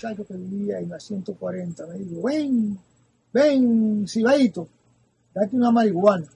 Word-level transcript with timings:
muchacho 0.00 0.26
que 0.26 0.34
vivía 0.34 0.78
en 0.78 0.88
la 0.88 0.98
140 0.98 1.86
me 1.86 1.98
dijo, 1.98 2.22
ven, 2.22 2.78
ven, 3.32 4.08
Sibaito, 4.08 4.66
date 5.34 5.56
una 5.56 5.70
marihuana. 5.70 6.26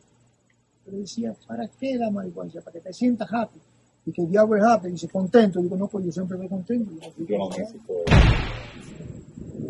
Yo 0.87 0.99
decía, 0.99 1.35
¿para 1.47 1.67
qué 1.69 1.97
la 1.97 2.11
marihuana? 2.11 2.53
Para 2.63 2.73
que 2.73 2.81
te 2.81 2.93
sientas 2.93 3.29
happy. 3.33 3.59
Y 4.07 4.13
que 4.13 4.23
el 4.23 4.31
diablo 4.31 4.57
es 4.57 4.65
happy. 4.65 4.89
Y 4.89 4.93
dice, 4.93 5.09
contento. 5.09 5.61
Digo, 5.63 5.77
no, 5.77 5.89
pues 5.89 6.05
yo 6.05 6.13
siempre 6.13 6.37
me 6.37 6.47
contento. 6.47 6.91
Yo 7.27 7.39
no 7.39 7.49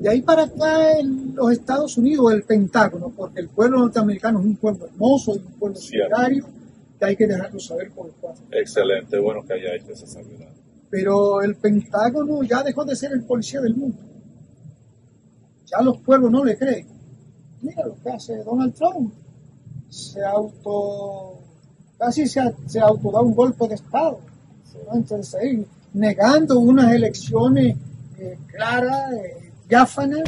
de 0.00 0.10
ahí 0.10 0.22
para 0.22 0.42
acá 0.42 0.98
en 0.98 1.34
los 1.34 1.52
Estados 1.52 1.96
Unidos, 1.96 2.32
el 2.32 2.42
Pentágono, 2.42 3.10
porque 3.16 3.40
el 3.40 3.48
pueblo 3.48 3.78
norteamericano 3.78 4.40
es 4.40 4.44
un 4.44 4.56
pueblo 4.56 4.86
hermoso, 4.86 5.36
es 5.36 5.38
un 5.38 5.52
pueblo 5.52 5.76
solidario, 5.78 6.44
que 6.98 7.04
hay 7.06 7.16
que 7.16 7.26
dejarlo 7.26 7.58
saber 7.58 7.90
por 7.92 8.08
el 8.08 8.12
cual. 8.14 8.34
Excelente, 8.50 9.18
bueno 9.18 9.42
que 9.46 9.54
haya 9.54 9.76
hecho 9.76 9.92
esa 9.92 10.06
salvedad. 10.06 10.50
Pero 10.94 11.42
el 11.42 11.56
Pentágono 11.56 12.44
ya 12.44 12.62
dejó 12.62 12.84
de 12.84 12.94
ser 12.94 13.10
el 13.10 13.24
policía 13.24 13.60
del 13.60 13.74
mundo. 13.74 13.98
Ya 15.66 15.82
los 15.82 15.98
pueblos 15.98 16.30
no 16.30 16.44
le 16.44 16.56
creen. 16.56 16.86
Mira 17.62 17.84
lo 17.84 17.96
que 18.00 18.10
hace 18.10 18.44
Donald 18.44 18.72
Trump. 18.74 19.12
Se 19.88 20.24
auto. 20.24 21.40
casi 21.98 22.28
se, 22.28 22.40
se 22.66 22.78
autoda 22.78 23.22
un 23.22 23.34
golpe 23.34 23.66
de 23.66 23.74
Estado. 23.74 24.20
Entonces, 24.92 25.66
negando 25.94 26.60
unas 26.60 26.92
elecciones 26.92 27.76
eh, 28.16 28.38
claras. 28.46 29.12
Eh, 29.14 29.50
Yáfana, 29.68 30.18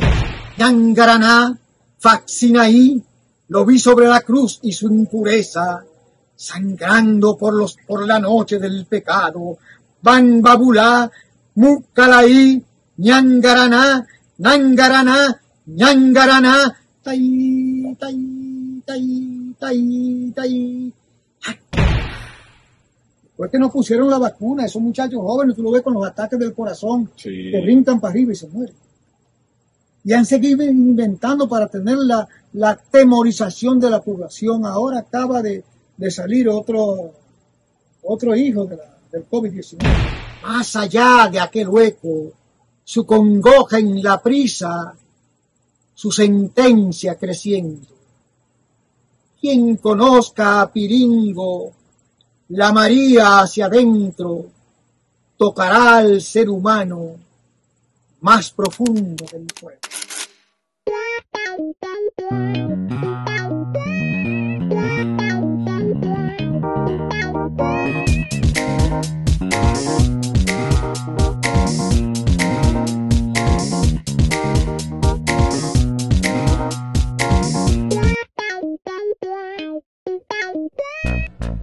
Yangaraná, 0.58 1.56
Faxinaí, 1.98 3.00
lo 3.46 3.64
vi 3.64 3.78
sobre 3.78 4.08
la 4.08 4.20
cruz 4.20 4.58
y 4.62 4.72
su 4.72 4.88
impureza, 4.88 5.84
sangrando 6.34 7.36
por, 7.36 7.54
los, 7.54 7.76
por 7.86 8.04
la 8.04 8.18
noche 8.18 8.58
del 8.58 8.84
pecado, 8.86 9.58
Van 10.02 10.40
Babulá, 10.42 11.10
Mukalaí, 11.54 12.62
Ñangaraná, 12.98 14.06
Ñangaraná, 14.38 15.40
Ñangaraná, 15.66 16.76
Tai, 17.02 17.96
Tai, 17.98 18.82
Tai, 18.84 19.54
Tai, 19.58 20.32
Tai. 20.34 20.92
Después 23.22 23.50
que 23.50 23.58
no 23.58 23.70
pusieron 23.70 24.08
la 24.08 24.18
vacuna, 24.18 24.64
esos 24.64 24.82
muchachos 24.82 25.20
jóvenes, 25.20 25.54
tú 25.54 25.62
lo 25.62 25.70
ves 25.70 25.82
con 25.82 25.94
los 25.94 26.06
ataques 26.06 26.38
del 26.38 26.54
corazón, 26.54 27.10
que 27.16 27.60
rincan 27.64 28.00
para 28.00 28.12
arriba 28.12 28.32
y 28.32 28.36
se 28.36 28.48
mueren 28.48 28.74
y 30.06 30.12
han 30.12 30.24
seguido 30.24 30.62
inventando 30.62 31.48
para 31.48 31.66
tener 31.66 31.96
la, 31.96 32.28
la 32.52 32.76
temorización 32.76 33.80
de 33.80 33.90
la 33.90 34.00
población. 34.00 34.64
Ahora 34.64 35.00
acaba 35.00 35.42
de, 35.42 35.64
salir 36.10 36.48
otro, 36.48 37.12
otro 38.04 38.36
hijo 38.36 38.66
de 38.66 38.76
del 39.16 39.28
COVID-19. 39.28 39.78
Más 40.42 40.76
allá 40.76 41.28
de 41.30 41.40
aquel 41.40 41.68
hueco, 41.68 42.32
su 42.84 43.06
congoja 43.06 43.78
en 43.78 44.02
la 44.02 44.22
prisa, 44.22 44.94
su 45.94 46.12
sentencia 46.12 47.16
creciendo. 47.16 47.86
Quien 49.40 49.76
conozca 49.76 50.60
a 50.60 50.72
Piringo, 50.72 51.72
la 52.48 52.72
María 52.72 53.40
hacia 53.40 53.66
adentro, 53.66 54.46
tocará 55.36 55.98
al 55.98 56.20
ser 56.20 56.50
humano 56.50 57.16
más 58.20 58.50
profundo 58.50 59.24
del 59.32 59.46
pueblo. 59.46 59.80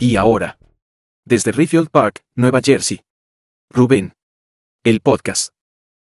Y 0.05 0.17
ahora, 0.17 0.57
desde 1.23 1.53
Rayfield 1.53 1.89
Park, 1.89 2.25
Nueva 2.35 2.59
Jersey, 2.61 2.99
Rubén, 3.69 4.11
el 4.83 4.99
podcast 4.99 5.53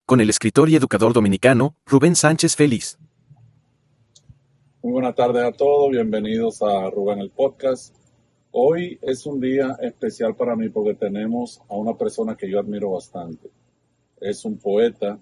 con 0.05 0.19
el 0.19 0.29
escritor 0.29 0.67
y 0.67 0.75
educador 0.75 1.13
dominicano 1.13 1.73
Rubén 1.85 2.17
Sánchez 2.17 2.57
Feliz. 2.57 2.99
Muy 4.83 4.91
buenas 4.91 5.15
tardes 5.15 5.41
a 5.41 5.53
todos, 5.53 5.89
bienvenidos 5.89 6.61
a 6.63 6.89
Rubén 6.89 7.19
el 7.19 7.29
Podcast. 7.29 7.95
Hoy 8.51 8.99
es 9.01 9.25
un 9.25 9.39
día 9.39 9.77
especial 9.81 10.35
para 10.35 10.57
mí 10.57 10.67
porque 10.67 10.95
tenemos 10.95 11.61
a 11.69 11.75
una 11.77 11.93
persona 11.93 12.35
que 12.35 12.51
yo 12.51 12.59
admiro 12.59 12.91
bastante. 12.91 13.49
Es 14.19 14.43
un 14.43 14.57
poeta, 14.57 15.17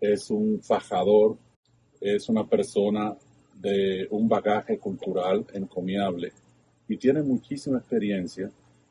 es 0.00 0.32
un 0.32 0.60
fajador, 0.64 1.36
es 2.00 2.28
una 2.28 2.44
persona 2.44 3.16
de 3.54 4.08
un 4.10 4.28
bagaje 4.28 4.80
cultural 4.80 5.46
encomiable 5.54 6.32
y 6.90 6.96
tiene 6.96 7.22
muchísima 7.22 7.78
experiencia 7.78 8.50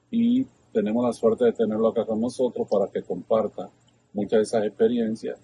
y 0.09 0.45
tenemos 0.71 1.05
la 1.05 1.11
suerte 1.11 1.43
de 1.43 1.51
tenerlo 1.51 1.89
acá 1.89 2.05
con 2.05 2.21
nosotros 2.21 2.65
para 2.69 2.89
que 2.89 3.03
comparta 3.03 3.69
muchas 4.13 4.37
de 4.37 4.43
esas 4.43 4.63
experiencias 4.63 5.37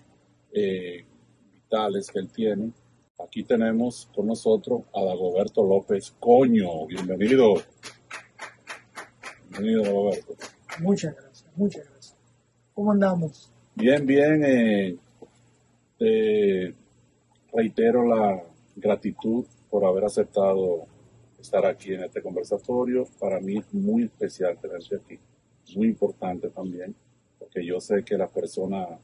eh, 0.53 1.03
vitales 1.51 2.09
que 2.09 2.19
él 2.19 2.29
tiene. 2.29 2.71
Aquí 3.19 3.43
tenemos 3.43 4.07
con 4.15 4.27
nosotros 4.27 4.83
a 4.93 5.03
Dagoberto 5.03 5.65
López 5.65 6.13
Coño. 6.17 6.85
Bienvenido. 6.87 7.55
Bienvenido, 9.49 9.83
Dagoberto. 9.83 10.35
Muchas 10.79 11.13
gracias, 11.13 11.45
muchas 11.57 11.83
gracias. 11.89 12.15
¿Cómo 12.73 12.93
andamos? 12.93 13.51
Bien, 13.75 14.05
bien. 14.05 14.43
Eh, 14.45 14.97
te 15.97 16.73
reitero 17.51 18.05
la 18.07 18.41
gratitud 18.77 19.43
por 19.69 19.83
haber 19.83 20.05
aceptado 20.05 20.94
estar 21.45 21.65
aquí 21.65 21.93
en 21.93 22.03
este 22.03 22.21
conversatorio. 22.21 23.07
Para 23.19 23.39
mí 23.39 23.57
es 23.57 23.73
muy 23.73 24.03
especial 24.03 24.57
tenerte 24.59 24.95
aquí, 24.95 25.19
muy 25.75 25.87
importante 25.87 26.49
también 26.49 26.95
porque 27.45 27.65
yo 27.65 27.79
sé 27.79 28.03
que 28.03 28.17
las 28.17 28.29
personas 28.31 28.99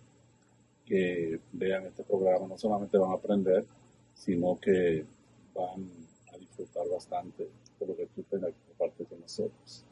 que 0.85 1.39
vean 1.53 1.85
este 1.85 2.03
programa 2.03 2.47
no 2.47 2.57
solamente 2.57 2.97
van 2.97 3.11
a 3.11 3.15
aprender, 3.15 3.65
sino 4.13 4.59
que 4.59 5.05
van 5.55 5.87
a 6.33 6.37
disfrutar 6.37 6.83
bastante 6.89 7.49
de 7.79 7.85
lo 7.85 7.95
que 7.95 8.07
tú 8.07 8.23
tengas 8.23 8.51
que 8.51 8.67
compartir 8.69 9.07
con 9.07 9.21
nosotros. 9.21 9.85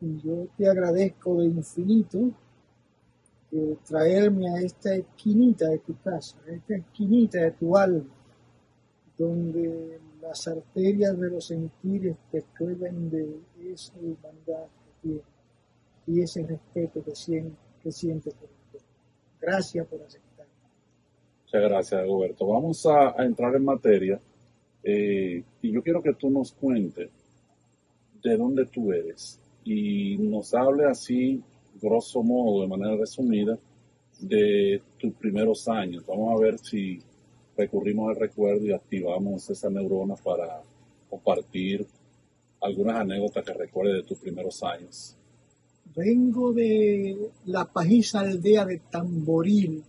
Yo 0.00 0.46
te 0.56 0.68
agradezco 0.68 1.40
de 1.40 1.46
infinito 1.46 2.30
de 3.50 3.76
traerme 3.86 4.48
a 4.48 4.60
esta 4.60 4.94
esquinita 4.94 5.68
de 5.68 5.78
tu 5.78 5.98
casa, 6.00 6.36
a 6.46 6.52
esta 6.52 6.76
esquinita 6.76 7.40
de 7.40 7.50
tu 7.52 7.76
alma, 7.76 8.04
donde 9.16 9.98
las 10.20 10.48
arterias 10.48 11.18
de 11.18 11.30
los 11.30 11.46
sentires 11.46 12.16
te 12.30 12.38
escriben 12.38 13.10
de 13.10 13.40
esa 13.72 13.92
humanidad 13.98 14.66
que 14.66 15.08
tienes 15.08 15.24
y 16.06 16.22
ese 16.22 16.46
respeto 16.46 17.02
que 17.04 17.14
sientes 17.14 17.68
que 17.82 17.92
siente 17.92 18.30
por 18.32 18.48
Gracias 19.40 19.86
por 19.86 20.02
aceptar. 20.02 20.46
Muchas 21.44 21.62
gracias, 21.62 22.06
Roberto. 22.06 22.46
Vamos 22.46 22.84
a, 22.86 23.14
entrar 23.24 23.54
en 23.54 23.64
materia 23.64 24.20
eh, 24.82 25.44
y 25.62 25.72
yo 25.72 25.82
quiero 25.82 26.02
que 26.02 26.14
tú 26.14 26.28
nos 26.28 26.52
cuentes 26.52 27.08
de 28.20 28.36
dónde 28.36 28.66
tú 28.66 28.92
eres 28.92 29.40
y 29.64 30.18
nos 30.18 30.52
hable 30.54 30.86
así, 30.86 31.40
grosso 31.80 32.22
modo, 32.22 32.62
de 32.62 32.68
manera 32.68 32.96
resumida, 32.96 33.56
de 34.20 34.82
tus 34.98 35.12
primeros 35.14 35.68
años. 35.68 36.04
Vamos 36.04 36.34
a 36.34 36.42
ver 36.42 36.58
si 36.58 37.00
recurrimos 37.58 38.10
al 38.10 38.16
recuerdo 38.16 38.64
y 38.64 38.72
activamos 38.72 39.50
esa 39.50 39.68
neurona 39.68 40.14
para 40.14 40.62
compartir 41.10 41.84
algunas 42.60 43.00
anécdotas 43.00 43.44
que 43.44 43.52
recuerdes 43.52 43.96
de 43.96 44.08
tus 44.08 44.18
primeros 44.18 44.62
años. 44.62 45.16
Vengo 45.96 46.52
de 46.52 47.30
la 47.46 47.64
pajiza 47.64 48.20
aldea 48.20 48.64
de 48.64 48.78
Tamboril, 48.78 49.82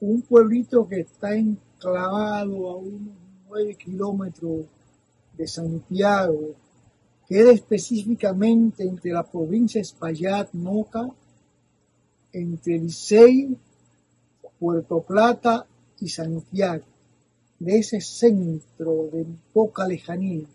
un 0.00 0.22
pueblito 0.22 0.88
que 0.88 1.00
está 1.00 1.36
enclavado 1.36 2.70
a 2.70 2.76
unos 2.76 3.16
nueve 3.46 3.76
kilómetros 3.76 4.66
de 5.36 5.46
Santiago, 5.46 6.54
queda 7.28 7.52
específicamente 7.52 8.84
entre 8.84 9.12
la 9.12 9.22
provincia 9.22 9.82
Espaillat, 9.82 10.52
Moca, 10.54 11.10
entre 12.32 12.78
Licey, 12.78 13.56
Puerto 14.58 15.02
Plata 15.02 15.66
y 16.00 16.08
Santiago, 16.08 16.84
de 17.58 17.78
ese 17.78 18.00
centro 18.00 19.08
de 19.12 19.26
poca 19.52 19.86
lejanía. 19.86 20.46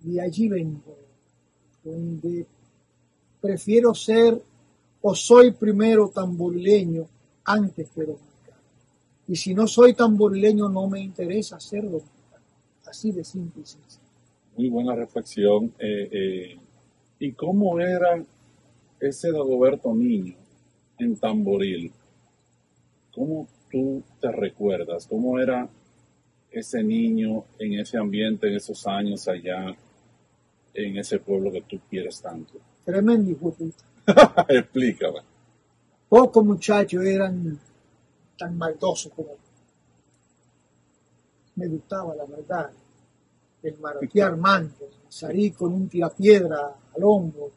De 0.00 0.20
allí 0.20 0.48
vengo, 0.48 0.96
donde 1.82 2.46
prefiero 3.40 3.94
ser 3.94 4.40
o 5.00 5.14
soy 5.14 5.52
primero 5.52 6.08
tamborileño 6.08 7.06
antes 7.44 7.88
que 7.90 8.00
dominicano. 8.02 8.62
Y 9.26 9.36
si 9.36 9.54
no 9.54 9.66
soy 9.66 9.94
tamborileño, 9.94 10.68
no 10.68 10.88
me 10.88 11.00
interesa 11.00 11.58
ser 11.58 11.82
dominicano. 11.84 12.44
Así 12.86 13.12
de 13.12 13.24
simple 13.24 13.64
Muy 14.56 14.68
buena 14.68 14.94
reflexión. 14.94 15.72
Eh, 15.78 16.08
eh, 16.10 16.58
¿Y 17.18 17.32
cómo 17.32 17.80
era 17.80 18.24
ese 19.00 19.32
Dagoberto 19.32 19.94
niño 19.94 20.36
en 20.98 21.16
Tamboril? 21.16 21.92
¿cómo 23.18 23.48
tú 23.70 24.02
te 24.20 24.30
recuerdas? 24.30 25.06
¿Cómo 25.06 25.38
era 25.38 25.68
ese 26.50 26.82
niño 26.82 27.44
en 27.58 27.74
ese 27.74 27.98
ambiente, 27.98 28.48
en 28.48 28.56
esos 28.56 28.86
años 28.86 29.28
allá, 29.28 29.76
en 30.74 30.96
ese 30.96 31.18
pueblo 31.18 31.52
que 31.52 31.62
tú 31.62 31.78
quieres 31.88 32.20
tanto? 32.20 32.54
Tremendo 32.84 33.30
hijo. 33.30 33.54
Explícame. 34.48 35.20
Pocos 36.08 36.44
muchachos 36.44 37.04
eran 37.04 37.58
tan 38.38 38.56
maldosos 38.56 39.12
como 39.12 39.28
yo. 39.28 39.38
Me 41.56 41.66
gustaba 41.66 42.14
la 42.14 42.24
verdad, 42.24 42.70
el 43.62 43.78
maroquear 43.78 44.36
mantos, 44.38 44.88
salir 45.08 45.54
con 45.54 45.72
un 45.72 45.88
tirapiedra 45.88 46.74
al 46.94 47.04
hombro, 47.04 47.50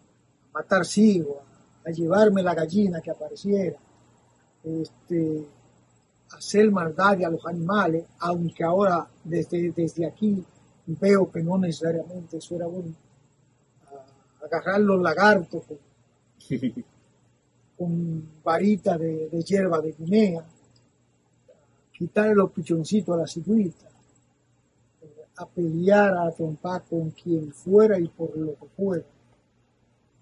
a 0.50 0.60
matar 0.60 0.86
ciego, 0.86 1.42
a, 1.86 1.90
a 1.90 1.92
llevarme 1.92 2.44
la 2.44 2.56
gallina 2.56 3.00
que 3.00 3.12
apareciera, 3.12 3.78
este, 4.64 5.46
hacer 6.34 6.72
maldad 6.72 7.24
a 7.24 7.30
los 7.30 7.46
animales, 7.46 8.06
aunque 8.20 8.64
ahora 8.64 9.08
desde, 9.24 9.72
desde 9.72 10.06
aquí 10.06 10.44
veo 10.86 11.32
que 11.32 11.44
no 11.44 11.58
necesariamente 11.58 12.38
eso 12.38 12.56
era 12.56 12.68
bueno. 12.68 12.94
A- 13.92 14.46
agarrar 14.46 14.82
los 14.82 15.02
lagartos 15.02 15.64
con, 15.66 15.78
con 17.78 18.42
varita 18.44 18.98
de, 18.98 19.30
de 19.30 19.42
hierba 19.44 19.80
de 19.80 19.92
Guinea, 19.94 20.44
quitarle 21.98 22.36
los 22.36 22.52
pichoncitos 22.52 23.16
a 23.16 23.20
la 23.22 23.28
cigüita, 23.28 23.88
a 25.38 25.46
pelear, 25.48 26.14
a 26.18 26.32
trompar 26.32 26.84
con 26.84 27.12
quien 27.12 27.52
fuera 27.54 28.00
y 28.00 28.08
por 28.08 28.36
lo 28.38 28.56
que 28.56 28.68
fuera, 28.76 29.06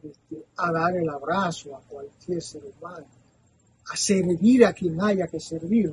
este, 0.04 0.46
a 0.58 0.72
dar 0.72 0.96
el 0.96 1.10
abrazo 1.10 1.76
a 1.76 1.82
cualquier 1.82 2.42
ser 2.42 2.64
humano, 2.66 3.06
a 3.92 3.98
servir 3.98 4.66
a 4.66 4.74
quien 4.74 5.02
haya 5.02 5.28
que 5.28 5.40
servir, 5.40 5.92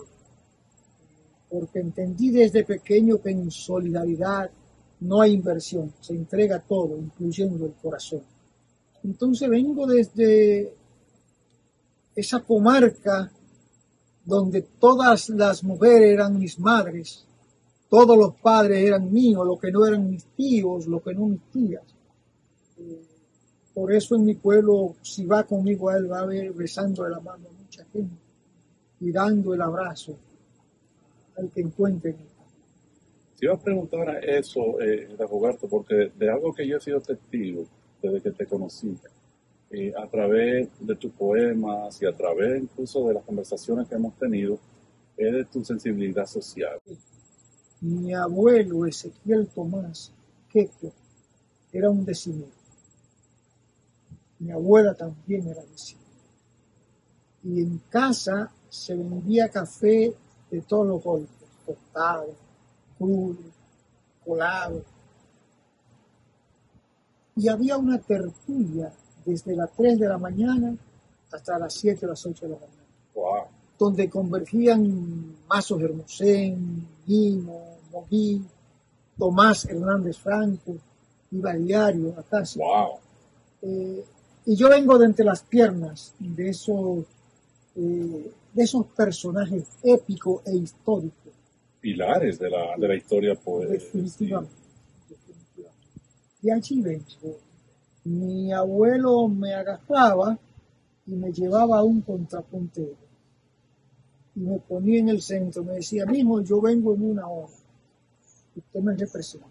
porque 1.49 1.81
entendí 1.81 2.31
desde 2.31 2.65
pequeño 2.65 3.21
que 3.21 3.31
en 3.31 3.51
solidaridad 3.51 4.51
no 5.01 5.21
hay 5.21 5.33
inversión, 5.33 5.93
se 6.01 6.15
entrega 6.15 6.61
todo, 6.61 6.99
incluyendo 6.99 7.67
el 7.67 7.73
corazón. 7.73 8.23
Entonces 9.03 9.49
vengo 9.49 9.87
desde 9.87 10.73
esa 12.15 12.41
comarca 12.41 13.31
donde 14.25 14.63
todas 14.63 15.29
las 15.31 15.63
mujeres 15.63 16.13
eran 16.13 16.39
mis 16.39 16.59
madres, 16.59 17.25
todos 17.89 18.17
los 18.17 18.35
padres 18.35 18.85
eran 18.85 19.13
míos, 19.13 19.47
lo 19.47 19.59
que 19.59 19.71
no 19.71 19.87
eran 19.87 20.11
mis 20.11 20.25
tíos, 20.35 20.87
lo 20.87 21.01
que 21.01 21.15
no 21.15 21.29
mis 21.29 21.43
tías. 21.53 21.85
Por 23.73 23.93
eso 23.93 24.17
en 24.17 24.25
mi 24.25 24.35
pueblo, 24.35 24.97
si 25.03 25.25
va 25.25 25.45
conmigo 25.45 25.89
a 25.89 25.97
él, 25.97 26.11
va 26.11 26.21
a 26.21 26.27
ver 26.27 26.53
besando 26.53 27.05
de 27.05 27.11
la 27.11 27.21
mano 27.21 27.56
y 29.01 29.13
dando 29.13 29.55
el 29.55 29.63
abrazo 29.63 30.17
al 31.37 31.51
que 31.51 31.61
encuentre. 31.61 32.11
en. 32.11 32.37
Te 33.39 33.47
iba 33.47 33.55
a 33.55 33.61
preguntar 33.61 34.25
eso, 34.25 34.81
eh, 34.81 35.15
Roberto, 35.19 35.69
porque 35.69 36.11
de 36.17 36.31
algo 36.31 36.55
que 36.55 36.67
yo 36.67 36.79
he 36.79 36.81
sido 36.81 37.01
testigo 37.01 37.67
desde 38.03 38.23
que 38.23 38.31
te 38.31 38.47
conocí, 38.47 38.97
eh, 39.71 39.93
a 39.97 40.07
través 40.07 40.69
de 40.81 40.95
tus 40.95 41.13
poemas 41.13 42.01
y 42.01 42.07
a 42.07 42.17
través 42.17 42.63
incluso 42.63 43.07
de 43.09 43.15
las 43.15 43.25
conversaciones 43.25 43.89
que 43.89 43.97
hemos 43.97 44.17
tenido, 44.17 44.59
es 45.17 45.33
de 45.33 45.45
tu 45.45 45.65
sensibilidad 45.65 46.27
social. 46.27 46.81
Mi 47.81 48.15
abuelo 48.15 48.87
Ezequiel 48.87 49.49
Tomás 49.49 50.13
Queco 50.51 50.93
era 51.73 51.91
un 51.91 52.05
decimero. 52.05 52.53
Mi 54.39 54.51
abuela 54.51 54.95
también 54.95 55.47
era 55.49 55.63
decimero. 55.63 56.06
Y 57.47 57.61
en 57.61 57.81
casa 57.89 58.51
se 58.69 58.95
vendía 58.95 59.49
café 59.49 60.15
de 60.51 60.61
todos 60.63 60.87
los 60.87 61.03
golpes, 61.03 61.49
tostado, 61.65 62.35
crudo, 62.99 63.37
colado. 64.25 64.83
Y 67.37 67.49
había 67.49 67.77
una 67.77 67.99
tertulia 67.99 68.93
desde 69.25 69.55
las 69.55 69.71
3 69.77 69.99
de 69.99 70.09
la 70.09 70.19
mañana 70.19 70.75
hasta 71.33 71.59
las 71.59 71.75
7 71.75 72.07
o 72.07 72.09
las 72.11 72.25
8 72.27 72.47
de 72.47 72.53
la 72.53 72.59
mañana 72.59 72.77
Wow. 73.15 73.45
donde 73.79 74.11
convergían 74.11 75.37
Mazos 75.49 75.81
Hermosén, 75.81 76.87
Guimo, 77.07 77.79
Moguí, 77.91 78.43
Tomás 79.19 79.65
Hernández 79.65 80.19
Franco, 80.19 80.77
iba 81.31 81.55
diario 81.55 82.15
a 82.19 82.23
casa. 82.23 82.59
Wow. 82.61 82.99
Eh, 83.63 84.05
y 84.47 84.55
yo 84.57 84.69
vengo 84.69 84.99
de 84.99 85.07
entre 85.07 85.25
las 85.25 85.43
piernas 85.43 86.13
de 86.19 86.51
esos, 86.51 87.05
eh, 87.77 88.33
de 88.53 88.63
esos 88.63 88.87
personajes 88.87 89.65
épicos 89.83 90.43
e 90.47 90.57
históricos, 90.57 91.33
Pilares 91.81 92.39
de 92.39 92.51
la, 92.51 92.75
de 92.77 92.89
la 92.89 92.97
historia 92.97 93.35
poética. 93.37 93.75
definitivamente. 93.75 94.55
definitivamente. 95.09 95.83
Y 96.43 96.51
allí 96.51 96.81
vengo. 96.83 97.39
Mi 98.05 98.53
abuelo 98.53 99.29
me 99.29 99.55
agarraba 99.55 100.39
y 101.07 101.13
me 101.15 101.33
llevaba 101.33 101.79
a 101.79 101.83
un 101.85 102.01
contrapuntero. 102.01 102.97
Y 104.35 104.41
me 104.41 104.59
ponía 104.59 104.99
en 105.01 105.09
el 105.11 105.23
centro, 105.23 105.63
me 105.65 105.75
decía, 105.75 106.05
mijo, 106.07 106.41
yo 106.41 106.61
vengo 106.61 106.95
en 106.95 107.03
una 107.11 107.29
hora. 107.29 107.53
Usted 108.57 108.81
me 108.81 108.95
representa. 108.97 109.47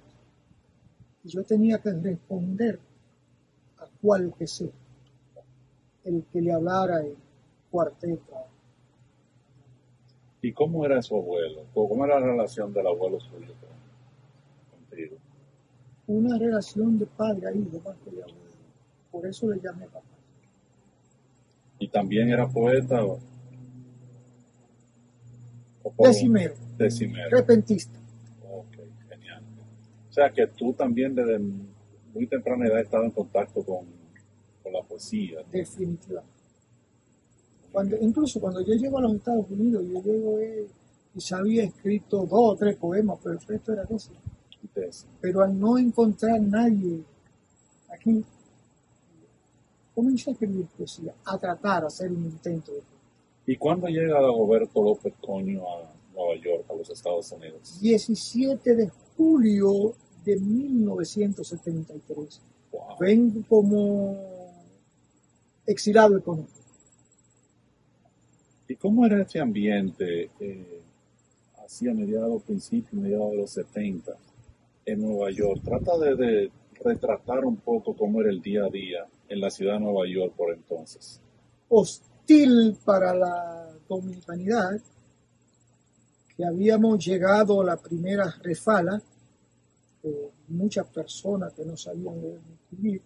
Y 1.23 1.29
yo 1.29 1.43
tenía 1.43 1.77
que 1.79 1.91
responder 1.91 2.79
a 3.77 3.87
cual 4.01 4.33
que 4.37 4.47
sea 4.47 4.67
el 6.03 6.23
que 6.31 6.41
le 6.41 6.51
hablara 6.53 6.99
el 7.01 7.15
cuarteto. 7.75 8.33
¿Y 10.41 10.53
cómo 10.53 10.85
era 10.85 11.01
su 11.01 11.15
abuelo? 11.17 11.65
¿Cómo 11.73 12.05
era 12.05 12.19
la 12.21 12.27
relación 12.27 12.71
del 12.71 12.87
abuelo 12.87 13.19
suyo 13.19 13.53
con- 13.59 14.79
contigo? 14.79 15.17
Una 16.07 16.37
relación 16.37 16.97
de 16.97 17.05
padre 17.05 17.47
a 17.47 17.51
hijo 17.51 17.81
más 17.83 17.97
que 17.97 18.11
de 18.11 18.21
abuelo. 18.23 18.39
Por 19.11 19.25
eso 19.27 19.49
le 19.49 19.59
llamé 19.59 19.87
papá. 19.87 20.05
¿Y 21.79 21.87
también 21.89 22.29
era 22.29 22.47
poeta? 22.47 23.03
o- 23.03 23.19
o 25.83 26.07
Decimero, 26.07 26.53
Decimero. 26.77 27.29
repentista. 27.37 27.99
Ok, 28.49 28.77
genial. 29.09 29.43
O 30.09 30.13
sea 30.13 30.29
que 30.29 30.47
tú 30.47 30.71
también 30.73 31.13
desde 31.13 31.39
muy 31.39 32.25
temprana 32.27 32.67
edad 32.67 32.77
has 32.77 32.83
estado 32.85 33.03
en 33.03 33.11
contacto 33.11 33.63
con, 33.65 33.85
con 34.63 34.71
la 34.73 34.81
poesía. 34.83 35.41
definitivamente. 35.51 36.34
Cuando, 37.75 37.97
incluso 37.99 38.39
cuando 38.39 38.61
yo 38.61 38.73
llego 38.73 38.99
a 38.99 39.01
los 39.01 39.15
Estados 39.15 39.47
Unidos, 39.49 39.83
yo 39.91 40.01
llego 40.01 40.39
eh, 40.39 40.65
y 41.13 41.19
se 41.19 41.35
había 41.35 41.65
escrito 41.65 42.19
dos 42.19 42.53
o 42.53 42.55
tres 42.55 42.77
poemas, 42.77 43.19
pero 43.21 43.35
el 43.35 43.41
resto 43.45 43.73
era 43.73 43.83
eso. 43.83 44.13
Pero 45.19 45.43
al 45.43 45.59
no 45.59 45.77
encontrar 45.77 46.39
nadie 46.39 47.03
aquí, 47.89 48.23
comencé 49.93 50.29
a 50.29 50.33
escribir 50.33 50.67
poesía, 50.67 51.13
a 51.25 51.37
tratar, 51.37 51.83
a 51.83 51.87
hacer 51.87 52.13
un 52.13 52.23
intento. 52.23 52.71
de 52.71 52.79
poesía. 52.79 52.97
¿Y 53.45 53.57
cuándo 53.57 53.87
llega 53.87 54.21
Dagoberto 54.21 54.81
López 54.81 55.13
Coño 55.19 55.63
a 55.67 55.93
Nueva 56.13 56.41
York, 56.41 56.63
a 56.69 56.75
los 56.75 56.89
Estados 56.89 57.29
Unidos? 57.33 57.77
17 57.81 58.73
de 58.73 58.89
julio 59.17 59.93
de 60.23 60.39
1973. 60.39 62.41
Wow. 62.71 62.81
Vengo 63.01 63.41
como 63.49 64.15
exilado 65.65 66.17
económico. 66.17 66.64
¿Y 68.67 68.75
cómo 68.75 69.05
era 69.05 69.21
ese 69.21 69.39
ambiente 69.39 70.29
eh, 70.39 70.81
así 71.63 71.87
a 71.87 71.93
mediados, 71.93 72.43
principios, 72.43 72.93
mediados 72.93 73.31
de 73.31 73.37
los 73.37 73.51
70 73.51 74.11
en 74.85 75.01
Nueva 75.01 75.31
York? 75.31 75.61
Trata 75.63 75.97
de, 75.97 76.51
retratar 76.83 77.45
un 77.45 77.57
poco 77.57 77.95
cómo 77.95 78.21
era 78.21 78.29
el 78.29 78.41
día 78.41 78.65
a 78.65 78.69
día 78.69 79.05
en 79.29 79.39
la 79.39 79.49
ciudad 79.49 79.73
de 79.73 79.79
Nueva 79.79 80.07
York 80.07 80.33
por 80.35 80.53
entonces. 80.53 81.21
hostil 81.69 82.77
para 82.83 83.13
la 83.13 83.71
dominicanidad, 83.87 84.81
que 86.35 86.45
habíamos 86.45 87.05
llegado 87.05 87.61
a 87.61 87.65
la 87.65 87.77
primera 87.77 88.25
refala, 88.43 89.01
muchas 90.49 90.85
personas 90.87 91.53
que 91.53 91.65
no 91.65 91.75
sabían 91.75 92.21
leer 92.81 93.01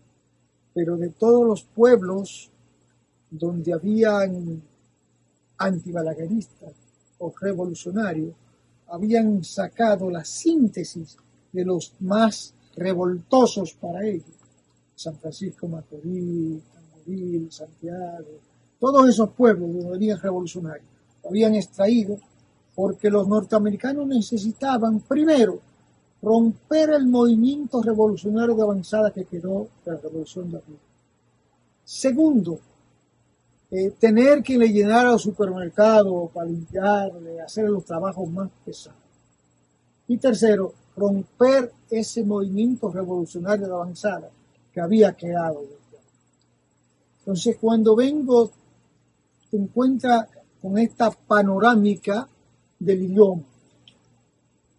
pero 0.74 0.98
de 0.98 1.10
todos 1.10 1.46
los 1.46 1.64
pueblos 1.64 2.50
donde 3.30 3.74
habían 3.74 4.62
antibalagueristas 5.60 6.74
o 7.20 7.34
revolucionarios, 7.40 8.34
habían 8.88 9.44
sacado 9.44 10.10
la 10.10 10.24
síntesis 10.26 11.18
de 11.52 11.66
los 11.66 11.94
más 12.00 12.54
revoltosos 12.76 13.74
para 13.74 14.06
ellos. 14.06 14.36
San 14.96 15.16
Francisco 15.18 15.68
Macorís, 15.68 16.62
Tamboril, 16.74 17.52
Santiago, 17.52 18.40
todos 18.80 19.10
esos 19.10 19.30
pueblos 19.32 19.74
donde 19.74 19.96
habían 19.96 20.20
revolucionarios, 20.20 20.88
lo 21.24 21.30
habían 21.30 21.56
extraído 21.56 22.18
porque 22.76 23.10
los 23.10 23.28
norteamericanos 23.28 24.08
necesitaban, 24.08 25.02
primero, 25.02 25.60
romper 26.22 26.92
el 26.92 27.08
movimiento 27.08 27.82
revolucionario 27.82 28.56
de 28.56 28.62
avanzada 28.62 29.12
que 29.12 29.26
quedó 29.26 29.68
de 29.86 29.92
la 29.92 29.98
revolución 29.98 30.52
de 30.52 30.58
abril. 30.58 30.80
Segundo, 31.84 32.60
eh, 33.72 33.92
tener 34.00 34.42
que 34.42 34.58
le 34.58 34.70
llenara 34.70 35.12
los 35.12 35.22
supermercados 35.22 36.32
para 36.32 36.48
limpiarle, 36.48 37.40
hacer 37.40 37.70
los 37.70 37.86
trabajos 37.86 38.28
más 38.30 38.50
pesados. 38.66 39.00
Y 40.08 40.18
tercero, 40.18 40.74
romper 40.98 41.72
ese 41.90 42.24
movimiento 42.24 42.92
revolucionario 42.92 43.68
de 43.68 43.74
avanzada 43.74 44.30
que 44.74 44.82
había 44.82 45.14
quedado. 45.14 45.64
Entonces, 47.20 47.58
cuando 47.62 47.96
vengo, 47.96 48.52
te 49.52 49.58
encuentras 49.58 50.28
con 50.60 50.78
esta 50.80 51.12
panorámica 51.12 52.28
del 52.80 53.04
idioma. 53.04 53.44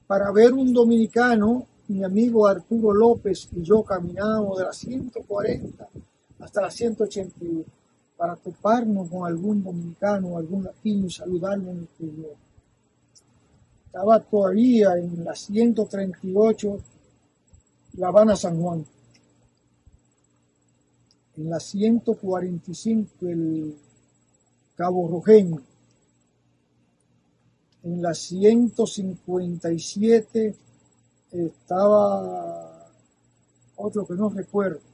Para 0.09 0.33
ver 0.33 0.53
un 0.53 0.73
dominicano, 0.73 1.67
mi 1.89 2.03
amigo 2.03 2.49
Arturo 2.49 2.93
López 2.93 3.49
y 3.53 3.63
yo 3.63 3.85
caminamos 3.85 4.59
de 4.59 4.65
las 4.65 4.77
140 4.79 5.89
hasta 6.41 6.63
las 6.63 6.75
181 6.75 7.65
para 8.21 8.37
toparnos 8.37 9.09
con 9.09 9.27
algún 9.27 9.65
dominicano, 9.65 10.37
algún 10.37 10.65
latino 10.65 11.07
y 11.07 11.11
saludarlo 11.11 11.71
en 11.71 11.79
nuestro 11.79 12.07
idioma. 12.07 12.39
Estaba 13.87 14.21
todavía 14.21 14.99
en 14.99 15.25
la 15.25 15.35
138 15.35 16.81
La 17.95 18.09
Habana 18.09 18.37
San 18.37 18.61
Juan. 18.61 18.85
En 21.39 21.49
la 21.49 21.59
145 21.59 23.27
el 23.27 23.75
Cabo 24.75 25.09
Rojeño. 25.09 25.63
En 27.85 28.03
la 28.03 28.13
157 28.13 30.55
estaba 31.33 32.87
otro 33.77 34.07
que 34.07 34.13
no 34.13 34.29
recuerdo. 34.29 34.90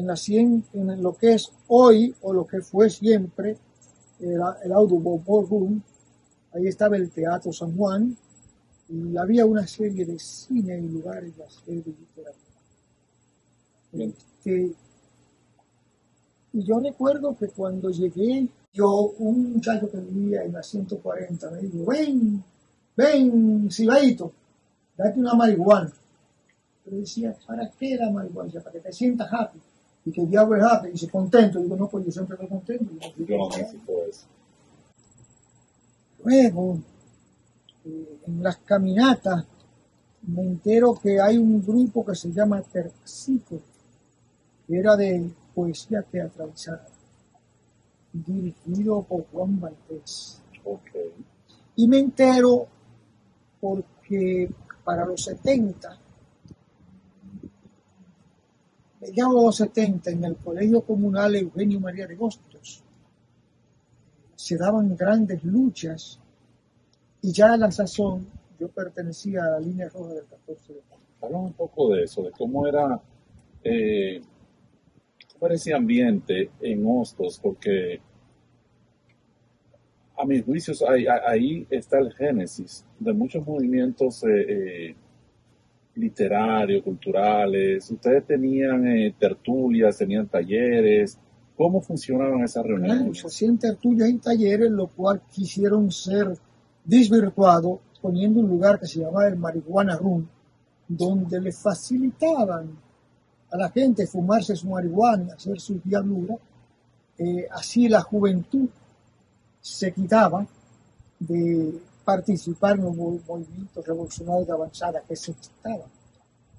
En 0.00 0.06
la 0.06 0.16
100, 0.16 0.64
en 0.72 1.02
lo 1.02 1.14
que 1.14 1.34
es 1.34 1.52
hoy 1.68 2.14
o 2.22 2.32
lo 2.32 2.46
que 2.46 2.62
fue 2.62 2.88
siempre 2.88 3.58
el, 4.18 4.40
el 4.64 4.72
Audubon 4.72 5.22
Room, 5.46 5.82
ahí 6.54 6.66
estaba 6.66 6.96
el 6.96 7.10
Teatro 7.10 7.52
San 7.52 7.76
Juan 7.76 8.16
y 8.88 9.16
había 9.18 9.44
una 9.44 9.66
serie 9.66 10.06
de 10.06 10.18
cine 10.18 10.78
y 10.78 10.88
lugares 10.88 11.36
de 11.36 11.44
hacer 11.44 11.84
de 11.84 11.90
literatura. 11.90 12.50
Este, 13.92 14.72
y 16.52 16.64
yo 16.64 16.80
recuerdo 16.80 17.36
que 17.36 17.48
cuando 17.48 17.90
llegué, 17.90 18.48
yo, 18.72 19.12
un 19.18 19.54
muchacho 19.54 19.90
que 19.90 19.98
vivía 19.98 20.44
en 20.44 20.52
la 20.52 20.62
140 20.62 21.50
me 21.50 21.58
dijo, 21.60 21.84
ven, 21.84 22.42
ven, 22.96 23.70
Sibaito, 23.70 24.32
date 24.96 25.20
una 25.20 25.34
marihuana. 25.34 25.92
Yo 26.86 26.96
decía, 26.96 27.36
¿para 27.46 27.70
qué 27.70 27.96
la 27.96 28.10
marihuana? 28.10 28.50
Para 28.60 28.72
que 28.72 28.80
te 28.80 28.92
sientas 28.92 29.28
happy. 29.30 29.60
Y 30.04 30.12
que 30.12 30.26
diablo 30.26 30.56
es 30.56 30.62
happy. 30.62 30.88
Y 30.88 30.92
dice, 30.92 31.08
contento. 31.08 31.60
Digo, 31.60 31.76
no, 31.76 31.88
pues 31.88 32.06
yo 32.06 32.12
siempre 32.12 32.34
estoy 32.34 32.48
contento. 32.48 32.92
Yo 33.16 33.26
Yo 33.26 33.36
no 33.36 33.48
eso. 33.50 34.26
Luego, 36.24 36.78
eh, 37.84 38.20
en 38.26 38.42
las 38.42 38.58
caminatas, 38.58 39.44
me 40.22 40.42
entero 40.42 40.98
que 41.02 41.20
hay 41.20 41.38
un 41.38 41.64
grupo 41.64 42.04
que 42.04 42.14
se 42.14 42.30
llama 42.30 42.62
Terxico, 42.62 43.60
que 44.66 44.78
era 44.78 44.96
de 44.96 45.30
poesía 45.54 46.02
teatralizada, 46.02 46.86
dirigido 48.12 49.02
por 49.02 49.26
Juan 49.30 49.60
Valdés. 49.60 50.42
Ok. 50.64 50.90
Y 51.76 51.88
me 51.88 51.98
entero 51.98 52.66
porque 53.60 54.50
para 54.84 55.06
los 55.06 55.24
70, 55.24 55.98
mediados 59.00 59.34
de 59.34 59.42
los 59.42 59.56
70, 59.56 60.10
en 60.10 60.24
el 60.24 60.36
Colegio 60.36 60.82
Comunal 60.82 61.34
Eugenio 61.36 61.80
María 61.80 62.06
de 62.06 62.16
Hostos, 62.18 62.82
se 64.36 64.56
daban 64.56 64.96
grandes 64.96 65.42
luchas 65.44 66.18
y 67.22 67.32
ya 67.32 67.52
a 67.52 67.56
la 67.56 67.70
sazón 67.70 68.26
yo 68.58 68.68
pertenecía 68.68 69.42
a 69.44 69.50
la 69.52 69.60
línea 69.60 69.88
roja 69.88 70.14
del 70.14 70.24
14 70.24 70.72
de 70.72 70.80
mayo. 70.90 71.02
Háblame 71.22 71.44
un 71.46 71.52
poco 71.54 71.94
de 71.94 72.04
eso, 72.04 72.22
de 72.22 72.30
cómo 72.30 72.66
era, 72.66 73.00
eh, 73.64 74.20
cómo 75.32 75.46
era 75.46 75.54
ese 75.54 75.74
ambiente 75.74 76.50
en 76.60 76.84
Hostos, 76.86 77.38
porque 77.42 78.00
a 80.16 80.26
mis 80.26 80.44
juicios 80.44 80.82
ahí, 80.82 81.06
ahí 81.06 81.66
está 81.70 81.98
el 81.98 82.12
génesis 82.12 82.84
de 82.98 83.12
muchos 83.14 83.46
movimientos 83.46 84.22
eh, 84.24 84.88
eh, 84.88 84.94
literarios, 86.00 86.82
culturales. 86.82 87.90
Ustedes 87.90 88.26
tenían 88.26 88.86
eh, 88.86 89.14
tertulias, 89.18 89.96
tenían 89.96 90.26
talleres. 90.26 91.18
¿Cómo 91.56 91.80
funcionaban 91.80 92.42
esas 92.42 92.64
reuniones? 92.64 93.18
se 93.18 93.26
hacían 93.26 93.58
tertulias 93.58 94.08
y 94.08 94.18
talleres, 94.18 94.70
lo 94.70 94.86
cual 94.86 95.20
quisieron 95.30 95.90
ser 95.90 96.32
desvirtuado 96.84 97.80
poniendo 98.00 98.40
un 98.40 98.48
lugar 98.48 98.80
que 98.80 98.86
se 98.86 99.00
llamaba 99.00 99.28
el 99.28 99.36
Marihuana 99.36 99.96
Room, 99.96 100.26
donde 100.88 101.40
le 101.40 101.52
facilitaban 101.52 102.70
a 103.52 103.56
la 103.56 103.68
gente 103.70 104.06
fumarse 104.06 104.56
su 104.56 104.68
marihuana, 104.68 105.34
hacer 105.34 105.60
sus 105.60 105.82
diabluras. 105.84 106.38
Eh, 107.18 107.46
así 107.50 107.88
la 107.88 108.00
juventud 108.00 108.68
se 109.60 109.92
quitaba 109.92 110.46
de 111.18 111.74
participar 112.16 112.76
en 112.76 112.84
los 112.84 112.94
mov- 112.96 113.20
movimientos 113.26 113.86
revolucionarios 113.86 114.46
de 114.46 114.52
avanzada 114.52 115.02
que 115.08 115.16
se 115.16 115.30
estaban 115.32 115.88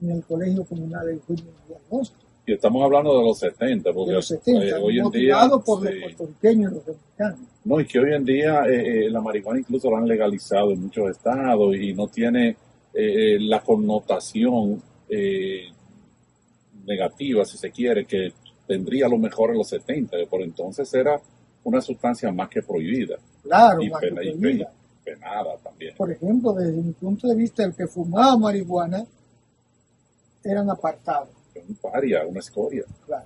en 0.02 0.12
el 0.12 0.24
Colegio 0.24 0.64
Comunal 0.66 1.06
de 1.08 1.14
Eugenio 1.14 1.46
María 1.62 1.78
de 1.78 1.98
Hostos. 1.98 2.18
Y 2.46 2.54
estamos 2.54 2.84
hablando 2.84 3.18
de 3.20 3.24
los 3.24 3.38
70, 3.38 3.94
porque 3.94 4.10
de 4.12 4.16
los 4.16 4.28
70, 4.28 4.66
eh, 4.66 4.74
hoy 4.82 5.00
en 5.00 5.10
día... 5.12 5.38
por 5.64 5.84
los 5.84 5.94
puertorriqueños 6.02 6.72
y 6.72 6.76
los 6.76 6.86
dominicanos. 6.86 7.40
No, 7.64 7.80
y 7.80 7.86
que 7.86 8.00
hoy 8.00 8.14
en 8.16 8.26
día 8.26 8.64
eh, 8.66 9.06
eh, 9.06 9.10
la 9.12 9.22
marihuana 9.22 9.60
incluso 9.60 9.92
la 9.92 10.00
han 10.00 10.08
legalizado 10.08 10.72
en 10.72 10.82
muchos 10.82 11.12
estados 11.12 11.76
y 11.76 11.94
no 11.94 12.08
tiene 12.08 12.50
eh, 12.50 12.56
eh, 12.94 13.38
la 13.40 13.62
connotación 13.62 14.82
eh, 15.08 15.66
negativa, 16.86 17.46
si 17.46 17.58
se 17.58 17.70
quiere, 17.72 18.06
que 18.06 18.34
tendría 18.68 19.06
a 19.06 19.10
lo 19.10 19.18
mejor 19.18 19.52
en 19.52 19.58
los 19.60 19.70
70, 19.70 20.18
que 20.18 20.26
por 20.26 20.42
entonces 20.42 20.92
era 20.94 21.22
una 21.64 21.80
sustancia 21.82 22.32
más 22.32 22.50
que 22.50 22.64
prohibida 22.64 23.18
Claro, 23.44 23.82
y, 23.84 23.90
más 23.90 24.02
que 24.02 24.08
pena- 24.08 24.24
y 24.24 24.32
prohibida. 24.32 24.72
Pe- 25.04 25.12
penada 25.14 25.58
también. 25.58 25.96
Por 25.98 26.12
ejemplo, 26.12 26.54
desde 26.54 26.74
mi 26.82 26.92
punto 26.94 27.28
de 27.28 27.36
vista, 27.36 27.64
el 27.64 27.74
que 27.76 27.88
fumaba 27.88 28.38
marihuana 28.38 29.06
eran 30.44 30.70
apartados, 30.70 31.30
Un 31.68 31.76
paria, 31.76 32.26
una 32.26 32.40
escoria. 32.40 32.84
claro. 33.06 33.26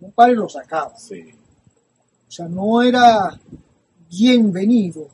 Un 0.00 0.12
padre 0.12 0.34
lo 0.34 0.48
sacaba. 0.48 0.96
Sí, 0.96 1.30
O 2.26 2.30
sea, 2.30 2.48
no 2.48 2.80
era 2.82 3.38
bienvenido 4.10 5.08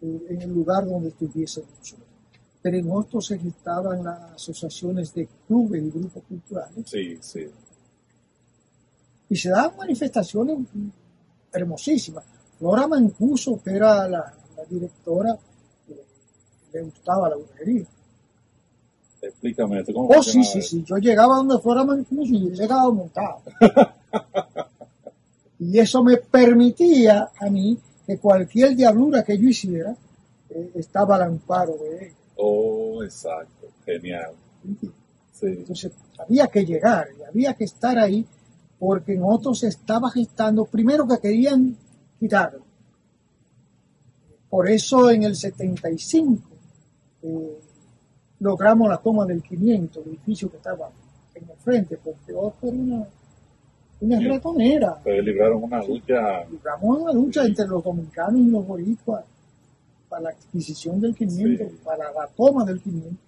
en 0.00 0.42
el 0.42 0.50
lugar 0.52 0.84
donde 0.86 1.08
estuviese 1.10 1.62
mucho. 1.62 1.96
Pero 2.60 2.76
en 2.78 2.90
otros 2.90 3.30
estaban 3.30 4.02
las 4.04 4.32
asociaciones 4.32 5.12
de 5.14 5.28
clubes 5.46 5.82
y 5.82 5.90
grupos 5.90 6.22
culturales 6.24 6.84
sí, 6.90 7.18
sí. 7.20 7.46
y 9.28 9.36
se 9.36 9.50
daban 9.50 9.76
manifestaciones 9.76 10.58
hermosísimas. 11.52 12.24
Flora 12.58 12.86
Mancuso, 12.88 13.60
que 13.62 13.70
era 13.76 14.08
la, 14.08 14.32
la 14.64 14.68
directora, 14.70 15.36
eh, 15.88 16.04
le 16.72 16.82
gustaba 16.82 17.28
la 17.28 17.36
brujería. 17.36 17.84
Explícame 19.22 19.80
esto. 19.80 19.92
¿Cómo 19.94 20.08
Oh, 20.16 20.22
sí, 20.22 20.44
sí, 20.44 20.58
eso? 20.58 20.68
sí. 20.68 20.84
Yo 20.86 20.96
llegaba 20.98 21.36
donde 21.36 21.58
fuera 21.58 21.84
Mancuso 21.84 22.32
y 22.34 22.48
yo 22.48 22.54
llegaba 22.54 22.90
montado. 22.90 23.40
y 25.58 25.78
eso 25.78 26.02
me 26.02 26.16
permitía 26.18 27.30
a 27.40 27.48
mí 27.50 27.78
que 28.06 28.18
cualquier 28.18 28.76
diablura 28.76 29.22
que 29.22 29.38
yo 29.38 29.48
hiciera 29.48 29.96
eh, 30.50 30.70
estaba 30.74 31.16
al 31.16 31.22
amparo 31.22 31.74
de 31.78 32.06
él. 32.06 32.12
Oh, 32.36 33.02
exacto. 33.02 33.68
Genial. 33.86 34.32
Sí, 35.32 35.46
Entonces 35.46 35.92
había 36.18 36.46
que 36.48 36.64
llegar 36.64 37.06
y 37.18 37.22
había 37.22 37.54
que 37.54 37.64
estar 37.64 37.98
ahí 37.98 38.26
porque 38.78 39.14
en 39.14 39.22
otros 39.24 39.60
se 39.60 39.68
estaba 39.68 40.10
gestando, 40.10 40.64
primero 40.66 41.06
que 41.08 41.18
querían 41.18 41.76
quitarlo. 42.20 42.63
Por 44.54 44.70
eso 44.70 45.10
en 45.10 45.24
el 45.24 45.34
75 45.34 46.40
eh, 47.22 47.58
logramos 48.38 48.88
la 48.88 48.98
toma 48.98 49.26
del 49.26 49.42
500, 49.42 50.06
el 50.06 50.12
edificio 50.12 50.48
que 50.48 50.58
estaba 50.58 50.88
en 51.34 51.50
el 51.50 51.56
frente, 51.56 51.96
porque 51.96 52.32
otro 52.32 52.68
era 52.68 52.76
una, 52.78 53.08
una 54.00 54.18
Sí. 54.18 54.28
ratonera. 54.28 54.92
ustedes 54.98 55.24
libraron 55.24 55.64
una 55.64 55.82
lucha. 55.82 56.44
Libramos 56.48 57.00
una 57.00 57.12
lucha 57.12 57.44
entre 57.44 57.66
los 57.66 57.82
dominicanos 57.82 58.40
y 58.42 58.44
los 58.50 58.64
boricuas 58.64 59.24
para 60.08 60.22
la 60.22 60.30
adquisición 60.30 61.00
del 61.00 61.16
500, 61.16 61.72
Sí. 61.72 61.78
para 61.84 62.12
la 62.12 62.28
toma 62.36 62.64
del 62.64 62.80
500, 62.80 63.18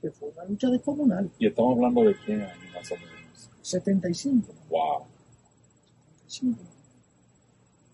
que 0.00 0.12
fue 0.12 0.28
una 0.28 0.44
lucha 0.44 0.68
descomunal. 0.70 1.28
Y 1.40 1.48
estamos 1.48 1.72
hablando 1.74 2.02
de 2.02 2.14
100 2.24 2.40
años 2.42 2.56
más 2.72 2.92
o 2.92 2.94
menos. 2.94 3.50
75. 3.62 4.52
Wow. 4.70 5.02
75. 6.28 6.60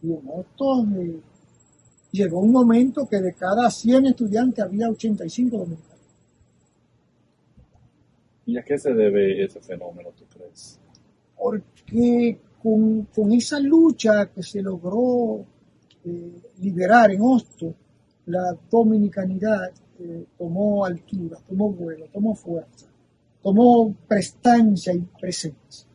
Y 0.03 0.13
en 0.13 0.21
otros 0.29 0.87
eh, 0.99 1.21
llegó 2.15 2.39
un 2.39 2.53
momento 2.53 3.09
que 3.09 3.21
de 3.21 3.35
cada 3.35 3.69
100 3.69 4.07
estudiantes 4.07 4.65
había 4.65 4.89
85 4.89 5.59
dominicanos. 5.59 5.95
¿Y 8.47 8.57
a 8.57 8.63
qué 8.63 8.79
se 8.79 8.95
debe 8.95 9.43
ese 9.43 9.61
fenómeno, 9.61 10.11
tú 10.17 10.25
crees? 10.33 10.79
Porque 11.37 12.39
con, 12.63 13.07
con 13.07 13.33
esa 13.33 13.59
lucha 13.59 14.27
que 14.27 14.43
se 14.43 14.63
logró 14.63 15.45
eh, 16.05 16.41
liberar 16.61 17.11
en 17.11 17.21
Hosto, 17.21 17.75
la 18.27 18.57
dominicanidad 18.71 19.73
eh, 19.99 20.25
tomó 20.39 20.85
altura, 20.85 21.39
tomó 21.49 21.73
vuelo, 21.73 22.07
tomó 22.13 22.35
fuerza, 22.35 22.87
tomó 23.43 23.93
prestancia 24.07 24.95
y 24.95 25.01
presencia. 25.21 25.89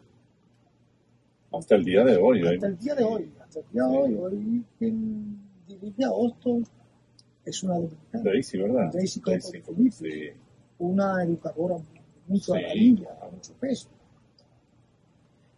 Hasta 1.51 1.75
el 1.75 1.85
día 1.85 2.03
de 2.03 2.17
hoy. 2.17 2.45
Hasta 2.45 2.67
el 2.67 2.77
día 2.77 2.95
de 2.95 3.03
hoy. 3.03 3.31
Hasta 3.41 3.59
el 3.59 3.65
día 3.71 3.83
de 3.83 3.97
hoy. 3.97 4.15
Hoy 4.15 4.65
16 5.69 5.97
de 5.97 6.05
agosto 6.05 6.61
es 7.45 7.63
una 7.63 7.75
dominicana. 7.75 8.23
Daisy, 8.23 8.57
¿verdad? 8.57 8.91
Daisy, 8.91 9.21
Daisy 9.23 9.91
sí. 9.91 10.29
Una 10.79 11.23
educadora 11.23 11.75
muy 12.27 12.39
sí. 12.39 12.51
a 12.51 12.59
la 12.59 12.73
niña, 12.73 13.09
a 13.21 13.29
mucho 13.29 13.53
peso. 13.53 13.87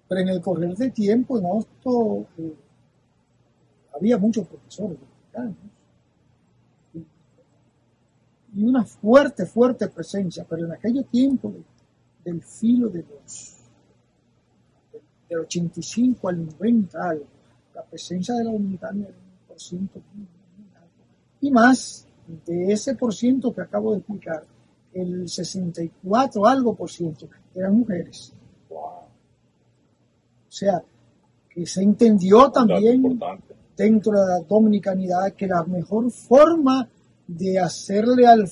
Pero 0.10 0.22
en 0.22 0.28
el 0.30 0.42
correr 0.42 0.76
del 0.76 0.92
tiempo, 0.92 1.40
en 1.40 1.46
agosto, 1.46 2.28
eh, 2.38 2.54
había 3.96 4.18
muchos 4.18 4.48
profesores 4.48 4.98
dominicanos. 5.00 5.56
Y 8.54 8.64
una 8.64 8.84
fuerte, 8.84 9.46
fuerte 9.46 9.88
presencia, 9.88 10.46
pero 10.50 10.66
en 10.66 10.74
aquel 10.74 11.06
tiempo 11.06 11.54
del 12.26 12.42
filo 12.42 12.90
de 12.90 13.04
los 13.04 13.58
del 15.30 15.40
85 15.40 16.28
al 16.28 16.46
90 16.46 17.02
algo, 17.02 17.26
la 17.74 17.84
presencia 17.86 18.36
de 18.36 18.44
la 18.44 18.52
dominicana 18.52 19.06
era 19.08 19.31
ciento 19.62 20.02
y 21.42 21.52
más 21.52 22.08
de 22.46 22.72
ese 22.72 22.96
por 22.96 23.14
ciento 23.14 23.54
que 23.54 23.62
acabo 23.62 23.92
de 23.92 23.98
explicar, 23.98 24.46
el 24.94 25.28
64 25.28 26.46
algo 26.46 26.76
por 26.76 26.90
ciento 26.90 27.28
eran 27.56 27.80
mujeres. 27.80 28.34
Wow. 28.70 28.80
O 28.80 29.10
sea, 30.48 30.84
que 31.50 31.66
se 31.66 31.82
entendió 31.82 32.52
también 32.52 33.04
importante. 33.06 33.56
dentro 33.76 34.12
de 34.14 34.28
la 34.28 34.40
dominicanidad 34.48 35.34
que 35.34 35.48
la 35.48 35.64
mejor 35.64 36.12
forma 36.12 36.88
de 37.28 37.60
hacerle 37.60 38.28
al 38.28 38.48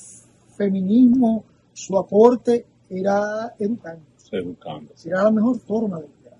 feminismo 0.57 1.45
su 1.73 1.97
aporte 1.97 2.65
era 2.89 3.53
educando. 3.59 4.03
Educándose. 4.31 5.09
Era 5.09 5.23
la 5.23 5.31
mejor 5.31 5.59
forma 5.59 5.99
de 5.99 6.07
liderar. 6.07 6.39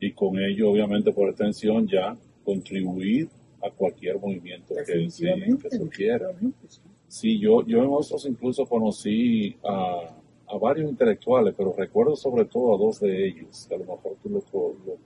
Y 0.00 0.12
con 0.12 0.38
ello, 0.38 0.70
obviamente, 0.70 1.12
por 1.12 1.28
extensión, 1.28 1.86
ya 1.86 2.16
contribuir 2.44 3.28
a 3.62 3.70
cualquier 3.70 4.18
movimiento 4.18 4.74
que, 4.86 5.10
sí, 5.10 5.24
que 5.62 5.76
surgiera. 5.76 6.28
sí. 6.68 6.80
Sí, 7.08 7.38
yo, 7.40 7.64
yo 7.66 7.82
en 7.82 7.90
incluso 8.28 8.64
conocí 8.66 9.56
a, 9.64 10.14
a 10.48 10.58
varios 10.58 10.88
intelectuales, 10.90 11.54
pero 11.56 11.72
recuerdo 11.76 12.14
sobre 12.14 12.44
todo 12.44 12.74
a 12.74 12.78
dos 12.78 13.00
de 13.00 13.26
ellos, 13.26 13.66
que 13.68 13.74
a 13.74 13.78
lo 13.78 13.84
mejor 13.84 14.16
tú 14.22 14.28
lo, 14.30 14.40
co- 14.42 14.76
lo 14.86 14.96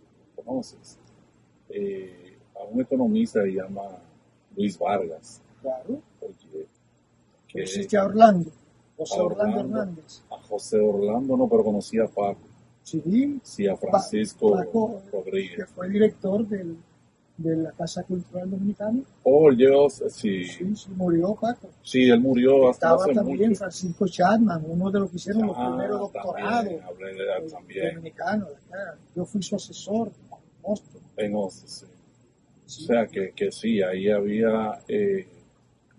conoces. 0.45 0.99
Eh, 1.71 2.37
a 2.61 2.65
un 2.65 2.81
economista 2.83 3.43
que 3.43 3.51
se 3.53 3.57
llama 3.57 3.83
Luis 4.57 4.79
Vargas, 4.79 5.41
Claro. 5.63 6.01
que 7.49 7.97
a 7.97 8.05
Orlando, 8.05 8.51
José 8.97 9.19
a 9.19 9.23
Orlando 9.23 9.61
Orlando. 9.61 9.79
Hernández. 9.81 10.23
a 10.31 10.37
José 10.43 10.79
Orlando 10.79 11.37
no, 11.37 11.49
pero 11.49 11.65
conocí 11.65 11.99
a 11.99 12.07
Paco, 12.07 12.41
Sí, 12.83 13.41
sí, 13.43 13.67
a 13.67 13.77
Francisco 13.79 14.53
Paco, 14.53 15.01
que 15.11 15.11
Rodríguez. 15.17 15.69
fue 15.75 15.89
director 15.89 16.47
del, 16.47 16.77
de 17.37 17.57
la 17.57 17.73
Casa 17.73 18.03
Cultural 18.05 18.49
Dominicana. 18.51 19.01
Oh, 19.25 19.51
yo, 19.53 19.89
sí, 19.91 20.45
Sí, 20.45 20.77
sí, 20.77 20.91
murió 20.95 21.35
Paco. 21.35 21.69
sí, 21.83 22.09
él 22.09 22.21
murió 22.21 22.69
hasta 22.71 22.87
Estaba 22.89 23.03
hace 23.05 23.15
también 23.15 23.49
mucho. 23.51 23.59
Francisco 23.59 24.07
Chapman, 24.07 24.63
uno 24.69 24.91
de 24.91 25.01
los 25.01 25.11
que 25.11 25.17
hicieron 25.17 25.47
los 25.49 25.57
Ah, 25.59 25.69
primeros 25.71 26.01
doctorados 26.13 26.65
también, 26.65 27.17
de 27.17 27.23
eh, 27.25 27.51
también, 27.51 27.95
dominicanos. 27.97 28.49
de 28.51 28.55
acá. 28.57 28.99
Yo 29.17 29.25
fui 29.25 29.43
su 29.43 29.57
asesor 29.57 30.09
en 30.09 30.63
Boston. 30.63 31.03
en 31.17 31.51
sí. 31.51 31.87
Sí. 32.67 32.85
O 32.85 32.87
sea 32.87 33.07
que, 33.07 33.33
que 33.33 33.51
sí, 33.53 33.83
ahí 33.83 34.09
había 34.11 34.81
eh, 34.89 35.27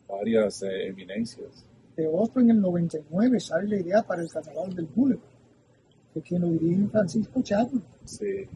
varias 0.07 0.63
eh, 0.63 0.87
eminencias. 0.87 1.65
De 1.97 2.07
Boston 2.07 2.43
en 2.49 2.55
el 2.57 2.61
99 2.61 3.39
sale 3.39 3.67
la 3.69 3.75
idea 3.81 4.01
para 4.03 4.21
el 4.21 4.29
Carnaval 4.29 4.73
del 4.73 4.87
Boulevard, 4.95 5.23
que 6.13 6.21
quien 6.21 6.41
lo 6.41 6.47
dirige 6.49 6.87
Francisco 6.87 7.41
Chapman. 7.41 7.83
Sí, 8.05 8.47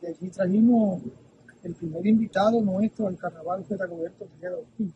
de 0.00 0.08
allí 0.08 0.30
trajimos 0.30 1.02
el 1.62 1.74
primer 1.74 2.06
invitado 2.06 2.60
nuestro 2.60 3.08
al 3.08 3.16
carnaval, 3.16 3.64
que 3.64 3.74
era 3.74 3.86
Roberto 3.86 4.24
Tejeda 4.24 4.56
Ortiz. 4.56 4.94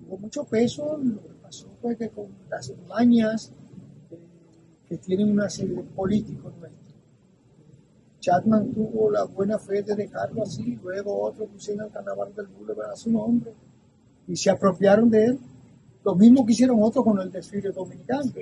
Tuvo 0.00 0.18
mucho 0.18 0.44
peso, 0.44 0.98
lo 0.98 1.22
que 1.22 1.34
pasó 1.42 1.68
fue 1.80 1.96
que 1.96 2.08
con 2.08 2.28
las 2.50 2.72
mañas 2.88 3.52
eh, 4.10 4.18
que 4.88 4.98
tienen 4.98 5.30
una 5.30 5.48
serie 5.48 5.76
de 5.76 5.82
políticos 5.82 6.52
nuestros. 6.58 6.82
Chapman 8.20 8.72
tuvo 8.72 9.10
la 9.10 9.24
buena 9.24 9.58
fe 9.58 9.82
de 9.82 9.96
dejarlo 9.96 10.44
así, 10.44 10.78
luego 10.82 11.22
otros 11.22 11.48
pusieron 11.50 11.86
el 11.86 11.92
carnaval 11.92 12.32
del 12.34 12.46
Boulevard 12.46 12.92
a 12.92 12.96
su 12.96 13.10
nombre 13.10 13.52
y 14.28 14.36
se 14.36 14.50
apropiaron 14.50 15.10
de 15.10 15.24
él. 15.24 15.38
Lo 16.04 16.14
mismo 16.14 16.46
que 16.46 16.52
hicieron 16.52 16.82
otros 16.82 17.04
con 17.04 17.20
el 17.20 17.30
desfile 17.30 17.70
dominicano 17.70 18.22
sí, 18.22 18.40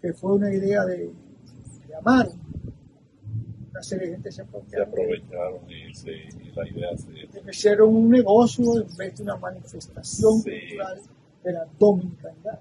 que 0.00 0.12
fue 0.14 0.34
una 0.34 0.52
idea 0.52 0.84
de, 0.84 1.10
de 1.86 1.94
amar. 1.94 2.28
Una 3.76 3.82
serie 3.82 4.06
de 4.06 4.12
gente 4.14 4.30
se 4.30 4.36
se 4.36 4.42
apropiaron. 4.42 4.88
aprovecharon 4.88 5.70
y, 5.70 5.94
sí, 5.94 6.10
y 6.10 6.50
la 6.56 6.66
idea 6.66 6.96
sí, 6.96 7.12
de 7.12 7.50
Hicieron 7.50 7.94
un 7.94 8.08
negocio 8.08 8.64
en 8.80 8.96
vez 8.96 9.16
de 9.16 9.22
una 9.22 9.36
manifestación 9.36 10.38
Sí. 10.40 10.50
cultural 10.50 11.00
de 11.44 11.52
la 11.52 11.66
dominicanidad. 11.78 12.58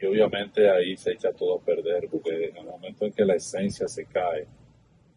y 0.00 0.06
obviamente 0.06 0.68
ahí 0.68 0.96
se 0.96 1.12
echa 1.12 1.30
todo 1.32 1.58
a 1.58 1.60
perder 1.60 2.08
porque 2.10 2.46
en 2.48 2.56
el 2.56 2.64
momento 2.66 3.04
en 3.06 3.12
que 3.12 3.24
la 3.24 3.34
esencia 3.36 3.86
se 3.86 4.04
cae, 4.06 4.46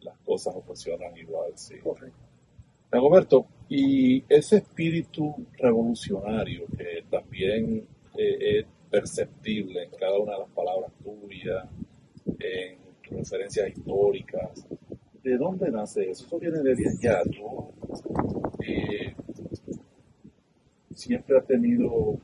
las 0.01 0.17
cosas 0.19 0.53
no 0.53 0.61
funcionan 0.61 1.17
igual. 1.17 1.51
Sí. 1.55 1.79
Correcto. 1.79 2.17
Dagoberto, 2.91 3.47
y 3.69 4.23
ese 4.29 4.57
espíritu 4.57 5.33
revolucionario 5.57 6.65
que 6.77 7.03
también 7.09 7.87
eh, 8.15 8.59
es 8.59 8.65
perceptible 8.91 9.85
en 9.85 9.89
cada 9.99 10.19
una 10.19 10.33
de 10.33 10.39
las 10.41 10.49
palabras 10.49 10.91
tuyas, 11.03 11.65
en 12.39 12.77
tus 13.01 13.17
referencias 13.17 13.69
históricas, 13.69 14.65
¿de 15.23 15.37
dónde 15.37 15.71
nace 15.71 16.09
eso? 16.09 16.25
Eso 16.25 16.39
viene 16.39 16.59
de 16.59 16.71
allá. 16.71 17.21
Tú 17.23 17.71
eh, 18.65 19.15
siempre 20.93 21.37
has 21.37 21.45
tenido 21.47 22.17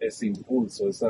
ese 0.00 0.26
impulso, 0.26 0.88
esa, 0.88 1.08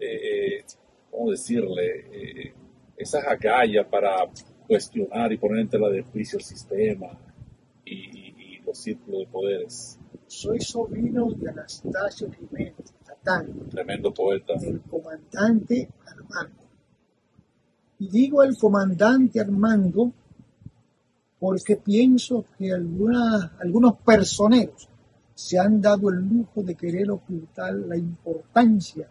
eh, 0.00 0.64
¿cómo 1.10 1.30
decirle? 1.30 2.04
Eh, 2.12 2.52
esas 2.96 3.24
agallas 3.26 3.86
para 3.86 4.28
cuestionar 4.66 5.32
y 5.32 5.38
poner 5.38 5.60
en 5.60 5.68
tela 5.68 5.88
de 5.88 6.02
juicio 6.02 6.38
el 6.38 6.44
sistema 6.44 7.08
y, 7.84 7.94
y- 7.94 8.34
y 8.56 8.58
los 8.64 8.78
círculos 8.78 9.20
de 9.20 9.26
poderes. 9.26 9.98
Soy 10.26 10.60
sobrino 10.60 11.30
de 11.32 11.50
Anastasio 11.50 12.30
Jiménez, 12.30 12.74
Tatán, 13.04 13.68
Tremendo 13.70 14.12
poeta. 14.14 14.54
del 14.60 14.80
comandante 14.82 15.88
Armando. 16.06 16.59
Y 18.00 18.08
digo 18.08 18.42
el 18.42 18.56
comandante 18.56 19.40
Armando 19.40 20.12
porque 21.38 21.76
pienso 21.76 22.44
que 22.58 22.72
alguna- 22.72 23.52
algunos 23.60 23.96
personeros 23.98 24.88
se 25.34 25.58
han 25.58 25.80
dado 25.80 26.10
el 26.10 26.16
lujo 26.28 26.62
de 26.62 26.74
querer 26.74 27.10
ocultar 27.10 27.74
la 27.74 27.96
importancia 27.96 29.08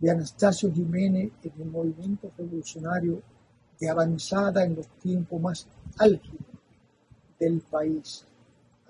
de 0.00 0.10
Anastasio 0.10 0.72
Jiménez 0.72 1.30
en 1.42 1.52
el 1.62 1.68
movimiento 1.70 2.30
revolucionario 2.38 3.20
de 3.80 3.88
avanzada 3.90 4.64
en 4.64 4.76
los 4.76 4.86
tiempos 5.00 5.40
más 5.40 5.66
álgidos 5.98 6.46
del 7.38 7.60
país. 7.60 8.24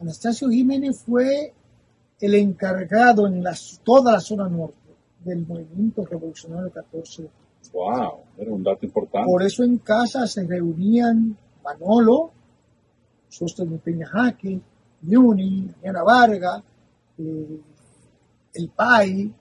Anastasio 0.00 0.48
Jiménez 0.48 1.02
fue 1.04 1.52
el 2.20 2.34
encargado 2.34 3.26
en 3.26 3.42
las- 3.42 3.80
toda 3.84 4.12
la 4.12 4.20
zona 4.20 4.48
norte 4.48 4.76
del 5.24 5.46
movimiento 5.46 6.04
revolucionario 6.06 6.70
14 6.72 7.22
de. 7.22 7.30
Wow, 7.72 8.24
era 8.38 8.52
un 8.52 8.62
dato 8.62 8.84
importante. 8.86 9.30
Por 9.30 9.42
eso 9.42 9.62
en 9.62 9.78
casa 9.78 10.26
se 10.26 10.44
reunían 10.46 11.36
Manolo, 11.62 12.32
Sóstenes 13.28 13.80
Peña 13.82 14.06
Jaque, 14.06 14.60
Muni, 15.02 15.68
Ana 15.84 16.02
Varga, 16.02 16.62
eh, 17.18 17.60
El 18.54 18.68
Pai, 18.70 19.32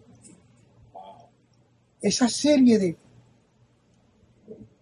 Wow. 0.93 1.29
esa 2.01 2.27
serie 2.27 2.77
de, 2.77 2.97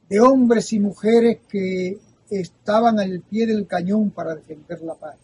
de 0.09 0.19
hombres 0.19 0.73
y 0.73 0.79
mujeres 0.79 1.39
que 1.47 1.99
estaban 2.29 2.99
al 2.99 3.21
pie 3.21 3.45
del 3.45 3.67
cañón 3.67 4.09
para 4.11 4.35
defender 4.35 4.81
la 4.81 4.95
paz. 4.95 5.17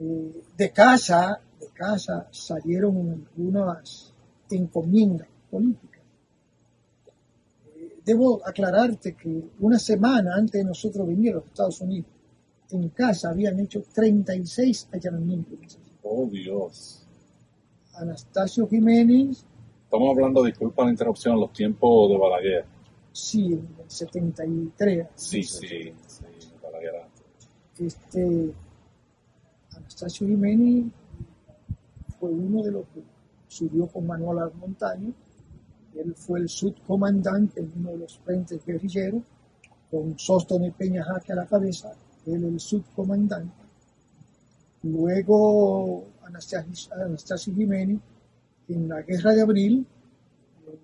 Eh, 0.00 0.42
de 0.56 0.70
casa, 0.70 1.40
de 1.58 1.68
casa 1.68 2.28
salieron 2.30 3.26
algunas 3.36 4.12
encomiendas 4.50 5.28
políticas. 5.50 5.93
Debo 8.04 8.46
aclararte 8.46 9.14
que 9.14 9.50
una 9.60 9.78
semana 9.78 10.34
antes 10.36 10.60
de 10.60 10.64
nosotros 10.64 11.06
venir 11.06 11.32
a 11.32 11.36
los 11.36 11.46
Estados 11.46 11.80
Unidos, 11.80 12.10
en 12.70 12.88
casa 12.90 13.30
habían 13.30 13.58
hecho 13.60 13.82
36 13.94 14.88
allanamientos. 14.92 15.78
Oh 16.02 16.26
Dios. 16.26 17.06
Anastasio 17.94 18.68
Jiménez 18.68 19.46
Estamos 19.94 20.16
hablando, 20.16 20.42
disculpa 20.42 20.84
la 20.84 20.90
interrupción, 20.90 21.38
los 21.38 21.52
tiempos 21.52 22.10
de 22.10 22.18
Balaguer. 22.18 22.64
sí, 23.12 23.44
en 23.44 23.68
el 23.78 23.88
73. 23.88 25.06
Sí, 25.14 25.44
sí, 25.44 25.94
sí, 26.08 26.24
Balaguer. 26.60 27.02
Este, 27.78 28.52
Anastasio 29.76 30.26
Jiménez 30.26 30.86
fue 32.18 32.30
uno 32.30 32.64
de 32.64 32.72
los 32.72 32.86
que 32.88 33.04
subió 33.46 33.86
con 33.86 34.04
Manuel 34.04 34.38
a 34.38 34.44
las 34.46 34.54
montañas. 34.56 35.14
Él 35.96 36.14
fue 36.14 36.40
el 36.40 36.48
subcomandante 36.48 37.60
en 37.60 37.72
uno 37.76 37.92
de 37.92 37.98
los 37.98 38.18
frentes 38.18 38.64
guerrilleros, 38.64 39.22
con 39.90 40.18
Sóstones 40.18 40.74
Peña 40.74 41.04
Jaque 41.04 41.32
a 41.32 41.36
la 41.36 41.46
cabeza, 41.46 41.92
él 42.26 42.44
el 42.44 42.58
subcomandante. 42.58 43.62
Luego 44.82 46.04
Anastasio 46.24 47.54
Jiménez, 47.54 48.00
en 48.68 48.88
la 48.88 49.02
guerra 49.02 49.32
de 49.34 49.42
abril, 49.42 49.86
eh, 50.66 50.78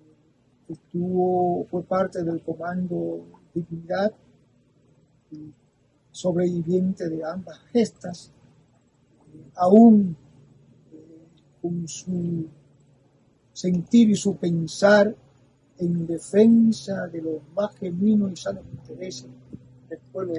estuvo, 0.69 1.65
fue 1.65 1.83
parte 1.83 2.23
del 2.23 2.41
comando 2.41 3.25
Dignidad, 3.53 4.13
y 5.31 5.51
sobreviviente 6.11 7.09
de 7.09 7.23
ambas 7.23 7.59
gestas, 7.71 8.31
eh, 9.33 9.51
aún 9.55 10.15
eh, 10.91 11.27
con 11.61 11.87
su 11.87 12.47
sentir 13.61 14.09
y 14.09 14.15
su 14.15 14.37
pensar 14.37 15.15
en 15.77 16.07
defensa 16.07 17.07
de 17.07 17.21
los 17.21 17.41
más 17.55 17.75
genuinos 17.77 18.31
y 18.31 18.35
sanos 18.35 18.63
intereses 18.71 19.27
del 19.87 19.99
pueblo. 20.11 20.33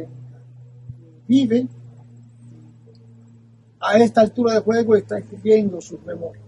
Vive 1.28 1.68
a 3.80 3.96
esta 3.98 4.22
altura 4.22 4.54
de 4.54 4.60
juego 4.60 4.96
está 4.96 5.18
escribiendo 5.18 5.80
sus 5.80 6.02
memorias. 6.02 6.44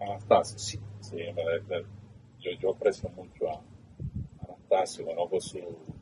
Anastasio, 0.00 0.58
sí, 0.58 0.80
sí, 1.00 1.18
yo, 2.40 2.50
yo 2.60 2.70
aprecio 2.70 3.10
mucho 3.10 3.50
a 3.50 3.60
Anastasio, 4.46 5.06
por 5.28 5.42
su 5.42 5.58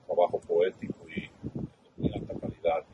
trabajo 0.07 0.41
poético 0.41 1.05
y 1.09 2.03
de 2.03 2.15
alta 2.15 2.35
calidad 2.41 2.85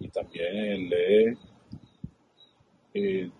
y, 0.00 0.08
también 0.08 0.88
lee 0.90 1.38
eh, 2.94 3.30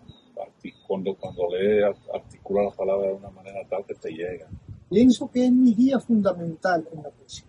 cuando, 0.86 1.14
cuando 1.16 1.48
lee 1.48 1.82
articula 2.14 2.64
las 2.64 2.76
palabras 2.76 3.08
de 3.10 3.14
una 3.16 3.30
manera 3.30 3.66
tal 3.68 3.84
que 3.84 3.94
te 3.94 4.10
llega. 4.10 4.48
Pienso 4.88 5.30
que 5.30 5.46
es 5.46 5.52
mi 5.52 5.74
guía 5.74 5.98
fundamental 5.98 6.86
en 6.92 7.02
la 7.02 7.10
poesía. 7.10 7.46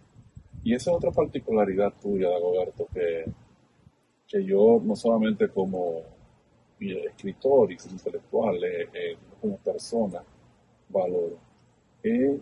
Y 0.63 0.73
esa 0.73 0.91
es 0.91 0.97
otra 0.97 1.11
particularidad 1.11 1.93
tuya, 2.01 2.29
Dagoberto, 2.29 2.87
que, 2.93 3.25
que 4.27 4.43
yo 4.43 4.81
no 4.83 4.95
solamente 4.95 5.49
como 5.49 6.01
escritor 6.79 7.71
y 7.71 7.77
como 7.77 7.93
intelectual, 7.93 8.63
eh, 8.63 8.89
eh, 8.93 9.17
como 9.41 9.57
persona, 9.57 10.23
valoro. 10.89 11.37
Es 12.03 12.39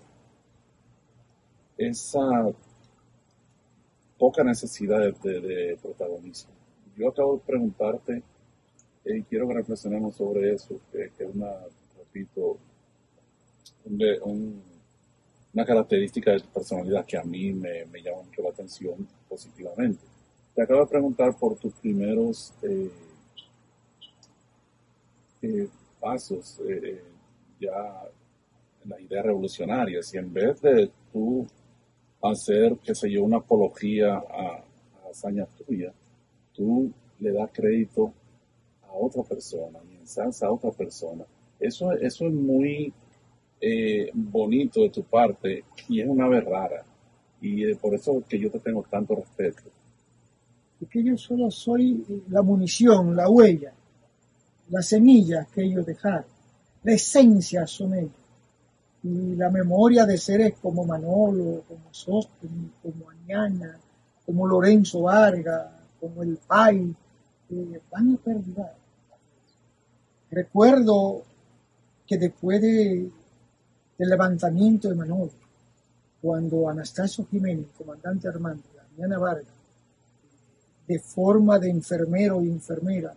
esa 1.77 2.51
poca 4.17 4.43
necesidad 4.43 4.99
de, 4.99 5.11
de- 5.11 5.41
de 5.41 5.77
protagonismo. 5.81 6.51
Yo 6.95 7.09
acabo 7.09 7.35
de 7.35 7.41
preguntarte 7.45 8.23
eh, 9.05 9.23
quiero 9.29 9.47
que 9.47 9.53
reflexionemos 9.55 10.15
sobre 10.15 10.53
eso, 10.53 10.79
que, 10.91 11.05
es 11.05 11.35
una, 11.35 11.51
repito, 11.97 12.57
una 15.53 15.65
característica 15.65 16.31
de 16.31 16.39
tu 16.39 16.47
personalidad 16.47 17.05
que 17.05 17.17
a 17.17 17.23
mí 17.23 17.53
me, 17.53 17.85
me 17.85 18.01
llama 18.01 18.23
mucho 18.23 18.41
la 18.41 18.49
atención 18.49 19.07
positivamente. 19.27 20.03
Te 20.55 20.61
acabo 20.61 20.81
de 20.81 20.87
preguntar 20.87 21.35
por 21.35 21.57
tus 21.57 21.73
primeros 21.73 22.53
eh, 22.61 22.91
eh, 25.41 25.67
pasos 25.99 26.61
eh, 26.69 27.03
ya 27.59 28.03
en 28.83 28.89
las 28.89 29.01
ideas 29.01 29.25
revolucionarias 29.25 30.13
y 30.13 30.17
en 30.17 30.31
vez 30.31 30.61
de 30.61 30.91
tú 31.11 31.47
hacer, 32.21 32.77
qué 32.83 32.93
sé 32.93 33.09
yo, 33.11 33.23
una 33.23 33.37
apología 33.37 34.15
a, 34.15 34.63
a 34.63 35.09
hazañas 35.09 35.49
tuyas, 35.65 35.93
tú 36.53 36.91
le 37.19 37.31
das 37.31 37.49
crédito 37.51 38.13
a 38.93 38.97
otra 38.97 39.23
persona 39.23 39.79
y 39.89 39.95
ensalza 39.95 40.47
a 40.47 40.51
otra 40.51 40.71
persona. 40.71 41.25
Eso, 41.59 41.91
eso 41.93 42.27
es 42.27 42.33
muy 42.33 42.93
eh, 43.59 44.11
bonito 44.13 44.81
de 44.81 44.89
tu 44.89 45.03
parte 45.03 45.63
y 45.89 46.01
es 46.01 46.07
una 46.07 46.27
vez 46.27 46.43
rara. 46.43 46.83
Y 47.41 47.63
eh, 47.63 47.75
por 47.75 47.93
eso 47.95 48.19
es 48.19 48.25
que 48.25 48.39
yo 48.39 48.51
te 48.51 48.59
tengo 48.59 48.83
tanto 48.83 49.15
respeto. 49.15 49.63
Porque 50.79 51.03
yo 51.03 51.17
solo 51.17 51.49
soy 51.49 52.23
la 52.29 52.41
munición, 52.41 53.15
la 53.15 53.29
huella, 53.29 53.73
las 54.69 54.87
semillas 54.87 55.47
que 55.49 55.63
ellos 55.63 55.85
dejaron. 55.85 56.25
La 56.83 56.93
esencia 56.93 57.65
son 57.65 57.93
ellos. 57.95 58.11
Y 59.03 59.35
la 59.35 59.49
memoria 59.49 60.05
de 60.05 60.17
seres 60.17 60.53
como 60.61 60.85
Manolo, 60.85 61.63
como 61.67 61.85
Sóstenes, 61.91 62.71
como 62.81 63.09
Añana, 63.09 63.77
como 64.25 64.47
Lorenzo 64.47 65.03
Vargas, 65.03 65.67
como 65.99 66.23
el 66.23 66.37
Pai, 66.47 66.93
eh, 67.49 67.81
van 67.91 68.13
a 68.13 68.17
perdurar. 68.17 68.82
Recuerdo 70.33 71.21
que 72.07 72.17
después 72.17 72.59
de- 72.59 73.11
del 73.99 74.09
levantamiento 74.09 74.89
de 74.89 74.95
Manolo, 74.95 75.31
cuando 76.21 76.67
Anastasio 76.69 77.27
Jiménez, 77.29 77.67
comandante 77.77 78.27
Armando, 78.27 78.63
y 78.75 78.95
Añana 79.01 79.19
Vargas, 79.19 79.53
de 80.87 80.99
forma 80.99 81.59
de 81.59 81.69
enfermero 81.69 82.41
y 82.41 82.49
enfermera, 82.49 83.13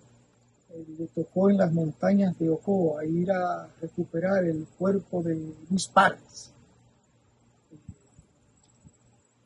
eh, 0.70 0.84
le 0.98 1.06
tocó 1.06 1.48
en 1.48 1.56
las 1.56 1.72
montañas 1.72 2.38
de 2.38 2.50
Ocoa 2.50 3.02
ir 3.06 3.30
a 3.32 3.66
recuperar 3.80 4.44
el 4.44 4.66
cuerpo 4.78 5.22
de 5.22 5.54
Luis 5.70 5.88
Parres. 5.88 6.50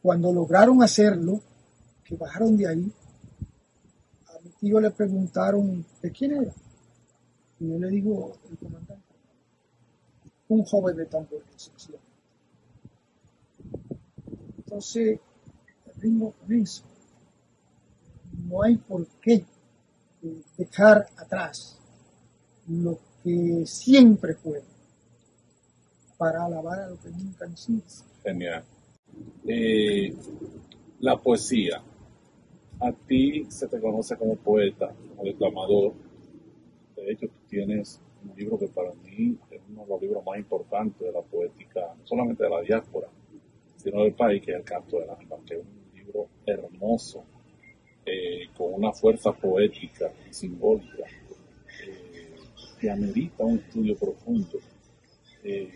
Cuando 0.02 0.32
lograron 0.32 0.82
hacerlo, 0.82 1.40
que 2.02 2.16
bajaron 2.16 2.56
de 2.56 2.66
ahí, 2.66 2.92
a 4.28 4.40
mi 4.42 4.50
tío 4.58 4.80
le 4.80 4.90
preguntaron 4.90 5.84
de 6.02 6.10
quién 6.10 6.32
era. 6.32 6.52
Y 7.60 7.68
yo 7.68 7.78
le 7.78 7.88
digo, 7.88 8.32
el 8.50 8.58
comandante. 8.58 9.04
Un 10.48 10.64
joven 10.64 10.96
de 10.96 11.06
tambor 11.06 11.42
sección. 11.56 12.00
Entonces, 14.56 15.20
el 15.86 16.00
ritmo 16.00 16.34
con. 16.46 16.84
No 18.48 18.62
hay 18.62 18.76
por 18.76 19.06
qué 19.20 19.44
eh, 20.22 20.42
dejar 20.56 21.06
atrás 21.16 21.78
lo 22.66 22.98
que 23.22 23.64
siempre 23.66 24.34
fue 24.34 24.62
para 26.16 26.44
alabar 26.44 26.80
a 26.80 26.88
lo 26.88 26.98
que 26.98 27.10
nunca 27.10 27.44
han 27.44 27.56
sido. 27.56 27.82
Genial. 28.22 28.64
Eh, 29.46 30.14
la 31.00 31.16
poesía. 31.16 31.82
A 32.80 32.92
ti 32.92 33.46
se 33.50 33.68
te 33.68 33.78
conoce 33.78 34.16
como 34.16 34.36
poeta, 34.36 34.94
como 35.10 35.24
declamador. 35.24 35.92
De 37.00 37.12
hecho, 37.12 37.26
tú 37.26 37.38
tienes 37.48 38.00
un 38.22 38.36
libro 38.36 38.58
que 38.58 38.68
para 38.68 38.92
mí 38.92 39.36
es 39.50 39.60
uno 39.68 39.82
de 39.82 39.88
los 39.88 40.02
libros 40.02 40.24
más 40.24 40.38
importantes 40.38 41.00
de 41.00 41.12
la 41.12 41.22
poética, 41.22 41.94
no 41.98 42.06
solamente 42.06 42.44
de 42.44 42.50
la 42.50 42.60
diáspora, 42.60 43.08
sino 43.76 44.02
del 44.02 44.14
país, 44.14 44.42
que 44.42 44.52
es 44.52 44.58
El 44.58 44.64
Canto 44.64 45.00
del 45.00 45.10
Alma, 45.10 45.36
que 45.46 45.54
es 45.54 45.60
un 45.60 45.98
libro 45.98 46.28
hermoso, 46.46 47.24
eh, 48.04 48.48
con 48.56 48.74
una 48.74 48.92
fuerza 48.92 49.32
poética 49.32 50.12
y 50.28 50.32
simbólica, 50.32 51.04
eh, 51.86 52.34
que 52.78 52.90
amerita 52.90 53.44
un 53.44 53.58
estudio 53.58 53.96
profundo 53.96 54.58
eh, 55.44 55.70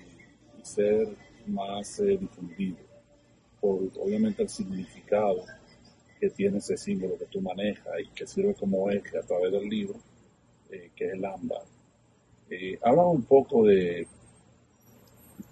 y 0.60 0.64
ser 0.64 1.08
más 1.46 2.02
difundido 2.02 2.76
por 3.60 3.80
obviamente 3.98 4.42
el 4.42 4.48
significado 4.48 5.44
que 6.20 6.28
tiene 6.28 6.58
ese 6.58 6.76
símbolo 6.76 7.16
que 7.16 7.26
tú 7.26 7.40
manejas 7.40 7.94
y 8.02 8.08
que 8.08 8.26
sirve 8.26 8.54
como 8.54 8.90
eje 8.90 9.18
a 9.18 9.22
través 9.22 9.52
del 9.52 9.68
libro, 9.68 9.94
eh, 10.74 10.90
que 10.96 11.06
es 11.06 11.14
el 11.14 11.24
ámbar. 11.24 11.62
Eh, 12.50 12.78
habla 12.82 13.04
un 13.06 13.22
poco 13.22 13.64
de 13.64 14.06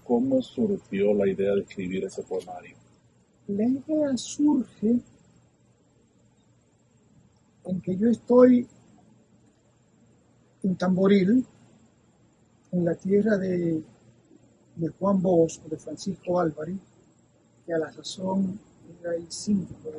cómo 0.03 0.43
surgió 0.43 1.15
la 1.15 1.29
idea 1.29 1.55
de 1.55 1.61
escribir 1.61 2.05
ese 2.05 2.23
poemario. 2.23 2.77
La 3.47 3.65
idea 3.65 4.17
surge 4.17 5.01
en 7.65 7.81
que 7.81 7.97
yo 7.97 8.09
estoy 8.09 8.67
en 10.65 10.77
Tamboril, 10.77 11.47
en 12.73 12.85
la 12.85 12.95
tierra 12.97 13.37
de, 13.37 13.83
Juan 14.99 15.23
Bosco, 15.23 15.69
de 15.69 15.77
Francisco 15.77 16.41
Álvarez, 16.41 16.77
que 17.65 17.75
a 17.75 17.79
la 17.79 17.93
sazón 17.93 18.59
era 19.01 19.15
el 19.15 19.31
síndico. 19.31 19.91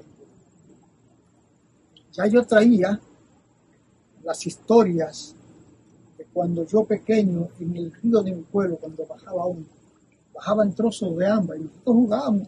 Ya 2.11 2.27
yo 2.27 2.45
traía 2.45 2.99
las 4.23 4.45
historias 4.45 5.35
de 6.17 6.25
cuando 6.25 6.65
yo 6.65 6.83
pequeño 6.85 7.49
en 7.59 7.75
el 7.75 7.91
río 7.91 8.21
de 8.21 8.33
mi 8.33 8.43
pueblo, 8.43 8.77
cuando 8.77 9.05
bajaba 9.05 9.45
uno, 9.45 9.65
bajaban 10.33 10.73
trozos 10.73 11.15
de 11.17 11.27
ámbar 11.27 11.57
y 11.57 11.63
nosotros 11.63 11.95
jugábamos 11.95 12.47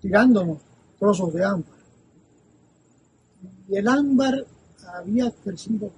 tirándonos 0.00 0.58
trozos 0.98 1.32
de 1.32 1.44
ámbar. 1.44 1.82
Y 3.68 3.76
el 3.76 3.88
ámbar 3.88 4.46
había 4.94 5.30
crecido 5.30 5.90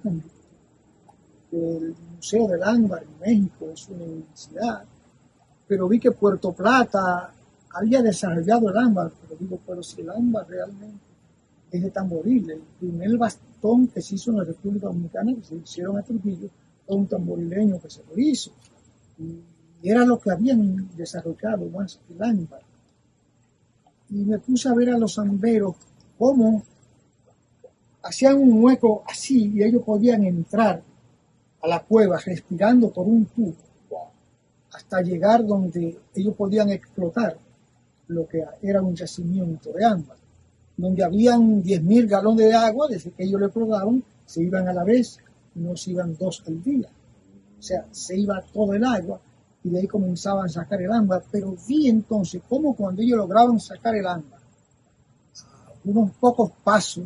el 1.51 1.95
Museo 2.15 2.47
del 2.47 2.63
Ámbar 2.63 3.03
en 3.03 3.19
México 3.19 3.69
es 3.73 3.87
una 3.87 4.03
universidad 4.03 4.85
pero 5.67 5.87
vi 5.87 5.99
que 5.99 6.11
Puerto 6.11 6.51
Plata 6.53 7.33
había 7.71 8.01
desarrollado 8.01 8.69
el 8.69 8.77
ámbar, 8.77 9.11
pero 9.21 9.35
digo, 9.39 9.59
pero 9.65 9.81
si 9.81 10.01
el 10.01 10.09
ámbar 10.09 10.47
realmente 10.47 10.99
es 11.71 11.81
de 11.81 11.91
tamboril, 11.91 12.51
el 12.51 12.61
primer 12.79 13.17
que 13.93 14.01
se 14.01 14.15
hizo 14.15 14.31
en 14.31 14.37
la 14.37 14.43
República 14.43 14.87
Dominicana, 14.87 15.35
que 15.35 15.43
se 15.43 15.55
hicieron 15.55 15.97
a 15.97 16.03
Trujillo, 16.03 16.49
fue 16.85 16.95
un 16.95 17.07
tamborileño 17.07 17.79
que 17.79 17.89
se 17.89 18.03
lo 18.03 18.17
hizo. 18.17 18.51
Y 19.17 19.89
era 19.89 20.05
lo 20.05 20.19
que 20.19 20.31
habían 20.31 20.89
desarrollado 20.95 21.65
más 21.69 21.99
el 22.09 22.23
ámbar. 22.23 22.61
Y 24.09 24.15
me 24.23 24.39
puse 24.39 24.69
a 24.69 24.73
ver 24.73 24.89
a 24.89 24.97
los 24.97 25.17
amberos 25.19 25.75
cómo 26.17 26.63
hacían 28.03 28.37
un 28.37 28.63
hueco 28.63 29.03
así 29.07 29.51
y 29.53 29.63
ellos 29.63 29.83
podían 29.83 30.23
entrar 30.23 30.81
a 31.61 31.67
la 31.67 31.79
cueva 31.83 32.19
respirando 32.23 32.91
por 32.91 33.07
un 33.07 33.25
tubo 33.25 33.55
hasta 34.71 35.01
llegar 35.01 35.45
donde 35.45 35.97
ellos 36.13 36.35
podían 36.35 36.69
explotar 36.69 37.37
lo 38.07 38.27
que 38.27 38.43
era 38.61 38.81
un 38.81 38.95
yacimiento 38.95 39.71
de 39.71 39.85
ámbar, 39.85 40.17
donde 40.77 41.03
habían 41.03 41.63
10.000 41.63 42.07
galones 42.07 42.47
de 42.47 42.53
agua, 42.53 42.87
desde 42.89 43.11
que 43.11 43.23
ellos 43.23 43.39
le 43.39 43.49
probaban, 43.49 44.03
se 44.25 44.43
iban 44.43 44.67
a 44.67 44.73
la 44.73 44.83
vez, 44.83 45.19
no 45.55 45.75
se 45.75 45.91
iban 45.91 46.15
dos 46.17 46.43
al 46.47 46.61
día. 46.61 46.89
O 47.57 47.61
sea, 47.61 47.85
se 47.91 48.17
iba 48.17 48.41
todo 48.53 48.73
el 48.73 48.83
agua 48.83 49.19
y 49.63 49.69
de 49.69 49.79
ahí 49.79 49.87
comenzaban 49.87 50.45
a 50.45 50.49
sacar 50.49 50.81
el 50.81 50.91
ámbar, 50.91 51.23
pero 51.31 51.55
vi 51.67 51.87
entonces 51.87 52.41
cómo 52.47 52.75
cuando 52.75 53.01
ellos 53.01 53.17
lograban 53.17 53.59
sacar 53.59 53.95
el 53.95 54.05
ámbar, 54.05 54.39
unos 55.85 56.11
pocos 56.19 56.51
pasos 56.63 57.05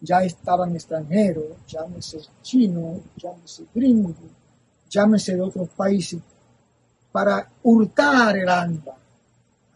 ya 0.00 0.22
estaban 0.22 0.74
extranjeros, 0.74 1.44
llámese 1.66 2.20
chino, 2.42 3.00
llámese 3.16 3.64
gringo, 3.74 4.14
llámese 4.88 5.34
de 5.34 5.42
otros 5.42 5.68
países, 5.70 6.20
para 7.12 7.48
hurtar 7.62 8.36
el 8.38 8.48
ámbar. 8.48 8.96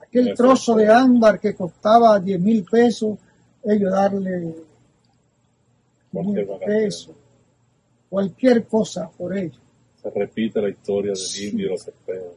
Aquel 0.01 0.35
trozo 0.35 0.77
de 0.77 0.91
ámbar 0.91 1.41
que 1.41 1.55
costaba 1.55 2.19
10 2.19 2.41
mil 2.41 2.65
pesos, 2.65 3.19
ellos 3.65 3.91
darle 3.91 4.55
500 6.11 6.61
pesos, 6.61 7.17
cualquier 8.09 8.67
cosa 8.67 9.11
por 9.11 9.37
ello. 9.37 9.61
Se 10.01 10.11
repite 10.11 10.61
la 10.61 10.69
historia 10.69 11.13
del 11.13 11.49
indio 11.49 11.67
y 11.67 11.71
los 11.71 11.89
espejos. 11.89 12.37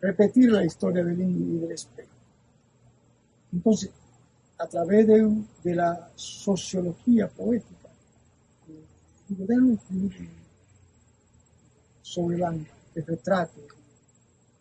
Repetir 0.00 0.50
la 0.50 0.64
historia 0.64 1.04
del 1.04 1.20
indio 1.20 1.56
y 1.56 1.60
del 1.60 1.72
espejo. 1.72 2.08
Entonces, 3.52 3.90
a 4.58 4.66
través 4.66 5.06
de, 5.06 5.44
de 5.64 5.74
la 5.74 6.10
sociología 6.14 7.28
poética, 7.28 7.88
déjame 9.28 9.74
escribir 9.74 10.30
sobre 12.02 12.42
el 12.42 12.66
que 12.94 13.02
retrate 13.02 13.60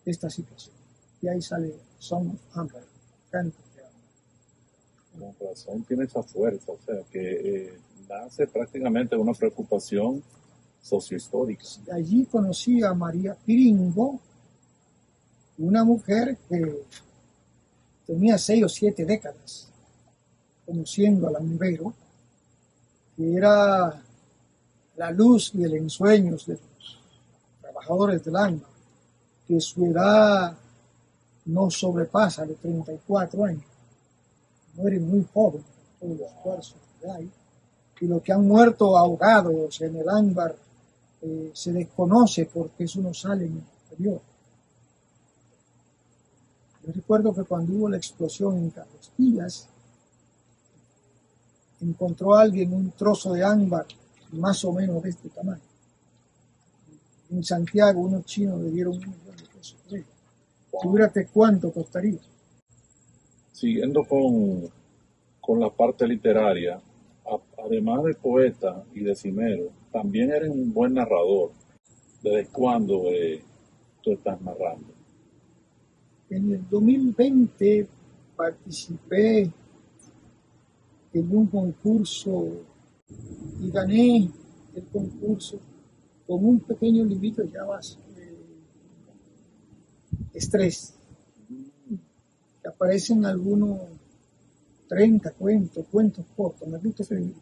esta 0.05 0.29
situación. 0.29 0.75
Y 1.21 1.27
ahí 1.27 1.41
sale 1.41 1.73
Son 1.97 2.29
of 2.29 2.57
Amber, 2.57 2.83
canto 3.31 3.57
de. 3.57 3.66
La 5.19 5.31
razón 5.49 5.83
tiene 5.83 6.05
esa 6.05 6.23
fuerza, 6.23 6.71
o 6.71 6.79
sea, 6.85 7.03
que 7.11 7.19
eh, 7.19 7.79
nace 8.07 8.47
prácticamente 8.47 9.15
una 9.15 9.33
preocupación 9.33 10.23
sociohistórica. 10.81 11.63
Allí 11.91 12.25
conocí 12.25 12.83
a 12.83 12.93
María 12.93 13.35
Piringo, 13.45 14.19
una 15.57 15.83
mujer 15.83 16.37
que 16.47 16.83
tenía 18.05 18.37
seis 18.37 18.63
o 18.63 18.69
siete 18.69 19.05
décadas 19.05 19.69
conociendo 20.65 21.27
al 21.27 21.37
ambero, 21.37 21.93
que 23.15 23.33
era 23.33 24.03
la 24.97 25.11
luz 25.11 25.51
y 25.55 25.63
el 25.63 25.75
ensueño 25.75 26.37
de 26.45 26.53
los 26.53 26.99
trabajadores 27.61 28.23
del 28.23 28.35
alma 28.35 28.67
que 29.47 29.61
su 29.61 29.85
edad 29.85 30.57
no 31.45 31.71
sobrepasa 31.71 32.45
los 32.45 32.57
34 32.57 33.45
años. 33.45 33.63
Mueren 34.77 35.07
muy 35.07 35.27
jóvenes, 35.33 35.67
todos 35.99 36.17
los 36.17 36.31
esfuerzos 36.31 36.77
que 37.01 37.09
hay. 37.09 37.31
Y 37.99 38.07
los 38.07 38.21
que 38.21 38.31
han 38.31 38.47
muerto 38.47 38.97
ahogados 38.97 39.81
en 39.81 39.95
el 39.97 40.07
ámbar 40.07 40.55
eh, 41.21 41.51
se 41.53 41.73
desconoce 41.73 42.45
porque 42.45 42.85
eso 42.85 43.01
no 43.01 43.13
sale 43.13 43.45
en 43.45 43.53
el 43.53 43.63
exterior. 43.81 44.21
Yo 46.85 46.93
recuerdo 46.93 47.33
que 47.33 47.43
cuando 47.43 47.73
hubo 47.73 47.89
la 47.89 47.97
explosión 47.97 48.57
en 48.57 48.69
Carlos 48.69 49.67
encontró 51.81 52.35
a 52.35 52.41
alguien 52.41 52.73
un 52.73 52.91
trozo 52.91 53.33
de 53.33 53.43
ámbar 53.43 53.85
más 54.31 54.63
o 54.65 54.73
menos 54.73 55.01
de 55.03 55.09
este 55.09 55.29
tamaño. 55.29 55.61
En 57.29 57.43
Santiago 57.43 58.01
unos 58.01 58.25
chinos 58.25 58.61
le 58.61 58.71
dieron 58.71 58.95
un 58.95 59.27
Figúrate 60.79 61.27
cuánto 61.27 61.71
costaría. 61.71 62.19
Siguiendo 63.57 64.03
con, 64.03 64.69
con 65.41 65.59
la 65.59 65.71
parte 65.71 66.07
literaria, 66.07 66.79
además 67.57 68.03
de 68.03 68.13
poeta 68.13 68.85
y 68.93 68.99
de 68.99 69.15
cimero, 69.15 69.71
también 69.91 70.29
eres 70.29 70.51
un 70.51 70.71
buen 70.71 70.93
narrador. 70.93 71.49
¿Desde 72.21 72.45
cuándo 72.51 73.09
eh, 73.11 73.41
tú 74.03 74.11
estás 74.11 74.39
narrando? 74.41 74.93
En 76.29 76.51
el 76.51 76.69
2020 76.69 77.87
participé 78.35 79.51
en 81.13 81.35
un 81.35 81.47
concurso 81.47 82.63
y 83.59 83.71
gané 83.71 84.29
el 84.75 84.83
concurso 84.93 85.59
con 86.27 86.45
un 86.45 86.59
pequeño 86.59 87.03
librito 87.03 87.43
ya 87.45 87.63
vas 87.63 87.97
estrés. 90.31 90.96
Aparecen 92.67 93.25
algunos 93.25 93.79
30 94.87 95.31
cuentos, 95.31 95.85
cuentos 95.91 96.25
cortos, 96.35 96.67
me 96.67 96.77
gusta 96.77 97.03
ese 97.03 97.33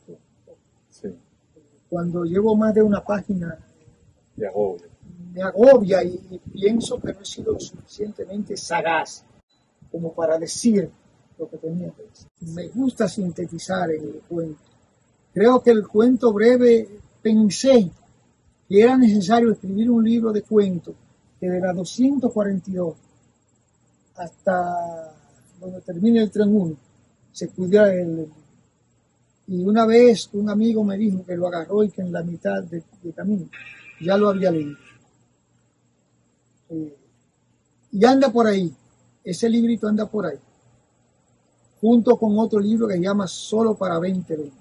sí. 0.89 1.15
Cuando 1.89 2.23
llevo 2.23 2.55
más 2.55 2.73
de 2.73 2.81
una 2.81 3.03
página, 3.03 3.57
me 4.35 4.47
agobia. 4.47 4.87
Me 5.33 5.41
agobia 5.41 6.03
y, 6.03 6.17
pienso 6.51 6.99
que 6.99 7.13
no 7.13 7.21
he 7.21 7.25
sido 7.25 7.53
lo 7.53 7.59
suficientemente 7.59 8.57
sagaz 8.57 9.23
como 9.91 10.13
para 10.13 10.37
decir 10.37 10.89
lo 11.37 11.49
que 11.49 11.57
tenía 11.57 11.91
que 11.91 12.03
decir. 12.03 12.27
Me 12.53 12.67
gusta 12.69 13.07
sintetizar 13.07 13.91
en 13.91 14.03
el 14.03 14.21
cuento. 14.27 14.61
Creo 15.33 15.61
que 15.61 15.71
el 15.71 15.87
cuento 15.87 16.33
breve 16.33 16.87
pensé 17.21 17.91
que 18.67 18.81
era 18.81 18.97
necesario 18.97 19.51
escribir 19.51 19.91
un 19.91 20.03
libro 20.03 20.31
de 20.31 20.41
cuentos 20.41 20.95
que 21.39 21.49
de 21.49 21.59
la 21.59 21.73
242 21.73 22.95
hasta 24.15 25.14
donde 25.65 25.81
termine 25.81 26.21
el 26.21 26.31
tren 26.31 26.55
1 26.55 26.75
se 27.31 27.49
cuida 27.49 27.93
el 27.93 28.27
y 29.47 29.63
una 29.63 29.85
vez 29.85 30.29
un 30.33 30.49
amigo 30.49 30.83
me 30.83 30.97
dijo 30.97 31.25
que 31.25 31.35
lo 31.35 31.47
agarró 31.47 31.83
y 31.83 31.89
que 31.89 32.01
en 32.01 32.11
la 32.11 32.23
mitad 32.23 32.63
de, 32.63 32.83
camino 33.15 33.47
ya 34.01 34.17
lo 34.17 34.29
había 34.29 34.51
leído 34.51 34.77
eh, 36.69 36.95
y 37.91 38.05
anda 38.05 38.31
por 38.31 38.47
ahí 38.47 38.73
ese 39.23 39.49
librito 39.49 39.87
anda 39.87 40.05
por 40.05 40.25
ahí 40.25 40.37
junto 41.81 42.17
con 42.17 42.37
otro 42.39 42.59
libro 42.59 42.87
que 42.87 42.95
se 42.95 43.01
llama 43.01 43.27
Solo 43.27 43.75
para 43.75 43.95
2020 43.95 44.51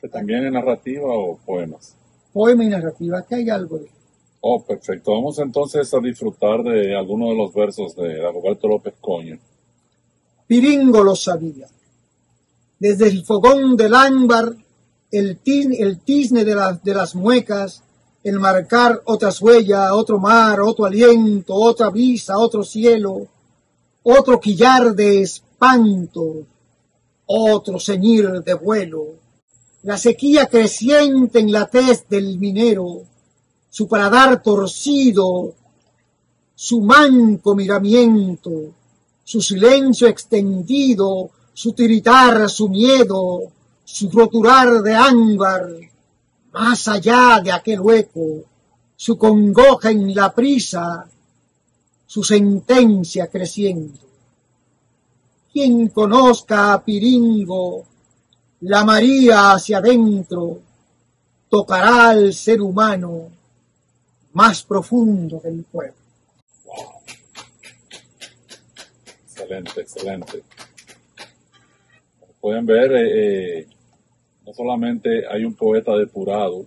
que 0.00 0.08
también 0.08 0.46
es 0.46 0.52
narrativa 0.52 1.08
o 1.08 1.36
poemas 1.38 1.96
poema 2.32 2.64
y 2.64 2.68
narrativa 2.68 3.24
que 3.26 3.34
hay 3.36 3.50
algo 3.50 3.78
de 3.78 3.98
Oh, 4.40 4.62
perfecto. 4.62 5.12
Vamos 5.12 5.38
entonces 5.40 5.92
a 5.92 5.98
disfrutar 5.98 6.62
de 6.62 6.96
algunos 6.96 7.30
de 7.30 7.36
los 7.36 7.52
versos 7.52 7.96
de 7.96 8.22
Roberto 8.30 8.68
López 8.68 8.94
Coño. 9.00 9.36
Piringo 10.48 11.04
lo 11.04 11.14
sabía. 11.14 11.68
Desde 12.78 13.08
el 13.08 13.24
fogón 13.24 13.76
del 13.76 13.94
ámbar, 13.94 14.56
el, 15.10 15.38
el 15.44 16.00
tizne 16.00 16.44
de, 16.44 16.94
las 16.94 17.14
muecas, 17.14 17.82
el 18.24 18.40
marcar 18.40 19.02
otras 19.04 19.42
huellas, 19.42 19.90
otro 19.92 20.18
mar, 20.18 20.60
otro 20.62 20.86
aliento, 20.86 21.54
otra 21.54 21.90
brisa, 21.90 22.38
otro 22.38 22.64
cielo, 22.64 23.28
otro 24.02 24.40
quillar 24.40 24.94
de 24.94 25.20
espanto, 25.20 26.46
otro 27.26 27.78
ceñir 27.78 28.42
de 28.42 28.54
vuelo, 28.54 29.04
la 29.82 29.98
sequía 29.98 30.46
creciente 30.46 31.40
en 31.40 31.52
la 31.52 31.66
tez 31.66 32.08
del 32.08 32.38
minero, 32.38 33.02
su 33.68 33.86
paladar 33.86 34.42
torcido, 34.42 35.54
su 36.54 36.80
manco 36.80 37.54
miramiento, 37.54 38.74
su 39.28 39.42
silencio 39.42 40.08
extendido, 40.08 41.30
su 41.52 41.74
tiritar, 41.74 42.48
su 42.48 42.70
miedo, 42.70 43.52
su 43.84 44.08
roturar 44.10 44.80
de 44.80 44.94
ámbar, 44.94 45.68
más 46.54 46.88
allá 46.88 47.38
de 47.44 47.52
aquel 47.52 47.78
hueco, 47.78 48.44
su 48.96 49.18
congoja 49.18 49.90
en 49.90 50.14
la 50.14 50.34
prisa, 50.34 51.06
su 52.06 52.24
sentencia 52.24 53.26
creciendo. 53.26 53.98
Quien 55.52 55.88
conozca 55.88 56.72
a 56.72 56.82
Piringo, 56.82 57.84
la 58.60 58.82
María 58.82 59.52
hacia 59.52 59.76
adentro, 59.76 60.58
tocará 61.50 62.08
al 62.08 62.32
ser 62.32 62.62
humano 62.62 63.28
más 64.32 64.62
profundo 64.62 65.38
del 65.44 65.64
pueblo. 65.64 66.07
Excelente, 69.38 69.80
excelente. 69.80 70.42
Pueden 72.40 72.66
ver, 72.66 72.92
eh, 72.92 73.58
eh, 73.60 73.66
no 74.44 74.52
solamente 74.52 75.22
hay 75.30 75.44
un 75.44 75.54
poeta 75.54 75.96
depurado, 75.96 76.66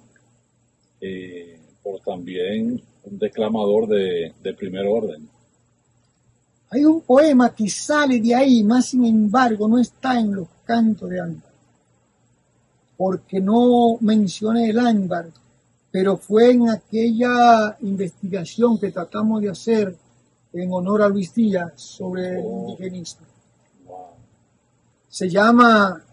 eh, 1.02 1.60
pero 1.84 2.00
también 2.00 2.82
un 3.04 3.20
declamador 3.20 3.88
de, 3.88 4.34
de 4.42 4.54
primer 4.54 4.86
orden. 4.88 5.28
Hay 6.70 6.86
un 6.86 7.02
poema 7.02 7.54
que 7.54 7.70
sale 7.70 8.22
de 8.22 8.34
ahí, 8.34 8.64
más 8.64 8.86
sin 8.86 9.04
embargo 9.04 9.68
no 9.68 9.78
está 9.78 10.18
en 10.18 10.34
los 10.34 10.48
cantos 10.64 11.10
de 11.10 11.20
ámbar, 11.20 11.52
porque 12.96 13.42
no 13.42 13.98
mencioné 14.00 14.70
el 14.70 14.80
ámbar, 14.80 15.28
pero 15.92 16.16
fue 16.16 16.52
en 16.52 16.70
aquella 16.70 17.76
investigación 17.82 18.80
que 18.80 18.92
tratamos 18.92 19.42
de 19.42 19.50
hacer 19.50 19.98
en 20.54 20.72
honor 20.74 21.02
a 21.04 21.08
Luis 21.10 21.34
Díaz 21.34 21.74
sobre 21.76 22.40
el 22.40 22.44
Oh. 22.46 22.70
indigenismo. 22.70 23.26
Wow. 23.86 23.98
Se 25.08 25.30
llama 25.30 26.04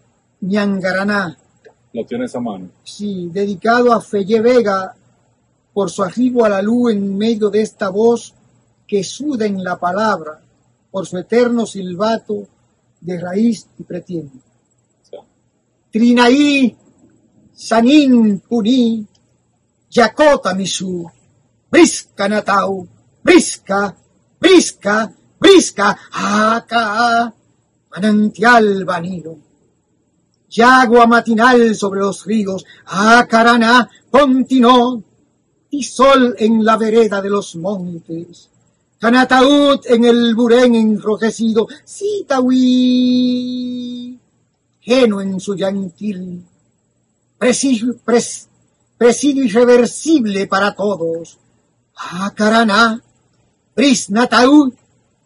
Ñangaraná, 0.41 1.37
Lo 1.93 2.05
tienes 2.05 2.35
a 2.35 2.39
mano. 2.39 2.69
sí, 2.83 3.29
dedicado 3.31 3.91
a 3.93 3.99
Felle 4.01 4.41
Vega 4.41 4.95
por 5.73 5.89
su 5.89 6.03
arribo 6.03 6.45
a 6.45 6.49
la 6.49 6.61
luz 6.61 6.91
en 6.93 7.17
medio 7.17 7.49
de 7.49 7.61
esta 7.61 7.89
voz 7.89 8.33
que 8.87 9.03
suda 9.03 9.45
en 9.45 9.63
la 9.63 9.77
palabra, 9.77 10.41
por 10.91 11.05
su 11.05 11.17
eterno 11.17 11.65
silbato 11.65 12.47
de 13.01 13.19
raíz 13.19 13.67
y 13.77 13.83
pretiende. 13.83 14.37
O 14.37 15.05
sea, 15.05 15.19
Trinaí, 15.91 16.75
Sanín, 17.53 18.39
Puní, 18.39 19.05
Yacota, 19.91 20.53
Misú, 20.55 21.09
Brisca, 21.69 22.27
Natau, 22.27 22.87
Brisca, 23.23 23.95
Brisca, 24.39 25.11
Brisca, 25.39 25.97
Acá, 26.11 27.33
manantial 27.91 28.85
vanido. 28.85 29.37
Yagua 30.49 31.05
matinal 31.05 31.75
sobre 31.75 31.99
los 31.99 32.25
ríos, 32.25 32.65
Acaraná, 32.85 33.89
continuó, 34.09 35.03
y 35.71 35.83
sol 35.83 36.35
en 36.39 36.65
la 36.65 36.75
vereda 36.77 37.21
de 37.21 37.29
los 37.29 37.55
montes. 37.55 38.49
Canataúd 38.97 39.81
en 39.85 40.03
el 40.05 40.33
burén 40.35 40.73
enrojecido, 40.75 41.67
Citahui, 42.79 44.19
geno 44.79 45.21
en 45.21 45.39
su 45.39 45.55
yanquil, 45.55 46.43
presidio, 47.37 47.93
pres- 48.03 48.47
presidio 48.97 49.43
irreversible 49.45 50.47
para 50.47 50.73
todos. 50.75 51.37
Acaraná, 51.95 53.01
Brisnataúd, 53.79 54.75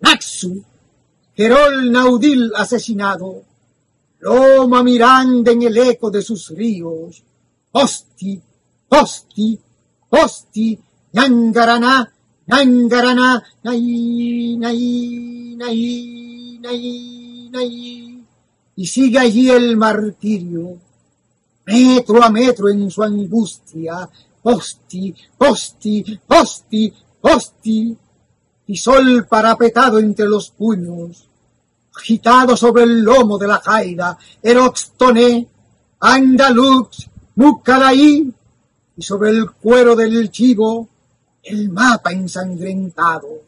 Naxu, 0.06 0.62
Gerol 1.36 1.90
Naudil 1.90 2.54
asesinado, 2.54 3.42
Loma 4.20 4.84
Miranda 4.84 5.52
en 5.52 5.64
el 5.64 5.76
eco 5.76 6.12
de 6.12 6.22
sus 6.22 6.50
ríos, 6.50 7.24
Posti, 7.72 8.40
Posti, 8.88 9.60
Posti, 10.08 10.78
Ñangaraná, 11.14 12.14
Ñangaraná, 12.46 13.42
Nay, 13.64 14.56
Nay, 14.58 15.56
Nay, 15.58 16.60
Nay, 16.62 17.50
Nay. 17.50 18.26
Y 18.76 18.86
sigue 18.86 19.18
allí 19.18 19.50
el 19.50 19.78
martirio, 19.78 20.78
metro 21.66 22.22
a 22.22 22.30
metro 22.30 22.70
en 22.70 22.92
su 22.92 23.02
angustia, 23.02 24.08
Posti, 24.44 25.12
Posti, 25.40 26.20
Posti, 26.28 26.94
Posti, 27.20 27.98
y 28.68 28.78
sol 28.78 29.26
parapetado 29.30 30.00
entre 30.00 30.26
los 30.26 30.50
puños, 30.52 31.28
agitado 31.96 32.56
sobre 32.56 32.84
el 32.84 33.02
lomo 33.02 33.38
de 33.38 33.48
la 33.48 33.60
jaira, 33.60 34.18
Eroxtoné, 34.42 35.48
Andalux, 36.00 37.10
Mucaraí, 37.36 38.34
y 38.96 39.02
sobre 39.02 39.32
el 39.32 39.52
cuero 39.52 39.96
del 39.96 40.30
chivo, 40.32 40.88
el 41.44 41.70
mapa 41.70 42.12
ensangrentado, 42.12 43.42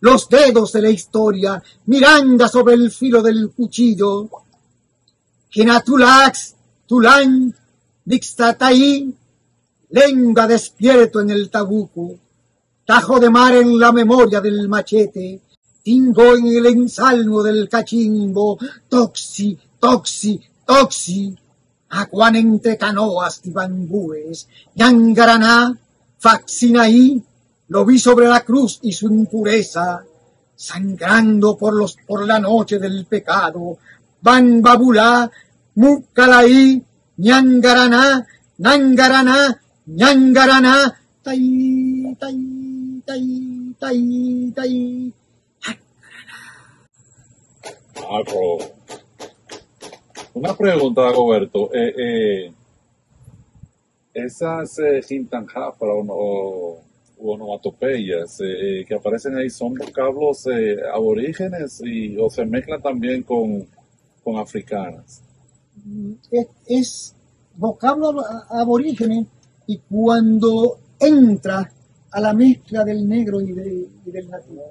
los 0.00 0.28
dedos 0.28 0.72
de 0.72 0.82
la 0.82 0.90
historia, 0.90 1.62
Miranda 1.86 2.48
sobre 2.48 2.74
el 2.74 2.90
filo 2.90 3.22
del 3.22 3.50
cuchillo, 3.50 4.28
Genatulax, 5.50 6.54
Tulán, 6.86 7.54
Dixtataí, 8.04 9.12
lengua 9.90 10.46
despierto 10.46 11.20
en 11.20 11.30
el 11.30 11.50
tabuco, 11.50 12.16
tajo 12.86 13.18
de 13.18 13.30
mar 13.30 13.54
en 13.54 13.78
la 13.78 13.90
memoria 13.92 14.40
del 14.40 14.68
machete, 14.68 15.40
tingo 15.82 16.36
en 16.36 16.46
el 16.46 16.66
ensalmo 16.66 17.42
del 17.42 17.68
cachimbo, 17.68 18.58
toxi, 18.88 19.58
toxi, 19.80 20.40
toxi, 20.64 21.36
aguan 21.90 22.36
entre 22.36 22.78
canoas 22.78 23.40
y 23.44 23.50
bambúes, 23.50 24.48
Yangaraná, 24.74 25.76
Faxinaí, 26.18 27.22
lo 27.68 27.84
vi 27.84 27.98
sobre 27.98 28.28
la 28.28 28.40
cruz 28.40 28.78
y 28.82 28.92
su 28.92 29.06
impureza, 29.08 30.04
sangrando 30.54 31.56
por 31.56 31.74
los 31.74 31.96
por 32.06 32.26
la 32.26 32.38
noche 32.38 32.78
del 32.78 33.04
pecado, 33.06 33.78
Bambabulá, 34.22 35.30
Mucalaí, 35.74 36.82
Ñangaraná, 37.18 38.26
Ñangaraná, 38.58 39.60
Ñangaraná, 39.86 41.00
tai, 41.22 42.16
tai, 42.18 42.55
tai, 43.06 43.74
tai, 43.78 44.52
tai. 44.54 45.12
Ah, 47.96 48.22
Una 50.34 50.54
pregunta, 50.54 51.10
Roberto. 51.12 51.72
Eh, 51.72 51.94
eh, 51.96 52.52
esas 54.12 54.78
eh, 54.78 55.02
jintanjafra 55.02 55.92
o, 55.92 56.04
o, 56.08 57.32
onomatopeyas 57.32 58.40
eh, 58.40 58.80
eh, 58.80 58.84
que 58.86 58.94
aparecen 58.94 59.36
ahí 59.36 59.50
son 59.50 59.74
vocablos 59.74 60.44
aborígenes 60.92 61.80
y, 61.84 62.16
o 62.18 62.28
se 62.28 62.44
mezclan 62.44 62.82
también 62.82 63.22
con, 63.22 63.66
con 64.22 64.36
africanas. 64.38 65.22
es, 66.30 66.46
es 66.66 67.14
vocablo 67.56 68.22
aborígene 68.50 69.26
y 69.66 69.78
cuando 69.78 70.78
entra 70.98 71.70
a 72.10 72.20
la 72.20 72.32
mezcla 72.32 72.84
del 72.84 73.06
negro 73.08 73.40
y, 73.40 73.52
de- 73.52 73.88
y 74.06 74.10
del 74.10 74.30
nativo. 74.30 74.62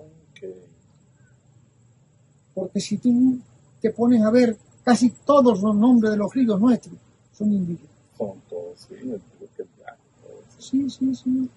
Porque 2.54 2.80
si 2.80 2.98
tú 2.98 3.40
te 3.82 3.92
pones 3.92 4.22
a 4.24 4.32
ver, 4.32 4.58
casi 4.84 5.10
todos 5.26 5.62
los 5.62 5.76
nombres 5.76 6.12
de 6.12 6.18
los 6.18 6.34
ríos 6.34 6.60
nuestros 6.60 6.96
son 7.34 7.52
indígenas. 7.52 7.92
Son 8.18 8.40
todos, 8.50 8.80
sí, 8.88 8.96
el-. 8.96 9.22
Sí, 10.58 10.90
sí, 10.90 11.14
sí. 11.16 11.50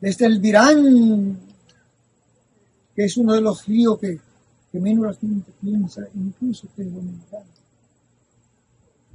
Desde 0.00 0.26
el 0.26 0.38
Virán, 0.40 1.38
que 2.94 3.04
es 3.04 3.16
uno 3.16 3.32
de 3.32 3.40
los 3.40 3.66
ríos 3.66 3.98
que, 3.98 4.20
que 4.70 4.78
menos 4.80 5.06
la 5.06 5.14
gente 5.14 5.52
piensa, 5.60 6.02
incluso 6.14 6.68
que 6.76 6.82
es 6.82 6.92
dominicano. 6.94 7.46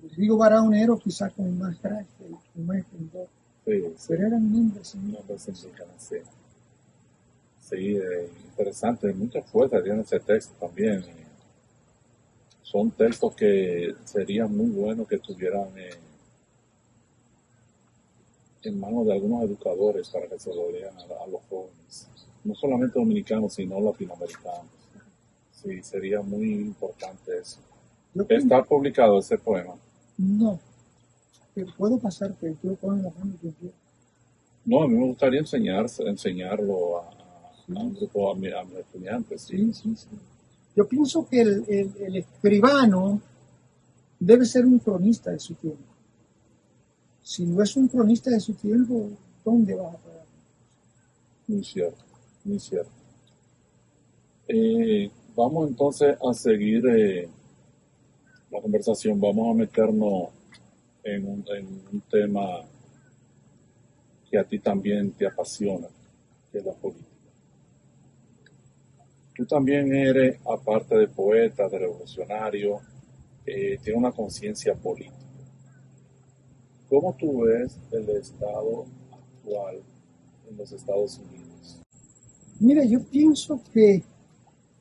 El 0.04 0.10
río 0.12 0.38
Baraonero 0.38 0.98
quizás 0.98 1.32
con 1.34 1.58
más 1.58 1.76
y 1.76 1.80
con 2.54 2.66
más 2.66 2.78
esplendor. 2.78 3.28
Sí, 3.68 3.82
sí. 3.98 4.06
Pero 4.08 4.28
eran 4.28 4.52
nombres 4.52 4.96
sí. 7.60 7.98
Eh, 7.98 8.30
interesante, 8.50 9.14
mucha 9.14 9.42
fuerza 9.42 9.84
tiene 9.84 10.02
ese 10.02 10.20
texto 10.22 10.54
también. 10.60 11.00
eh. 11.04 11.26
Son 12.64 12.92
textos 12.92 13.36
que 13.36 13.94
sería 14.06 14.48
muy 14.48 14.70
bueno 14.70 15.06
que 15.06 15.16
estuvieran 15.16 15.68
eh, 15.78 15.90
en 18.64 18.80
manos 18.80 19.06
de 19.06 19.14
algunos 19.14 19.44
educadores 19.44 20.10
para 20.10 20.28
que 20.28 20.40
se 20.40 20.54
lo 20.54 20.72
lean 20.72 20.96
a, 20.98 21.24
a 21.24 21.28
los 21.28 21.42
jóvenes, 21.50 22.08
no 22.44 22.56
solamente 22.56 23.00
dominicanos, 23.00 23.54
sino 23.54 23.80
latinoamericanos. 23.80 24.66
Sí, 25.52 25.82
sería 25.84 26.22
muy 26.22 26.54
importante 26.54 27.38
eso. 27.40 27.60
Está 28.30 28.64
publicado 28.64 29.20
ese 29.20 29.38
poema. 29.38 29.76
No. 30.18 30.60
Puedo 31.66 31.98
pasarte, 32.00 32.56
tú 32.62 32.70
lo 32.70 32.76
pones 32.76 33.00
en 33.00 33.06
la 33.06 33.20
mano 33.20 33.34
que 33.42 33.50
quieras. 33.52 33.78
No, 34.66 34.84
a 34.84 34.88
mí 34.88 34.96
me 34.96 35.06
gustaría 35.08 35.40
enseñar, 35.40 35.86
enseñarlo 36.06 37.00
a, 37.00 37.10
a 37.10 37.80
un 37.84 37.94
grupo, 37.96 38.32
a, 38.32 38.36
mi- 38.36 38.52
a 38.52 38.64
mis 38.64 38.78
estudiantes. 38.80 39.42
Sí, 39.42 39.58
Sí, 39.58 39.74
sí, 39.74 39.96
sí. 39.96 40.08
Yo 40.76 40.88
pienso 40.88 41.28
que 41.28 41.42
el, 41.42 41.66
el- 41.68 41.92
el 42.00 42.16
escribano 42.18 43.22
debe 44.20 44.46
ser 44.46 44.66
un 44.66 44.80
cronista 44.80 45.32
de 45.32 45.40
su 45.40 45.56
tiempo. 45.56 45.84
Si 47.22 47.46
no 47.46 47.62
es 47.62 47.76
un 47.78 47.88
cronista 47.88 48.30
de 48.32 48.40
su 48.40 48.54
tiempo, 48.54 49.10
¿dónde 49.44 49.76
vas 49.76 49.96
a 49.96 49.98
parar? 49.98 50.26
Muy 51.48 51.64
cierto, 51.64 52.04
muy 52.44 52.60
cierto. 52.60 52.92
Eh, 54.48 55.10
vamos 55.36 55.68
entonces 55.70 56.18
a 56.22 56.34
seguir 56.34 56.86
eh, 56.88 57.30
la 58.52 58.62
conversación. 58.62 59.20
Vamos 59.20 59.50
a 59.50 59.58
meternos 59.58 60.30
en 61.04 61.28
un, 61.28 61.46
en 61.56 61.68
un 61.92 62.02
tema 62.10 62.62
que 64.30 64.38
a 64.38 64.44
ti 64.44 64.60
también 64.60 65.12
te 65.12 65.28
apasiona, 65.28 65.88
que 66.52 66.58
es 66.58 66.66
la 66.66 66.74
política. 66.74 67.08
Tú 69.36 69.46
también 69.46 69.94
eres, 69.94 70.40
aparte 70.46 70.96
de 70.96 71.08
poeta, 71.08 71.70
de 71.70 71.80
revolucionario, 71.80 72.82
eh, 73.46 73.78
tienes 73.82 74.00
una 74.00 74.12
conciencia 74.12 74.74
política. 74.74 75.16
¿Cómo 76.90 77.16
tú 77.16 77.42
ves 77.42 77.78
el 77.92 78.10
estado 78.10 78.86
actual 79.12 79.80
en 80.50 80.58
los 80.58 80.72
Estados 80.72 81.20
Unidos? 81.20 81.82
Mira, 82.60 82.84
yo 82.84 83.04
pienso 83.04 83.62
que 83.72 84.04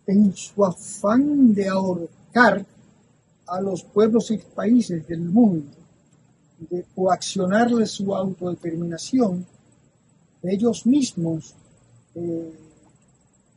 en 0.07 0.35
su 0.35 0.65
afán 0.65 1.53
de 1.53 1.69
ahorcar 1.69 2.65
a 3.47 3.61
los 3.61 3.85
pueblos 3.85 4.31
y 4.31 4.39
países 4.39 5.07
del 5.07 5.21
mundo, 5.21 5.76
de 6.59 6.85
coaccionarles 6.95 7.91
su 7.91 8.15
autodeterminación, 8.15 9.47
ellos 10.43 10.87
mismos 10.87 11.55
eh, 12.15 12.53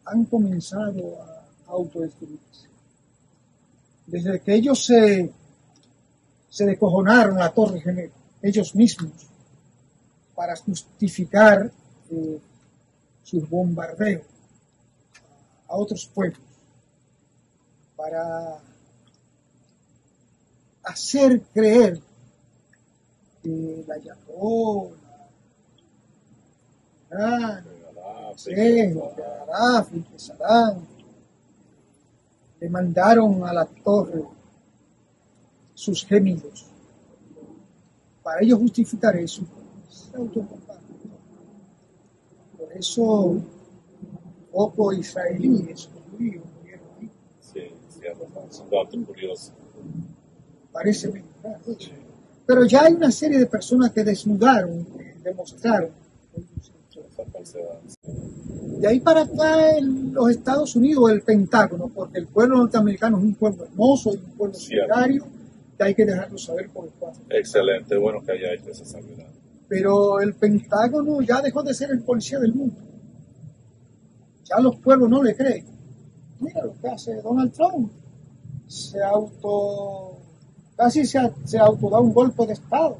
han 0.05 0.25
comenzado 0.25 1.21
a 1.21 1.71
autodestruirse. 1.71 2.67
Desde 4.07 4.41
que 4.41 4.55
ellos 4.55 4.83
se, 4.83 5.31
se 6.49 6.65
descojonaron 6.65 7.37
la 7.37 7.51
Torre 7.51 7.79
Gemela, 7.79 8.13
ellos 8.41 8.75
mismos, 8.75 9.11
para 10.35 10.55
justificar 10.55 11.71
eh, 12.09 12.39
sus 13.23 13.47
bombardeos 13.47 14.25
a 15.67 15.75
otros 15.75 16.07
pueblos, 16.07 16.41
para 17.95 18.59
hacer 20.83 21.41
creer 21.53 22.01
que 23.41 23.83
la 23.87 23.97
Yacó, 23.97 24.91
la 27.09 27.63
Sí, 28.39 28.51
Gaddafi, 28.55 30.01
que 30.01 30.17
Saddam, 30.17 30.85
le 32.59 32.69
mandaron 32.69 33.43
a 33.43 33.51
la 33.51 33.65
torre 33.65 34.23
sus 35.73 36.05
gemidos. 36.05 36.65
Para 38.23 38.41
ellos 38.41 38.59
justificar 38.59 39.15
eso, 39.17 39.41
se. 39.89 40.11
Por 42.57 42.73
eso, 42.73 43.41
pocos 44.51 44.97
israelíes, 44.97 45.89
judíos, 46.11 46.45
murieron 46.59 46.87
ahí. 46.97 47.09
Sí, 47.41 47.71
cierto, 47.89 48.25
es 48.49 48.63
dato 48.69 49.05
curioso. 49.05 49.51
Parece 50.71 51.09
mentira. 51.09 51.59
Pero 52.49 52.65
ya 52.65 52.85
hay 52.85 52.93
una 52.93 53.11
serie 53.11 53.37
de 53.37 53.45
personas 53.45 53.91
que 53.91 54.03
desnudaron, 54.03 54.83
demostraron. 55.23 55.91
De 58.79 58.87
ahí 58.87 58.99
para 59.01 59.21
acá 59.21 59.77
en 59.77 60.15
los 60.15 60.31
Estados 60.31 60.75
Unidos, 60.75 61.11
el 61.11 61.21
Pentágono, 61.21 61.89
porque 61.89 62.17
el 62.17 62.25
pueblo 62.25 62.57
norteamericano 62.57 63.19
es 63.19 63.23
un 63.23 63.35
pueblo 63.35 63.65
hermoso 63.65 64.09
un 64.09 64.35
pueblo 64.35 64.55
solidario, 64.55 65.27
que 65.77 65.83
hay 65.83 65.93
que 65.93 66.05
dejarlo 66.05 66.39
saber 66.39 66.71
por 66.71 66.85
el 66.85 66.91
cuatro. 66.97 67.21
Excelente, 67.29 67.95
bueno 67.97 68.23
que 68.25 68.31
haya 68.31 68.51
hecho 68.55 68.71
esa 68.71 68.83
salvedad. 68.83 69.29
Pero 69.67 70.19
el 70.19 70.33
Pentágono 70.33 71.21
ya 71.21 71.43
dejó 71.43 71.61
de 71.61 71.75
ser 71.75 71.91
el 71.91 72.01
policía 72.01 72.39
del 72.39 72.55
mundo. 72.55 72.81
Ya 74.45 74.59
los 74.59 74.75
pueblos 74.77 75.07
no 75.07 75.21
le 75.21 75.35
creen. 75.35 75.65
Mira 76.39 76.65
lo 76.65 76.73
que 76.81 76.87
hace 76.87 77.21
Donald 77.21 77.53
Trump. 77.53 77.91
Se 78.65 79.03
auto, 79.03 80.18
casi 80.79 81.05
se, 81.05 81.19
se 81.43 81.59
auto 81.59 81.89
da 81.89 81.99
un 81.99 82.13
golpe 82.13 82.47
de 82.47 82.53
Estado. 82.53 82.97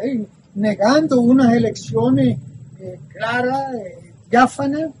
ahí, 0.00 0.28
negando 0.54 1.20
unas 1.20 1.52
elecciones 1.52 2.38
eh, 2.78 3.00
claras, 3.08 3.74
eh, 3.74 4.14
diáfanas. 4.30 4.92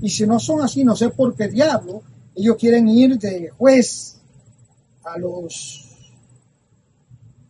Y 0.00 0.08
si 0.08 0.28
no 0.28 0.38
son 0.38 0.60
así, 0.60 0.84
no 0.84 0.94
sé 0.94 1.10
por 1.10 1.34
qué 1.34 1.48
diablo, 1.48 2.02
ellos 2.36 2.54
quieren 2.56 2.88
ir 2.88 3.18
de 3.18 3.50
juez 3.58 4.20
a 5.04 5.18
los 5.18 5.84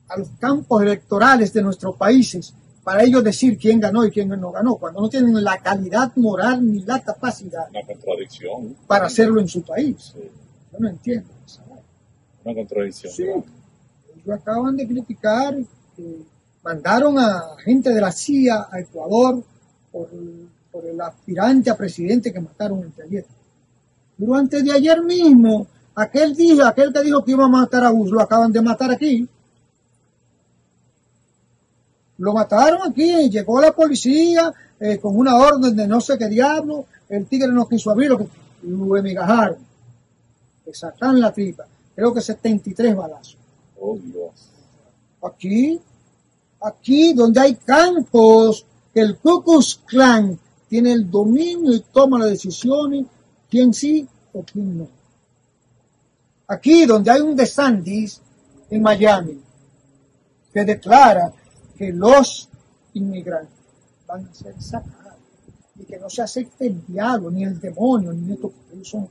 a 0.08 0.16
los 0.16 0.30
campos 0.38 0.80
electorales 0.80 1.52
de 1.52 1.60
nuestros 1.60 1.94
países 1.96 2.54
para 2.82 3.02
ellos 3.04 3.22
decir 3.22 3.58
quién 3.58 3.78
ganó 3.78 4.06
y 4.06 4.10
quién 4.10 4.30
no 4.30 4.50
ganó, 4.50 4.76
cuando 4.76 5.02
no 5.02 5.10
tienen 5.10 5.44
la 5.44 5.58
calidad 5.58 6.10
moral 6.16 6.64
ni 6.72 6.80
la 6.80 7.00
capacidad 7.02 7.68
Una 7.68 7.82
contradicción. 7.82 8.76
para 8.86 9.04
hacerlo 9.08 9.42
en 9.42 9.48
su 9.48 9.60
país. 9.60 10.14
Sí, 10.14 10.30
Yo 10.72 10.78
no 10.78 10.88
entiendo. 10.88 11.37
Una 12.48 12.54
contradicción. 12.54 13.12
Sí, 13.12 13.22
ellos 13.24 14.40
acaban 14.40 14.76
de 14.76 14.86
criticar 14.86 15.54
que 15.96 16.22
mandaron 16.62 17.18
a 17.18 17.56
gente 17.62 17.92
de 17.92 18.00
la 18.00 18.10
CIA 18.10 18.68
a 18.70 18.80
Ecuador 18.80 19.42
por, 19.92 20.08
por 20.72 20.86
el 20.86 21.00
aspirante 21.00 21.70
a 21.70 21.76
presidente 21.76 22.32
que 22.32 22.40
mataron 22.40 22.82
anteayer. 22.82 23.26
Pero 24.18 24.34
antes 24.34 24.64
de 24.64 24.72
ayer 24.72 25.02
mismo, 25.02 25.66
aquel 25.94 26.34
dijo, 26.34 26.64
aquel 26.64 26.92
que 26.92 27.02
dijo 27.02 27.24
que 27.24 27.32
iba 27.32 27.44
a 27.44 27.48
matar 27.48 27.84
a 27.84 27.90
Bush, 27.90 28.10
lo 28.10 28.20
acaban 28.20 28.52
de 28.52 28.62
matar 28.62 28.90
aquí. 28.90 29.28
Lo 32.18 32.32
mataron 32.32 32.80
aquí, 32.90 33.30
llegó 33.30 33.60
la 33.60 33.72
policía 33.72 34.52
eh, 34.80 34.98
con 34.98 35.16
una 35.16 35.36
orden 35.36 35.76
de 35.76 35.86
no 35.86 36.00
sé 36.00 36.18
qué 36.18 36.28
diablo, 36.28 36.86
el 37.08 37.26
tigre 37.26 37.48
no 37.48 37.68
quiso 37.68 37.90
abrir, 37.90 38.10
lo, 38.10 38.28
lo 38.62 38.96
emigajaron, 38.96 39.58
le 40.66 40.74
sacan 40.74 41.20
la 41.20 41.32
tripa, 41.32 41.64
creo 41.98 42.14
que 42.14 42.20
73 42.20 42.94
balazos. 42.94 43.36
Oh, 43.80 43.98
Dios. 43.98 44.30
Aquí, 45.20 45.80
aquí 46.60 47.12
donde 47.12 47.40
hay 47.40 47.56
campos, 47.56 48.64
que 48.94 49.00
el 49.00 49.16
Ku 49.18 49.42
Klux 49.42 49.80
Klan 49.84 50.38
tiene 50.68 50.92
el 50.92 51.10
dominio 51.10 51.74
y 51.74 51.80
toma 51.92 52.20
las 52.20 52.30
decisiones, 52.30 53.04
quién 53.50 53.74
sí 53.74 54.06
o 54.32 54.44
quién 54.44 54.78
no. 54.78 54.88
Aquí 56.46 56.86
donde 56.86 57.10
hay 57.10 57.20
un 57.20 57.34
DeSantis 57.34 58.22
en 58.70 58.80
Miami, 58.80 59.42
que 60.52 60.64
declara 60.64 61.32
que 61.76 61.92
los 61.92 62.48
inmigrantes 62.94 63.58
van 64.06 64.24
a 64.24 64.32
ser 64.32 64.54
sacados 64.62 65.18
y 65.74 65.84
que 65.84 65.98
no 65.98 66.08
se 66.08 66.22
acepte 66.22 66.68
el 66.68 66.86
diablo, 66.86 67.28
ni 67.28 67.42
el 67.42 67.58
demonio, 67.58 68.12
ni 68.12 68.34
esto 68.34 68.50
que 68.50 68.76
ellos 68.76 68.88
son 68.88 69.08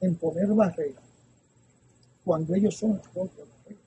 en 0.00 0.14
poner 0.14 0.46
barreras, 0.54 1.05
cuando 2.26 2.56
ellos 2.56 2.76
son 2.76 3.00
propias 3.14 3.46
barreras. 3.48 3.82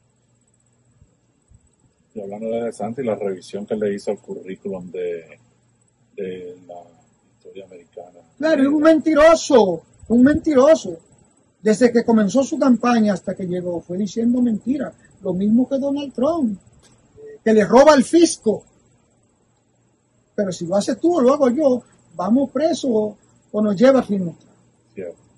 Y 2.13 2.21
hablando 2.21 2.47
de 2.47 2.71
Santi, 2.71 3.03
la 3.03 3.15
revisión 3.15 3.65
que 3.65 3.75
le 3.75 3.93
hizo 3.93 4.11
al 4.11 4.19
currículum 4.19 4.89
de, 4.89 5.37
de 6.15 6.57
la 6.65 6.81
historia 7.33 7.65
americana. 7.65 8.19
Claro, 8.37 8.61
es 8.61 8.69
un 8.69 8.81
mentiroso, 8.81 9.83
un 10.07 10.23
mentiroso. 10.23 10.97
Desde 11.61 11.91
que 11.91 12.05
comenzó 12.05 12.41
su 12.45 12.57
campaña 12.57 13.13
hasta 13.13 13.35
que 13.35 13.45
llegó, 13.45 13.81
fue 13.81 13.97
diciendo 13.97 14.41
mentiras. 14.41 14.93
Lo 15.21 15.33
mismo 15.33 15.67
que 15.67 15.77
Donald 15.77 16.13
Trump, 16.13 16.57
que 17.43 17.53
le 17.53 17.65
roba 17.65 17.91
al 17.91 18.05
fisco. 18.05 18.63
Pero 20.33 20.53
si 20.53 20.65
lo 20.65 20.77
haces 20.77 20.97
tú 20.97 21.17
o 21.17 21.21
lo 21.21 21.33
hago 21.33 21.49
yo, 21.49 21.83
vamos 22.15 22.51
presos 22.51 22.89
o 23.51 23.61
nos 23.61 23.75
lleva 23.75 23.99
a 23.99 24.03
fin. 24.03 24.33
Cierto. 24.93 25.28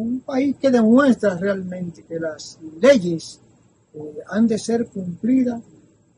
Un 0.00 0.20
país 0.20 0.54
que 0.60 0.70
demuestra 0.70 1.36
realmente 1.36 2.04
que 2.04 2.20
las 2.20 2.58
leyes 2.80 3.40
eh, 3.94 3.98
han 4.28 4.46
de 4.46 4.56
ser 4.58 4.86
cumplidas 4.86 5.60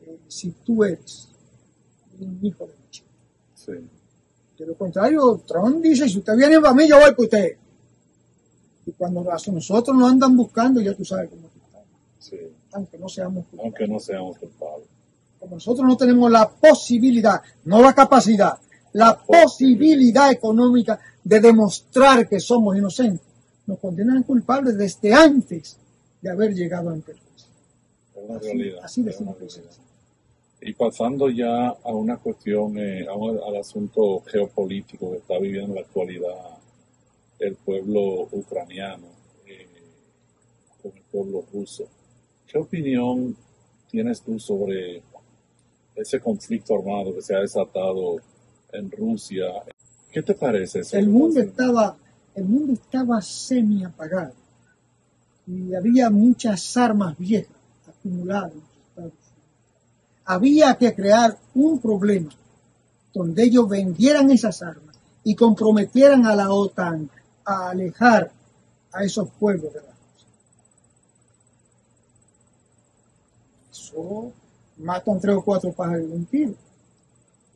eh, 0.01 0.19
si 0.27 0.51
tú 0.63 0.83
eres 0.83 1.29
un 2.19 2.37
hijo 2.45 2.67
de 2.67 2.73
Michelle. 2.85 3.09
Sí. 3.55 3.71
De 4.59 4.65
lo 4.67 4.75
contrario, 4.75 5.41
Trump 5.47 5.81
dice, 5.81 6.07
si 6.07 6.19
usted 6.19 6.35
viene 6.37 6.59
para 6.59 6.75
mí, 6.75 6.87
yo 6.87 6.97
voy 6.99 7.09
para 7.11 7.23
usted. 7.23 7.57
Y 8.85 8.91
cuando 8.91 9.23
nosotros 9.23 9.97
nos 9.97 10.11
andan 10.11 10.37
buscando, 10.37 10.79
ya 10.79 10.93
tú 10.93 11.03
sabes 11.03 11.29
cómo 11.31 11.47
estamos, 11.47 11.87
Sí. 12.19 12.37
aunque 12.73 12.99
no 12.99 13.09
seamos 13.09 13.45
culpables. 13.47 13.63
Aunque 13.65 13.87
no 13.91 13.99
seamos 13.99 14.37
culpables. 14.37 14.87
Como 15.39 15.55
nosotros 15.55 15.87
no 15.87 15.97
tenemos 15.97 16.29
la 16.29 16.47
posibilidad, 16.47 17.41
no 17.65 17.81
la 17.81 17.95
capacidad, 17.95 18.59
la 18.93 19.19
posibilidad 19.25 20.31
económica 20.31 20.99
de 21.23 21.39
demostrar 21.39 22.29
que 22.29 22.39
somos 22.39 22.77
inocentes, 22.77 23.25
condenan 23.77 24.23
culpables 24.23 24.77
desde 24.77 25.13
antes 25.13 25.77
de 26.21 26.29
haber 26.29 26.53
llegado 26.53 26.89
ante 26.89 27.11
el 27.13 27.19
juez. 27.19 27.47
Es 28.15 28.23
una 28.23 28.37
Así, 28.37 28.45
realidad. 28.47 28.81
de 28.83 28.87
simple. 28.89 29.15
Y 30.63 30.73
pasando 30.73 31.29
ya 31.29 31.69
a 31.69 31.93
una 31.93 32.17
cuestión, 32.17 32.77
eh, 32.77 33.07
a 33.07 33.15
un- 33.15 33.39
al 33.43 33.55
asunto 33.57 34.21
geopolítico 34.27 35.11
que 35.11 35.17
está 35.17 35.39
viviendo 35.39 35.69
en 35.69 35.75
la 35.75 35.81
actualidad 35.81 36.57
el 37.39 37.55
pueblo 37.55 38.27
ucraniano 38.31 39.07
eh, 39.47 39.67
con 40.81 40.91
el 40.95 41.01
pueblo 41.11 41.43
ruso. 41.51 41.85
¿Qué 42.45 42.59
opinión 42.59 43.35
tienes 43.89 44.21
tú 44.21 44.39
sobre 44.39 45.01
ese 45.95 46.19
conflicto 46.19 46.75
armado 46.75 47.15
que 47.15 47.21
se 47.23 47.33
ha 47.35 47.39
desatado 47.39 48.17
en 48.71 48.91
Rusia? 48.91 49.45
¿Qué 50.11 50.21
te 50.21 50.35
parece? 50.35 50.81
eso? 50.81 50.95
El 50.97 51.09
mundo 51.09 51.39
estaba, 51.41 51.97
el 52.35 52.45
mundo 52.45 52.73
estaba 52.73 53.21
semi 53.21 53.83
apagado 53.83 54.33
y 55.47 55.73
había 55.73 56.09
muchas 56.09 56.77
armas 56.77 57.17
viejas 57.17 57.55
acumuladas. 57.87 58.53
Había 60.25 60.75
que 60.75 60.93
crear 60.93 61.37
un 61.55 61.79
problema 61.79 62.31
donde 63.13 63.43
ellos 63.43 63.67
vendieran 63.67 64.31
esas 64.31 64.61
armas 64.61 64.95
y 65.23 65.35
comprometieran 65.35 66.25
a 66.25 66.35
la 66.35 66.51
OTAN 66.51 67.09
a 67.43 67.69
alejar 67.69 68.31
a 68.93 69.03
esos 69.03 69.29
pueblos 69.31 69.73
de 69.73 69.81
la 69.81 69.91
Rusia. 69.91 70.27
Eso 73.71 74.31
matan 74.77 75.19
tres 75.19 75.35
o 75.35 75.43
cuatro 75.43 75.71
pájaros 75.73 76.07
de 76.07 76.15
un 76.15 76.25
tiro. 76.25 76.55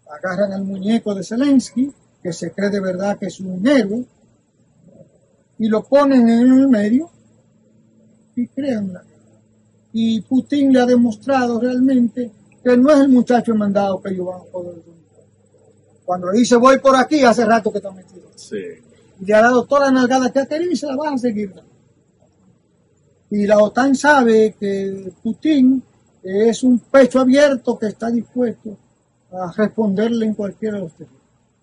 Agarran 0.10 0.54
al 0.54 0.64
muñeco 0.64 1.16
de 1.16 1.24
Zelensky, 1.24 1.94
que 2.22 2.34
se 2.34 2.52
cree 2.52 2.70
de 2.70 2.82
verdad 2.82 3.18
que 3.18 3.28
es 3.28 3.40
un 3.40 3.66
héroe, 3.68 4.06
y 5.58 5.68
lo 5.68 5.84
ponen 5.84 6.28
en 6.28 6.52
el 6.52 6.68
medio 6.68 7.10
y 8.36 8.48
crean 8.48 8.94
la 8.94 9.02
guerra. 9.02 9.16
Y 9.94 10.22
Putin 10.22 10.74
le 10.74 10.82
ha 10.82 10.86
demostrado 10.86 11.60
realmente 11.60 12.32
que 12.64 12.78
no 12.78 12.92
es 12.92 13.00
el 13.00 13.10
muchacho 13.10 13.56
mandado 13.56 14.02
que 14.02 14.12
ellos 14.12 14.26
van 14.26 14.42
a 14.42 14.44
poder. 14.44 14.76
Cuando 16.04 16.32
le 16.32 16.40
dice 16.40 16.56
voy 16.58 16.80
por 16.80 16.96
aquí, 16.96 17.24
hace 17.24 17.46
rato 17.46 17.72
que 17.72 17.78
está 17.78 17.92
metido. 17.92 18.30
Sí. 18.36 18.58
Le 19.22 19.34
ha 19.34 19.42
dado 19.42 19.66
toda 19.66 19.86
la 19.86 19.92
nalgada 19.92 20.32
que 20.32 20.40
ha 20.40 20.46
querido 20.46 20.72
y 20.72 20.76
se 20.76 20.88
la 20.88 20.96
va 20.96 21.12
a 21.12 21.18
seguir. 21.18 21.54
Y 23.30 23.48
la 23.48 23.58
OTAN 23.60 23.96
sabe 23.96 24.56
que 24.60 25.12
Putin 25.24 25.82
es 26.22 26.64
un 26.64 26.80
pecho 26.80 27.20
abierto 27.20 27.78
que 27.78 27.88
está 27.88 28.10
dispuesto 28.10 28.78
a 29.32 29.52
responderle 29.52 30.26
en 30.26 30.34
cualquiera 30.34 30.78
de 30.78 30.84
los 30.84 30.94
territorios. 30.94 31.15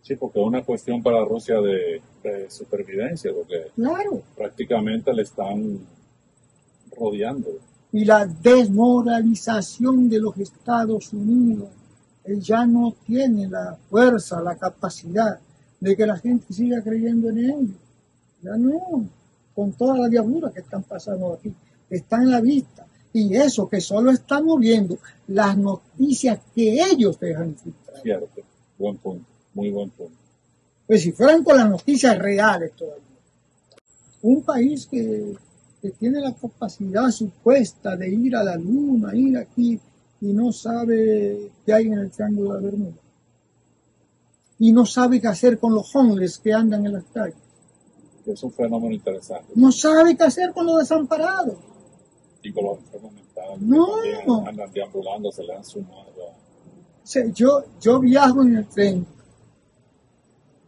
Sí, 0.03 0.17
porque 0.17 0.41
es 0.41 0.47
una 0.47 0.65
cuestión 0.65 1.03
para 1.03 1.25
Rusia 1.25 1.61
de, 1.61 2.03
de 2.23 2.51
supervivencia, 2.51 3.33
porque 3.33 3.69
Claro. 3.75 4.23
prácticamente 4.37 5.13
le 5.15 5.23
están 5.23 5.79
rodeando. 6.97 7.49
y 7.95 8.05
la 8.07 8.25
desmoralización 8.27 10.09
de 10.09 10.19
los 10.19 10.37
Estados 10.39 11.13
Unidos. 11.13 11.69
Él 12.25 12.41
ya 12.41 12.65
no 12.67 12.95
tiene 13.07 13.49
la 13.49 13.77
fuerza, 13.91 14.41
la 14.41 14.57
capacidad 14.57 15.39
de 15.81 15.97
que 15.97 16.07
la 16.07 16.17
gente 16.17 16.53
siga 16.55 16.83
creyendo 16.83 17.29
en 17.31 17.39
ellos. 17.39 17.77
Ya 18.43 18.57
no, 18.57 19.07
con 19.55 19.73
toda 19.73 19.99
la 19.99 20.09
diablura 20.09 20.51
que 20.53 20.61
están 20.61 20.85
pasando 20.85 21.35
aquí. 21.35 21.53
Está 21.91 22.17
en 22.17 22.31
la 22.31 22.41
vista. 22.41 22.87
Y 23.13 23.37
eso 23.37 23.69
que 23.69 23.81
solo 23.81 24.11
estamos 24.11 24.59
viendo 24.59 24.97
las 25.27 25.57
noticias 25.59 26.41
que 26.55 26.81
ellos 26.83 27.19
dejan 27.21 27.55
filtrar. 27.57 28.01
Cierto. 28.03 28.41
Buen 28.79 28.97
punto. 28.97 29.27
Muy 29.55 29.71
buen 29.71 29.91
punto. 29.91 30.15
Pues 30.87 31.03
si 31.03 31.13
fueran 31.13 31.43
con 31.45 31.57
las 31.57 31.69
noticias 31.69 32.19
reales 32.19 32.73
todavía. 32.73 33.03
Un 34.23 34.43
país 34.43 34.87
que, 34.87 35.35
que 35.81 35.91
tiene 35.91 36.21
la 36.21 36.33
capacidad 36.35 37.11
supuesta 37.11 37.97
de 37.97 38.09
ir 38.09 38.37
a 38.37 38.45
la 38.45 38.57
luna, 38.57 39.15
ir 39.15 39.37
aquí, 39.37 39.81
y 40.21 40.27
no 40.33 40.53
sabe 40.53 41.51
qué 41.67 41.73
hay 41.73 41.87
en 41.87 41.95
el 41.95 42.11
Triángulo 42.11 42.55
de 42.55 42.61
la 42.61 42.65
Bermuda. 42.71 42.93
Y 44.59 44.73
no 44.73 44.87
sabe 44.87 45.21
qué 45.21 45.27
hacer 45.29 45.59
con 45.59 45.75
los 45.75 45.95
homeless 45.97 46.39
que 46.39 46.53
andan 46.53 46.87
en 46.87 46.93
las 46.93 47.05
calles. 47.13 47.35
Es 48.25 48.43
un 48.45 48.53
fenómeno 48.53 48.95
interesante. 48.95 49.53
No 49.57 49.73
sabe 49.73 50.17
qué 50.17 50.23
hacer 50.23 50.53
con 50.53 50.67
los 50.67 50.79
desamparados. 50.79 51.57
Y 52.45 52.53
con 52.53 52.65
los 52.67 52.79
enfermos 52.79 53.13
mentales 53.13 53.61
No. 53.61 54.47
andan 54.47 54.73
deambulando, 54.73 55.33
se 55.33 55.43
le 55.43 55.55
han 55.55 55.65
sumado. 55.65 56.13
O 57.03 57.07
sea, 57.07 57.25
yo, 57.35 57.65
yo 57.81 57.99
viajo 57.99 58.43
en 58.43 58.57
el 58.59 58.67
tren 58.69 59.05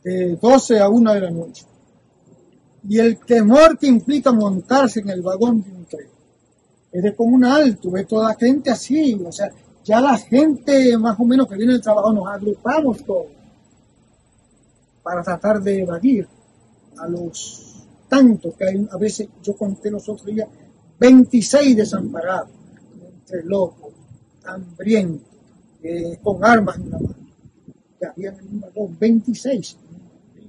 de 0.05 0.37
12 0.37 0.79
a 0.79 0.89
1 0.89 1.15
de 1.15 1.21
la 1.21 1.31
noche. 1.31 1.65
Y 2.89 2.99
el 2.99 3.19
temor 3.19 3.79
que 3.79 3.87
implica 3.87 4.31
montarse 4.31 5.01
en 5.01 5.09
el 5.09 5.23
vagón 5.23 5.63
de 5.63 5.71
un 5.73 5.85
tren. 5.87 6.09
Es 6.93 7.03
de 7.03 7.17
común 7.17 7.45
alto, 7.45 7.91
ve 7.91 8.05
toda 8.05 8.29
la 8.29 8.35
gente 8.35 8.71
así, 8.71 9.15
o 9.15 9.33
sea, 9.33 9.51
ya 9.83 10.01
la 10.01 10.17
gente 10.17 10.97
más 10.99 11.19
o 11.19 11.25
menos 11.25 11.49
que 11.49 11.57
viene 11.57 11.73
del 11.73 11.83
trabajo 11.83 12.13
nos 12.13 12.29
agrupamos 12.29 13.05
todos 13.05 13.27
para 15.03 15.23
tratar 15.23 15.61
de 15.61 15.83
evadir 15.83 16.27
a 16.99 17.09
los 17.09 17.85
tantos 18.09 18.55
que 18.57 18.69
hay, 18.69 18.89
a 18.91 18.97
veces 18.97 19.29
yo 19.43 19.57
conté 19.57 19.91
los 19.91 20.09
otros 20.09 20.27
días, 20.27 20.49
26 20.99 21.77
desamparados, 21.77 22.51
entre 23.21 23.45
locos, 23.45 23.93
hambrientos, 24.45 25.29
eh, 25.83 26.19
con 26.23 26.45
armas 26.45 26.77
en 26.77 26.91
la 26.91 26.99
mano, 26.99 27.15
que 27.99 28.07
había 28.07 28.31
en 28.31 28.49
un 28.49 28.61
vagón, 28.61 28.97
26, 28.99 29.77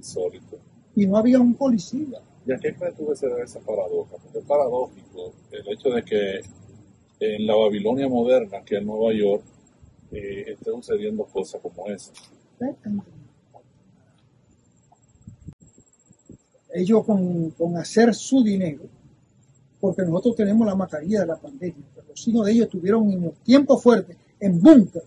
Insólito. 0.06 0.58
y 0.94 1.06
no 1.06 1.16
había 1.16 1.40
un 1.40 1.54
policía. 1.54 2.20
¿Y 2.46 2.52
a 2.52 2.58
qué 2.58 2.74
crees 2.74 2.94
tú 2.94 3.06
que 3.06 3.26
debe 3.26 3.42
esa 3.42 3.58
paradoja? 3.60 4.16
Porque 4.22 4.38
es 4.38 4.44
paradójico 4.44 5.32
el 5.50 5.68
hecho 5.68 5.90
de 5.90 6.02
que 6.04 6.40
en 7.18 7.46
la 7.46 7.56
Babilonia 7.56 8.08
moderna, 8.08 8.62
que 8.64 8.76
es 8.76 8.84
Nueva 8.84 9.12
York, 9.12 9.42
eh, 10.12 10.44
esté 10.52 10.70
sucediendo 10.70 11.24
cosas 11.24 11.60
como 11.60 11.88
esa. 11.88 12.12
Ellos 16.72 17.04
con, 17.04 17.50
con 17.50 17.76
hacer 17.76 18.14
su 18.14 18.44
dinero, 18.44 18.84
porque 19.80 20.02
nosotros 20.02 20.36
tenemos 20.36 20.66
la 20.66 20.74
mascarilla 20.74 21.20
de 21.20 21.26
la 21.26 21.36
pandemia, 21.36 21.84
pero 21.94 22.08
los 22.08 22.28
hijos 22.28 22.46
de 22.46 22.52
ellos 22.52 22.66
estuvieron 22.66 23.10
en 23.10 23.22
los 23.22 23.34
tiempos 23.42 23.82
fuertes, 23.82 24.16
en 24.38 24.60
búnker. 24.60 25.02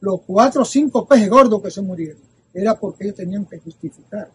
Los 0.00 0.20
cuatro 0.22 0.62
o 0.62 0.64
cinco 0.64 1.06
pejes 1.06 1.30
gordos 1.30 1.62
que 1.62 1.70
se 1.70 1.80
murieron, 1.80 2.20
era 2.60 2.74
porque 2.74 3.04
ellos 3.04 3.16
tenían 3.16 3.44
que 3.46 3.58
justificar. 3.58 4.30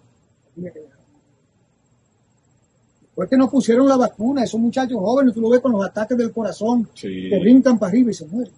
Después 3.02 3.30
que 3.30 3.38
nos 3.38 3.50
pusieron 3.50 3.88
la 3.88 3.98
vacuna, 3.98 4.44
esos 4.44 4.60
muchachos 4.60 4.98
jóvenes, 5.00 5.34
tú 5.34 5.42
lo 5.42 5.50
ves 5.50 5.60
con 5.60 5.72
los 5.74 5.86
ataques 5.86 6.18
del 6.18 6.32
corazón, 6.32 6.90
Sí. 6.94 7.30
que 7.30 7.40
brincan 7.40 7.78
para 7.78 7.90
arriba 7.90 8.12
y 8.12 8.14
se 8.14 8.26
mueren. 8.26 8.54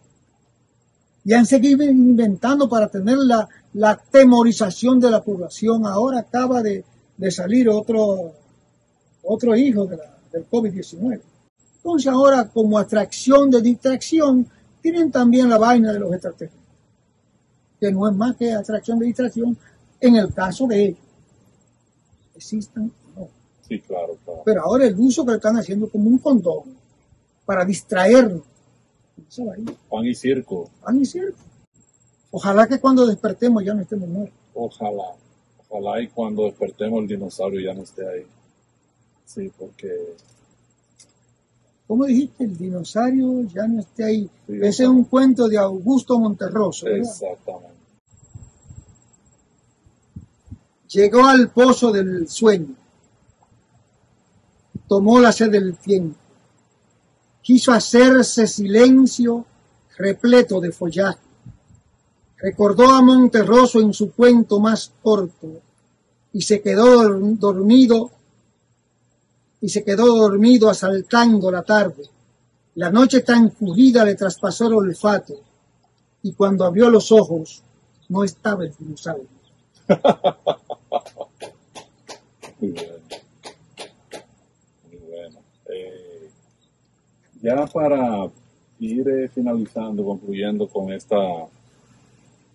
Y 1.26 1.34
han 1.34 1.46
seguido 1.46 1.84
inventando 1.84 2.68
para 2.68 2.88
tener 2.90 3.18
la, 3.18 3.48
la 3.74 3.96
temorización 4.12 5.00
de 5.00 5.10
la 5.10 5.22
población. 5.24 5.86
Ahora 5.88 6.20
acaba 6.20 6.62
de, 6.62 6.84
de 7.18 7.32
salir 7.32 7.70
otro, 7.70 8.34
otro 9.24 9.56
hijo 9.56 9.86
de 9.86 9.98
la- 9.98 10.18
del 10.32 10.50
COVID-19. 10.50 11.22
Entonces 11.78 12.12
ahora 12.12 12.50
como 12.50 12.78
atracción 12.78 13.50
de 13.50 13.62
distracción 13.62 14.48
tienen 14.82 15.12
también 15.12 15.50
la 15.50 15.58
vaina 15.58 15.94
de 15.94 16.00
los 16.00 16.12
extraterrestres, 16.14 16.63
que 17.84 17.92
no 17.92 18.08
es 18.08 18.16
más 18.16 18.38
que 18.38 18.54
atracción 18.54 18.98
de 18.98 19.08
distracción 19.08 19.58
en 20.00 20.16
el 20.16 20.34
caso 20.34 20.66
de 20.68 20.86
ellos. 20.86 21.00
Existan 22.34 22.90
o 23.16 23.20
no. 23.20 23.28
Sí, 23.68 23.80
claro, 23.82 24.18
claro. 24.24 24.42
Pero 24.46 24.62
ahora 24.64 24.86
el 24.86 24.98
uso 24.98 25.26
que 25.26 25.34
están 25.34 25.58
haciendo 25.58 25.90
como 25.90 26.08
un 26.10 26.18
condón 26.18 26.78
para 27.46 27.66
distraernos. 27.66 28.42
Pan 29.90 30.06
y 30.06 30.16
circo, 30.16 30.70
Pan 30.82 31.02
y 31.02 31.06
circo. 31.06 31.38
Ojalá 32.32 32.68
que 32.68 32.80
cuando 32.80 33.06
despertemos 33.06 33.64
ya 33.66 33.74
no 33.74 33.82
estemos 33.82 34.08
muertos. 34.08 34.40
ojalá. 34.54 35.16
Ojalá 35.68 36.02
y 36.02 36.08
cuando 36.08 36.44
despertemos 36.44 37.02
el 37.02 37.08
dinosaurio 37.08 37.60
ya 37.60 37.74
no 37.74 37.84
esté 37.84 38.08
ahí. 38.08 38.26
Sí, 39.26 39.52
porque 39.60 40.16
¿Cómo 41.94 42.06
dijiste? 42.06 42.46
El 42.46 42.58
dinosaurio 42.58 43.44
ya 43.54 43.68
no 43.68 43.80
esté 43.82 44.04
ahí. 44.04 44.30
Sí, 44.48 44.54
Ese 44.64 44.82
es 44.82 44.90
un 44.90 45.04
cuento 45.04 45.48
de 45.48 45.60
Augusto 45.60 46.18
Monterroso. 46.20 46.88
¿verdad? 46.88 47.02
exactamente. 47.02 47.70
Llegó 50.90 51.24
al 51.28 51.52
pozo 51.52 51.92
del 51.92 52.28
sueño. 52.28 52.74
Tomó 54.88 55.20
la 55.20 55.32
sed 55.32 55.52
del 55.52 55.78
tiempo. 55.78 56.18
Quiso 57.44 57.72
hacerse 57.72 58.48
silencio 58.48 59.46
repleto 59.96 60.60
de 60.60 60.72
follaje. 60.72 61.20
Recordó 62.38 62.90
a 62.90 63.04
Monterroso 63.04 63.80
en 63.80 63.94
su 63.94 64.14
cuento 64.14 64.60
más 64.60 64.92
corto 65.04 65.62
y 66.32 66.42
se 66.42 66.60
quedó 66.60 67.04
dorm- 67.04 67.38
dormido 67.38 68.10
y 69.64 69.70
se 69.70 69.84
quedó 69.86 70.18
dormido 70.18 70.70
asaltando 70.70 71.50
la 71.50 71.64
tarde. 71.64 72.04
La 72.76 72.92
noche 72.92 73.22
transcurrida 73.22 74.04
le 74.04 74.16
traspasó 74.16 74.68
el 74.68 74.74
olfato 74.74 75.36
y 76.22 76.34
cuando 76.34 76.66
abrió 76.66 76.90
los 76.90 77.14
ojos 77.14 77.64
no 78.10 78.26
estaba 78.26 78.66
el 78.66 78.74
dinosaurio. 78.78 79.30
Muy 82.60 82.76
bueno. 85.02 85.40
Eh, 85.74 86.30
ya 87.42 87.66
para 87.68 88.30
ir 88.80 89.08
eh, 89.08 89.30
finalizando, 89.30 90.04
concluyendo 90.04 90.68
con 90.68 90.92
esta 90.92 91.16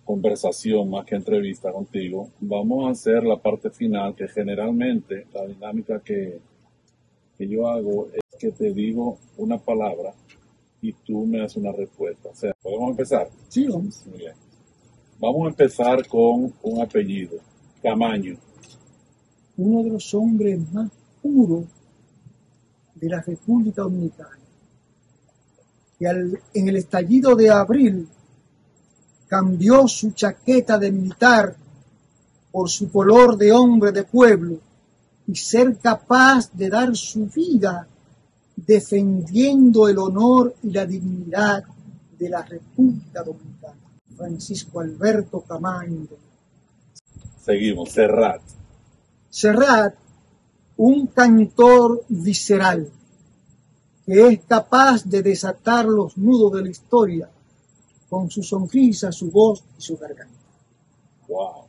conversación 0.05 0.91
más 0.91 1.07
que 1.07 1.15
entrevista 1.15 1.71
contigo, 1.71 2.29
vamos 2.39 2.87
a 2.87 2.91
hacer 2.91 3.23
la 3.23 3.37
parte 3.37 3.71
final 3.71 4.13
que 4.13 4.27
generalmente 4.27 5.25
la 5.33 5.47
dinámica 5.47 5.99
que, 6.01 6.47
que 7.39 7.47
yo 7.47 7.67
hago 7.69 8.07
es 8.13 8.21
que 8.37 8.51
te 8.51 8.73
digo 8.73 9.17
una 9.37 9.57
palabra 9.57 10.13
y 10.81 10.91
tú 10.91 11.25
me 11.25 11.41
haces 11.41 11.55
una 11.57 11.71
respuesta. 11.71 12.27
O 12.29 12.35
sea, 12.35 12.53
podemos 12.61 12.91
empezar. 12.91 13.29
Sí, 13.47 13.65
hombre. 13.69 13.95
Muy 14.07 14.17
bien. 14.19 14.33
Vamos 15.19 15.45
a 15.45 15.49
empezar 15.49 16.05
con 16.07 16.53
un 16.61 16.81
apellido, 16.81 17.37
Camaño. 17.81 18.37
uno 19.57 19.83
de 19.83 19.89
los 19.89 20.13
hombres 20.13 20.59
más 20.73 20.91
puros 21.21 21.65
de 22.95 23.09
la 23.09 23.21
República 23.21 23.81
Dominicana. 23.83 24.37
Y 25.99 26.05
al- 26.05 26.39
en 26.53 26.67
el 26.69 26.75
estallido 26.77 27.35
de 27.35 27.49
abril 27.49 28.07
cambió 29.27 29.87
su 29.87 30.11
chaqueta 30.11 30.77
de 30.77 30.91
militar 30.91 31.55
por 32.51 32.69
su 32.69 32.89
color 32.91 33.37
de 33.37 33.51
hombre 33.53 33.91
de 33.93 34.03
pueblo 34.03 34.59
y 35.29 35.35
ser 35.35 35.77
capaz 35.77 36.51
de 36.53 36.69
dar 36.69 36.95
su 36.95 37.27
vida 37.27 37.87
defendiendo 38.55 39.87
el 39.87 39.99
honor 39.99 40.55
y 40.63 40.71
la 40.71 40.87
dignidad 40.87 41.63
de 42.17 42.29
la 42.29 42.41
República 42.41 43.21
Dominicana. 43.21 43.75
Francisco 44.17 44.79
Alberto 44.79 45.41
Camaño. 45.41 46.07
Seguimos, 47.45 47.91
Serrat. 47.91 48.41
Serrat, 49.29 49.93
un 50.77 51.07
cantor 51.07 52.03
visceral 52.09 52.89
que 54.07 54.27
es 54.27 54.39
capaz 54.45 55.05
de 55.05 55.21
desatar 55.21 55.85
los 55.85 56.17
nudos 56.17 56.53
de 56.53 56.63
la 56.63 56.69
historia 56.69 57.29
con 58.09 58.31
su 58.31 58.41
sonrisa, 58.41 59.11
su 59.11 59.29
voz 59.29 59.63
y 59.77 59.81
su 59.81 59.95
garganta. 59.95 60.39
Wow. 61.27 61.65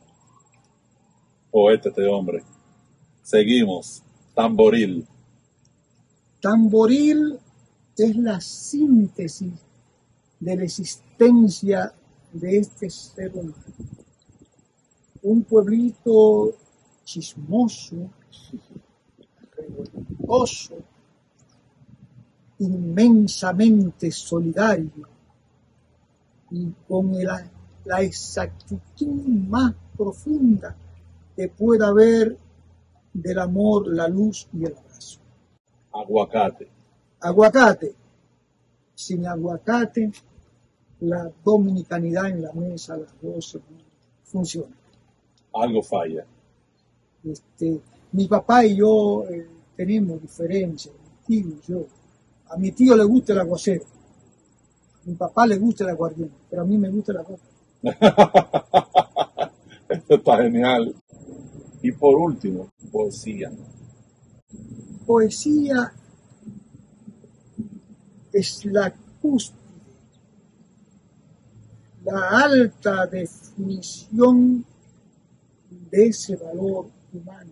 Poeta 1.51 1.89
este 1.89 2.07
hombre. 2.07 2.43
Seguimos. 3.31 4.03
Tamboril. 4.35 5.07
Tamboril 6.41 7.39
es 7.97 8.15
la 8.17 8.41
síntesis 8.41 9.53
de 10.37 10.55
la 10.57 10.63
existencia 10.65 11.93
de 12.33 12.57
este 12.57 12.89
ser 12.89 13.31
humano. 13.33 13.55
Un 15.21 15.43
pueblito 15.43 16.57
chismoso, 17.05 18.11
revoltoso, 19.55 20.75
inmensamente 22.59 24.11
solidario 24.11 25.07
y 26.49 26.69
con 26.85 27.13
la, 27.23 27.49
la 27.85 28.01
exactitud 28.01 29.23
más 29.47 29.73
profunda 29.95 30.75
que 31.33 31.47
pueda 31.47 31.87
haber 31.87 32.37
del 33.13 33.39
amor, 33.39 33.87
la 33.87 34.07
luz 34.07 34.47
y 34.53 34.65
el 34.65 34.75
abrazo. 34.75 35.19
Aguacate. 35.93 36.67
Aguacate. 37.19 37.95
Sin 38.95 39.25
aguacate, 39.25 40.11
la 41.01 41.31
dominicanidad 41.43 42.27
en 42.27 42.43
la 42.43 42.53
mesa 42.53 42.97
las 42.97 43.19
12 43.21 43.59
funciona. 44.23 44.75
Algo 45.53 45.81
falla. 45.81 46.25
Este, 47.23 47.79
mi 48.13 48.27
papá 48.27 48.65
y 48.65 48.77
yo 48.77 49.25
eh, 49.29 49.47
tenemos 49.75 50.21
diferencias, 50.21 50.93
mi 50.95 51.41
tío 51.41 51.49
y 51.49 51.61
yo. 51.67 51.85
A 52.49 52.57
mi 52.57 52.71
tío 52.71 52.95
le 52.95 53.03
gusta 53.03 53.33
el 53.33 53.39
aguacero, 53.39 53.83
a 53.83 55.09
mi 55.09 55.15
papá 55.15 55.47
le 55.47 55.57
gusta 55.57 55.83
el 55.83 55.91
aguardiente, 55.91 56.35
pero 56.49 56.61
a 56.63 56.65
mí 56.65 56.77
me 56.77 56.89
gusta 56.89 57.13
la 57.13 57.23
coca. 57.23 57.43
Esto 59.89 60.15
está 60.15 60.37
genial. 60.37 60.95
Y 61.81 61.91
por 61.93 62.15
último, 62.15 62.69
poesía. 62.91 63.51
Poesía 65.05 65.93
es 68.31 68.65
la 68.65 68.93
cúspide, 69.21 69.59
la 72.03 72.29
alta 72.29 73.05
definición 73.07 74.65
de 75.91 76.07
ese 76.07 76.35
valor 76.35 76.87
humano. 77.13 77.51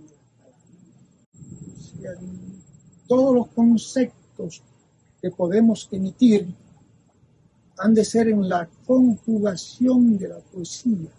Todos 3.08 3.36
los 3.36 3.48
conceptos 3.50 4.62
que 5.22 5.32
podemos 5.32 5.88
emitir 5.92 6.48
han 7.78 7.94
de 7.94 8.06
ser 8.06 8.30
en 8.30 8.48
la 8.48 8.70
conjugación 8.86 10.18
de 10.18 10.28
la 10.30 10.40
poesía, 10.40 11.10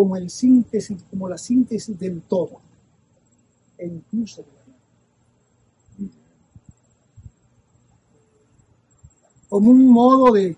como 0.00 0.16
el 0.16 0.30
síntesis, 0.30 0.96
como 1.10 1.28
la 1.28 1.36
síntesis 1.36 1.98
del 1.98 2.22
todo, 2.22 2.62
e 3.76 3.86
incluso 3.86 4.40
de 4.40 4.48
la 4.48 4.64
nada. 4.64 6.14
Como 9.50 9.70
un 9.72 9.86
modo 9.86 10.32
de, 10.32 10.56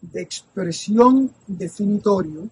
de 0.00 0.22
expresión 0.22 1.30
definitorio, 1.46 2.48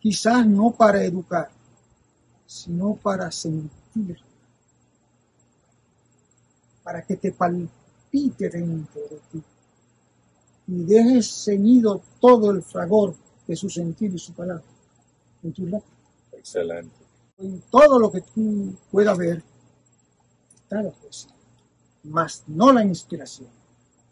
quizás 0.00 0.46
no 0.46 0.70
para 0.70 1.04
educar, 1.04 1.50
sino 2.46 2.94
para 2.94 3.30
sentir, 3.30 4.16
para 6.82 7.02
que 7.02 7.18
te 7.18 7.32
palpite 7.32 8.48
dentro 8.48 9.02
de 9.02 9.20
ti 9.30 9.44
y 10.68 10.84
dejes 10.84 11.44
ceñido 11.44 12.02
todo 12.20 12.50
el 12.50 12.62
fragor 12.62 13.14
de 13.46 13.56
su 13.56 13.70
sentido 13.70 14.16
y 14.16 14.18
su 14.18 14.34
palabra 14.34 14.64
en 15.42 15.52
tus 15.52 15.64
labios. 15.64 15.90
Excelente. 16.32 16.94
En 17.38 17.62
todo 17.70 17.98
lo 17.98 18.12
que 18.12 18.20
tú 18.20 18.74
puedas 18.90 19.16
ver 19.16 19.42
está 20.54 20.82
la 20.82 20.90
poesía, 20.90 21.32
más 22.04 22.44
no 22.48 22.72
la 22.72 22.84
inspiración, 22.84 23.48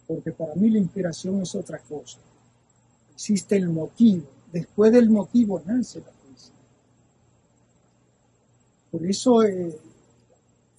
porque 0.07 0.33
para 0.33 0.55
mí 0.55 0.71
la 0.71 0.79
inspiración 0.79 1.43
es 1.43 1.55
otra 1.55 1.79
cosa. 1.79 2.19
Existe 3.13 3.57
el 3.57 3.69
motivo, 3.69 4.27
después 4.51 4.93
del 4.93 5.11
motivo 5.11 5.63
nace 5.67 6.01
la 6.01 6.11
poesía. 6.11 6.55
Por 8.91 9.05
eso 9.05 9.43
eh, 9.43 9.79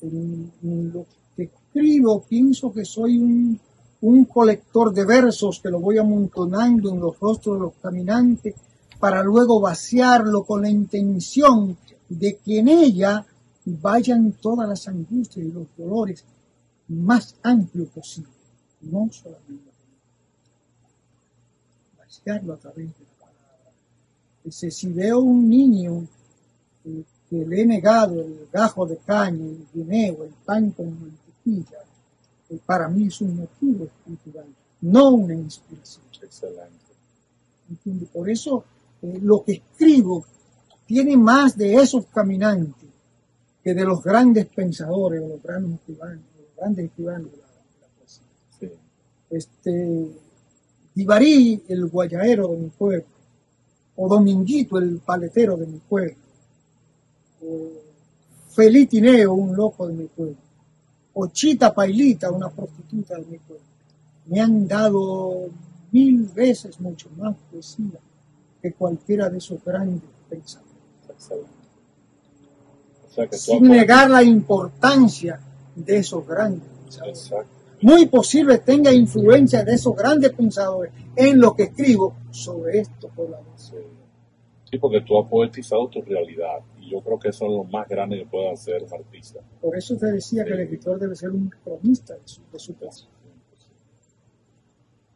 en, 0.02 0.52
en 0.64 0.92
lo 0.92 1.06
que 1.36 1.44
escribo 1.44 2.24
pienso 2.24 2.74
que 2.74 2.86
soy 2.86 3.18
un, 3.20 3.60
un 4.02 4.26
colector 4.26 4.94
de 4.94 5.06
versos 5.06 5.60
que 5.62 5.70
lo 5.70 5.80
voy 5.80 5.98
amontonando 5.98 6.92
en 6.92 7.00
los 7.00 7.20
rostros 7.20 7.56
de 7.56 7.62
los 7.62 7.74
caminantes 7.82 8.56
para 9.00 9.24
luego 9.24 9.60
vaciarlo 9.60 10.44
con 10.44 10.62
la 10.62 10.70
intención 10.70 11.78
de 12.10 12.38
que 12.38 12.60
en 12.60 12.68
ella 12.68 13.26
vayan 13.66 14.34
todas 14.34 14.68
las 14.68 14.88
angustias 14.88 15.46
y 15.46 15.52
los 15.52 15.68
dolores 15.78 16.24
más 16.88 17.36
amplio 17.44 17.88
posible, 17.88 18.32
no 18.82 19.10
solamente 19.12 19.72
vaciarlo 21.98 22.54
a 22.54 22.58
través 22.58 22.86
de 22.86 23.04
la 23.04 23.26
palabra. 23.26 23.72
Si 24.50 24.88
veo 24.94 25.20
un 25.20 25.50
niño 25.50 26.08
eh, 26.86 27.04
que 27.30 27.46
le 27.46 27.62
he 27.62 27.66
negado 27.66 28.22
el 28.22 28.48
gajo 28.52 28.86
de 28.86 28.98
caña, 28.98 29.44
el 29.44 29.68
guineo, 29.74 30.24
el 30.24 30.34
pan 30.46 30.72
con 30.72 30.98
mantequilla, 31.02 31.80
para 32.66 32.88
mí 32.88 33.08
es 33.08 33.22
un 33.22 33.36
motivo 33.36 33.86
espiritual, 33.86 34.48
no 34.82 35.10
una 35.10 35.34
inspiración. 35.34 36.06
Excelente. 36.22 36.94
¿Entiende? 37.70 38.06
Por 38.08 38.30
eso 38.30 38.64
eh, 39.02 39.20
lo 39.22 39.44
que 39.44 39.54
escribo 39.54 40.26
tiene 40.86 41.18
más 41.18 41.58
de 41.58 41.76
esos 41.76 42.06
caminantes 42.08 42.90
que 43.64 43.74
de 43.74 43.84
los 43.84 44.02
grandes 44.02 44.46
pensadores 44.46 45.22
o 45.22 45.28
los 45.28 45.44
grandes 45.44 45.80
escribanos, 45.80 46.24
los 46.38 46.56
grandes 46.56 46.86
escribanos 46.86 47.32
de 47.32 47.38
la, 47.38 47.48
de 47.48 47.82
la 47.82 47.88
poesía. 47.98 48.24
Sí. 48.60 48.72
Este, 49.30 50.12
Divarí, 50.98 51.62
el 51.68 51.86
guayaero 51.90 52.48
de 52.48 52.58
mi 52.58 52.70
pueblo, 52.70 53.06
o 53.98 54.08
Dominguito, 54.08 54.80
el 54.80 54.98
paletero 54.98 55.56
de 55.56 55.68
mi 55.68 55.78
pueblo, 55.78 56.16
o 57.44 57.70
Feliz 58.50 58.90
Tineo, 58.90 59.34
un 59.34 59.56
loco 59.56 59.88
de 59.88 59.94
mi 59.94 60.06
pueblo, 60.06 60.38
o 61.20 61.28
Chita 61.30 61.74
Pailita, 61.74 62.30
una 62.30 62.50
prostituta 62.50 63.16
de 63.16 63.26
mi 63.26 63.38
pueblo, 63.40 63.66
me 64.28 64.40
han 64.40 64.68
dado 64.68 65.50
mil 65.92 66.24
veces 66.28 66.80
mucho 66.80 67.10
más 67.18 67.36
poesía 67.52 68.00
que 68.62 68.74
cualquiera 68.74 69.28
de 69.28 69.40
esos 69.40 69.64
grandes 69.64 70.04
pensadores. 70.30 70.70
O 73.10 73.14
sea 73.14 73.26
que 73.26 73.38
tú 73.38 73.38
Sin 73.38 73.64
negar 73.64 74.12
la 74.12 74.22
importancia 74.22 75.40
de 75.76 75.98
esos 75.98 76.28
grandes 76.28 76.68
pensadores. 76.84 77.20
Exacto. 77.20 77.52
Muy 77.82 78.06
posible 78.06 78.60
tenga 78.60 78.92
influencia 78.92 79.64
de 79.64 79.74
esos 79.74 79.96
grandes 79.96 80.34
pensadores 80.34 80.92
en 81.16 81.40
lo 81.40 81.56
que 81.56 81.64
escribo 81.64 82.14
sobre 82.30 82.80
esto 82.80 83.10
por 83.16 83.30
la. 83.30 83.40
Sí, 84.70 84.78
porque 84.78 85.02
tú 85.02 85.20
has 85.20 85.28
poetizado 85.28 85.88
tu 85.88 86.02
realidad. 86.02 86.60
Y 86.88 86.92
yo 86.92 87.02
creo 87.02 87.20
que 87.20 87.30
eso 87.30 87.46
es 87.46 87.52
lo 87.52 87.64
más 87.66 87.86
grande 87.88 88.18
que 88.18 88.26
puede 88.26 88.50
hacer 88.50 88.82
un 88.82 88.94
artista. 88.94 89.42
Por 89.60 89.76
eso 89.76 89.98
te 89.98 90.06
decía 90.06 90.46
que 90.46 90.54
el 90.54 90.62
escritor 90.62 90.98
debe 90.98 91.16
ser 91.16 91.32
un 91.32 91.50
cronista 91.50 92.14
de 92.14 92.22
su, 92.26 92.42
de 92.50 92.60
su 92.60 92.76
clase. 92.76 93.06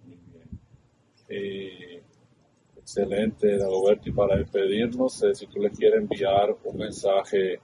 Muy 0.05 0.17
bien. 0.33 0.59
Eh, 1.29 2.01
excelente, 2.75 3.57
Dagoberto. 3.57 4.09
Y 4.09 4.11
para 4.11 4.35
despedirnos, 4.37 5.23
eh, 5.23 5.33
si 5.33 5.47
tú 5.47 5.61
le 5.61 5.69
quieres 5.71 6.01
enviar 6.01 6.57
un 6.65 6.77
mensaje 6.77 7.59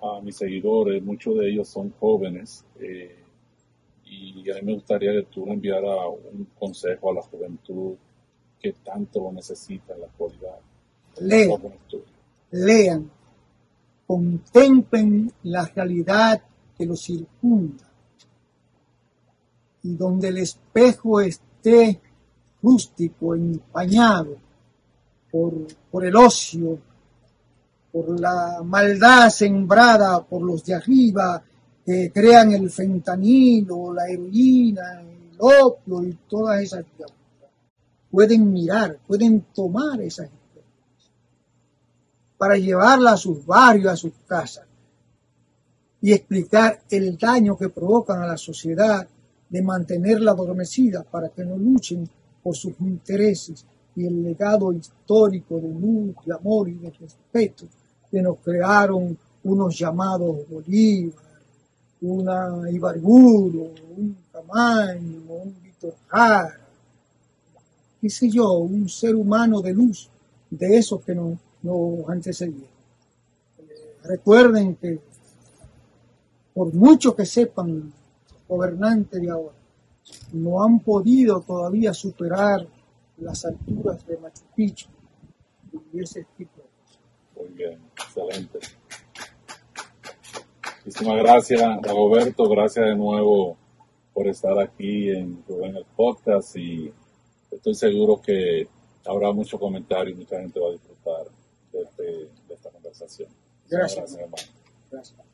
a 0.00 0.20
mis 0.22 0.36
seguidores, 0.36 1.02
muchos 1.02 1.38
de 1.38 1.50
ellos 1.50 1.68
son 1.68 1.90
jóvenes, 2.00 2.64
eh, 2.80 3.16
y 4.06 4.50
a 4.50 4.54
mí 4.54 4.62
me 4.62 4.74
gustaría 4.74 5.12
que 5.12 5.24
tú 5.24 5.44
le 5.44 5.52
enviaras 5.52 6.06
un 6.32 6.46
consejo 6.58 7.10
a 7.10 7.14
la 7.14 7.22
juventud 7.22 7.96
que 8.58 8.72
tanto 8.72 9.20
lo 9.20 9.32
necesita 9.32 9.92
en 9.92 10.00
la 10.00 10.06
actualidad. 10.06 10.58
Lean, 11.20 11.60
lean, 12.50 13.10
contemplen 14.06 15.32
la 15.44 15.66
realidad 15.66 16.40
que 16.76 16.86
los 16.86 17.02
circunda 17.02 17.84
y 19.82 19.94
donde 19.94 20.28
el 20.28 20.38
espejo 20.38 21.20
esté 21.20 22.00
rústico, 22.62 23.34
empañado 23.34 24.36
por, 25.30 25.54
por 25.90 26.04
el 26.04 26.16
ocio, 26.16 26.78
por 27.92 28.20
la 28.20 28.62
maldad 28.64 29.30
sembrada 29.30 30.22
por 30.24 30.42
los 30.42 30.64
de 30.64 30.74
arriba, 30.74 31.42
que 31.84 32.10
crean 32.12 32.52
el 32.52 32.68
fentanilo, 32.70 33.94
la 33.94 34.08
heroína, 34.08 35.00
el 35.00 35.36
opio 35.38 36.02
y 36.02 36.12
todas 36.28 36.60
esas. 36.60 36.84
Pueden 38.10 38.52
mirar, 38.52 38.98
pueden 39.06 39.46
tomar 39.54 40.00
esas 40.00 40.28
para 42.38 42.56
llevarla 42.56 43.12
a 43.12 43.16
sus 43.16 43.44
barrios, 43.44 43.92
a 43.92 43.96
sus 43.96 44.12
casas 44.26 44.66
y 46.00 46.12
explicar 46.12 46.82
el 46.90 47.16
daño 47.16 47.56
que 47.56 47.68
provocan 47.68 48.22
a 48.22 48.26
la 48.26 48.36
sociedad 48.36 49.06
de 49.48 49.62
mantenerla 49.62 50.32
adormecida 50.32 51.02
para 51.02 51.30
que 51.30 51.44
no 51.44 51.56
luchen 51.56 52.08
por 52.42 52.54
sus 52.54 52.74
intereses 52.80 53.64
y 53.96 54.06
el 54.06 54.22
legado 54.22 54.72
histórico 54.72 55.58
de 55.58 55.68
luz, 55.68 56.14
de 56.24 56.34
amor 56.34 56.68
y 56.68 56.74
de 56.74 56.90
respeto 56.90 57.64
que 58.10 58.20
nos 58.22 58.38
crearon 58.38 59.16
unos 59.44 59.78
llamados 59.78 60.48
Bolívar, 60.48 61.24
una 62.02 62.70
Ibarburo, 62.70 63.72
un 63.96 64.16
Camaño, 64.30 65.22
un 65.28 65.56
Víctor 65.62 65.94
Jara, 66.08 66.60
qué 68.00 68.10
sé 68.10 68.28
yo, 68.28 68.52
un 68.58 68.88
ser 68.88 69.16
humano 69.16 69.60
de 69.60 69.72
luz, 69.72 70.08
de 70.50 70.76
esos 70.76 71.02
que 71.02 71.14
nos, 71.14 71.38
nos 71.66 72.08
antecedieron. 72.08 72.68
Eh, 73.58 73.96
recuerden 74.04 74.76
que 74.76 75.00
por 76.54 76.72
mucho 76.72 77.14
que 77.14 77.26
sepan 77.26 77.92
gobernantes 78.48 79.20
de 79.20 79.30
ahora, 79.30 79.56
no 80.32 80.62
han 80.62 80.80
podido 80.80 81.40
todavía 81.40 81.92
superar 81.92 82.66
las 83.18 83.44
alturas 83.44 84.06
de 84.06 84.16
Machu 84.16 84.42
Picchu 84.54 84.88
y 85.92 86.00
ese 86.00 86.24
tipo 86.36 86.62
de. 86.62 87.42
Muy 87.42 87.52
bien, 87.52 87.78
excelente. 87.94 88.58
Muchísimas 90.84 91.16
gracias, 91.18 91.82
Roberto. 91.82 92.48
Gracias 92.48 92.86
de 92.86 92.94
nuevo 92.94 93.56
por 94.14 94.28
estar 94.28 94.58
aquí 94.58 95.10
en 95.10 95.44
Rubén 95.46 95.76
el 95.76 95.84
Podcast 95.96 96.56
y 96.56 96.90
estoy 97.50 97.74
seguro 97.74 98.20
que 98.22 98.66
habrá 99.04 99.32
muchos 99.32 99.60
comentarios 99.60 100.16
y 100.16 100.20
mucha 100.20 100.40
gente 100.40 100.58
va 100.58 100.68
a 100.68 100.72
disfrutar 100.72 101.26
de, 101.76 102.04
de, 102.04 102.30
de 102.48 102.54
esta 102.54 102.70
conversación. 102.70 103.28
Gracias. 103.68 104.14
Gracias. 104.16 104.50
Gracias. 104.90 105.25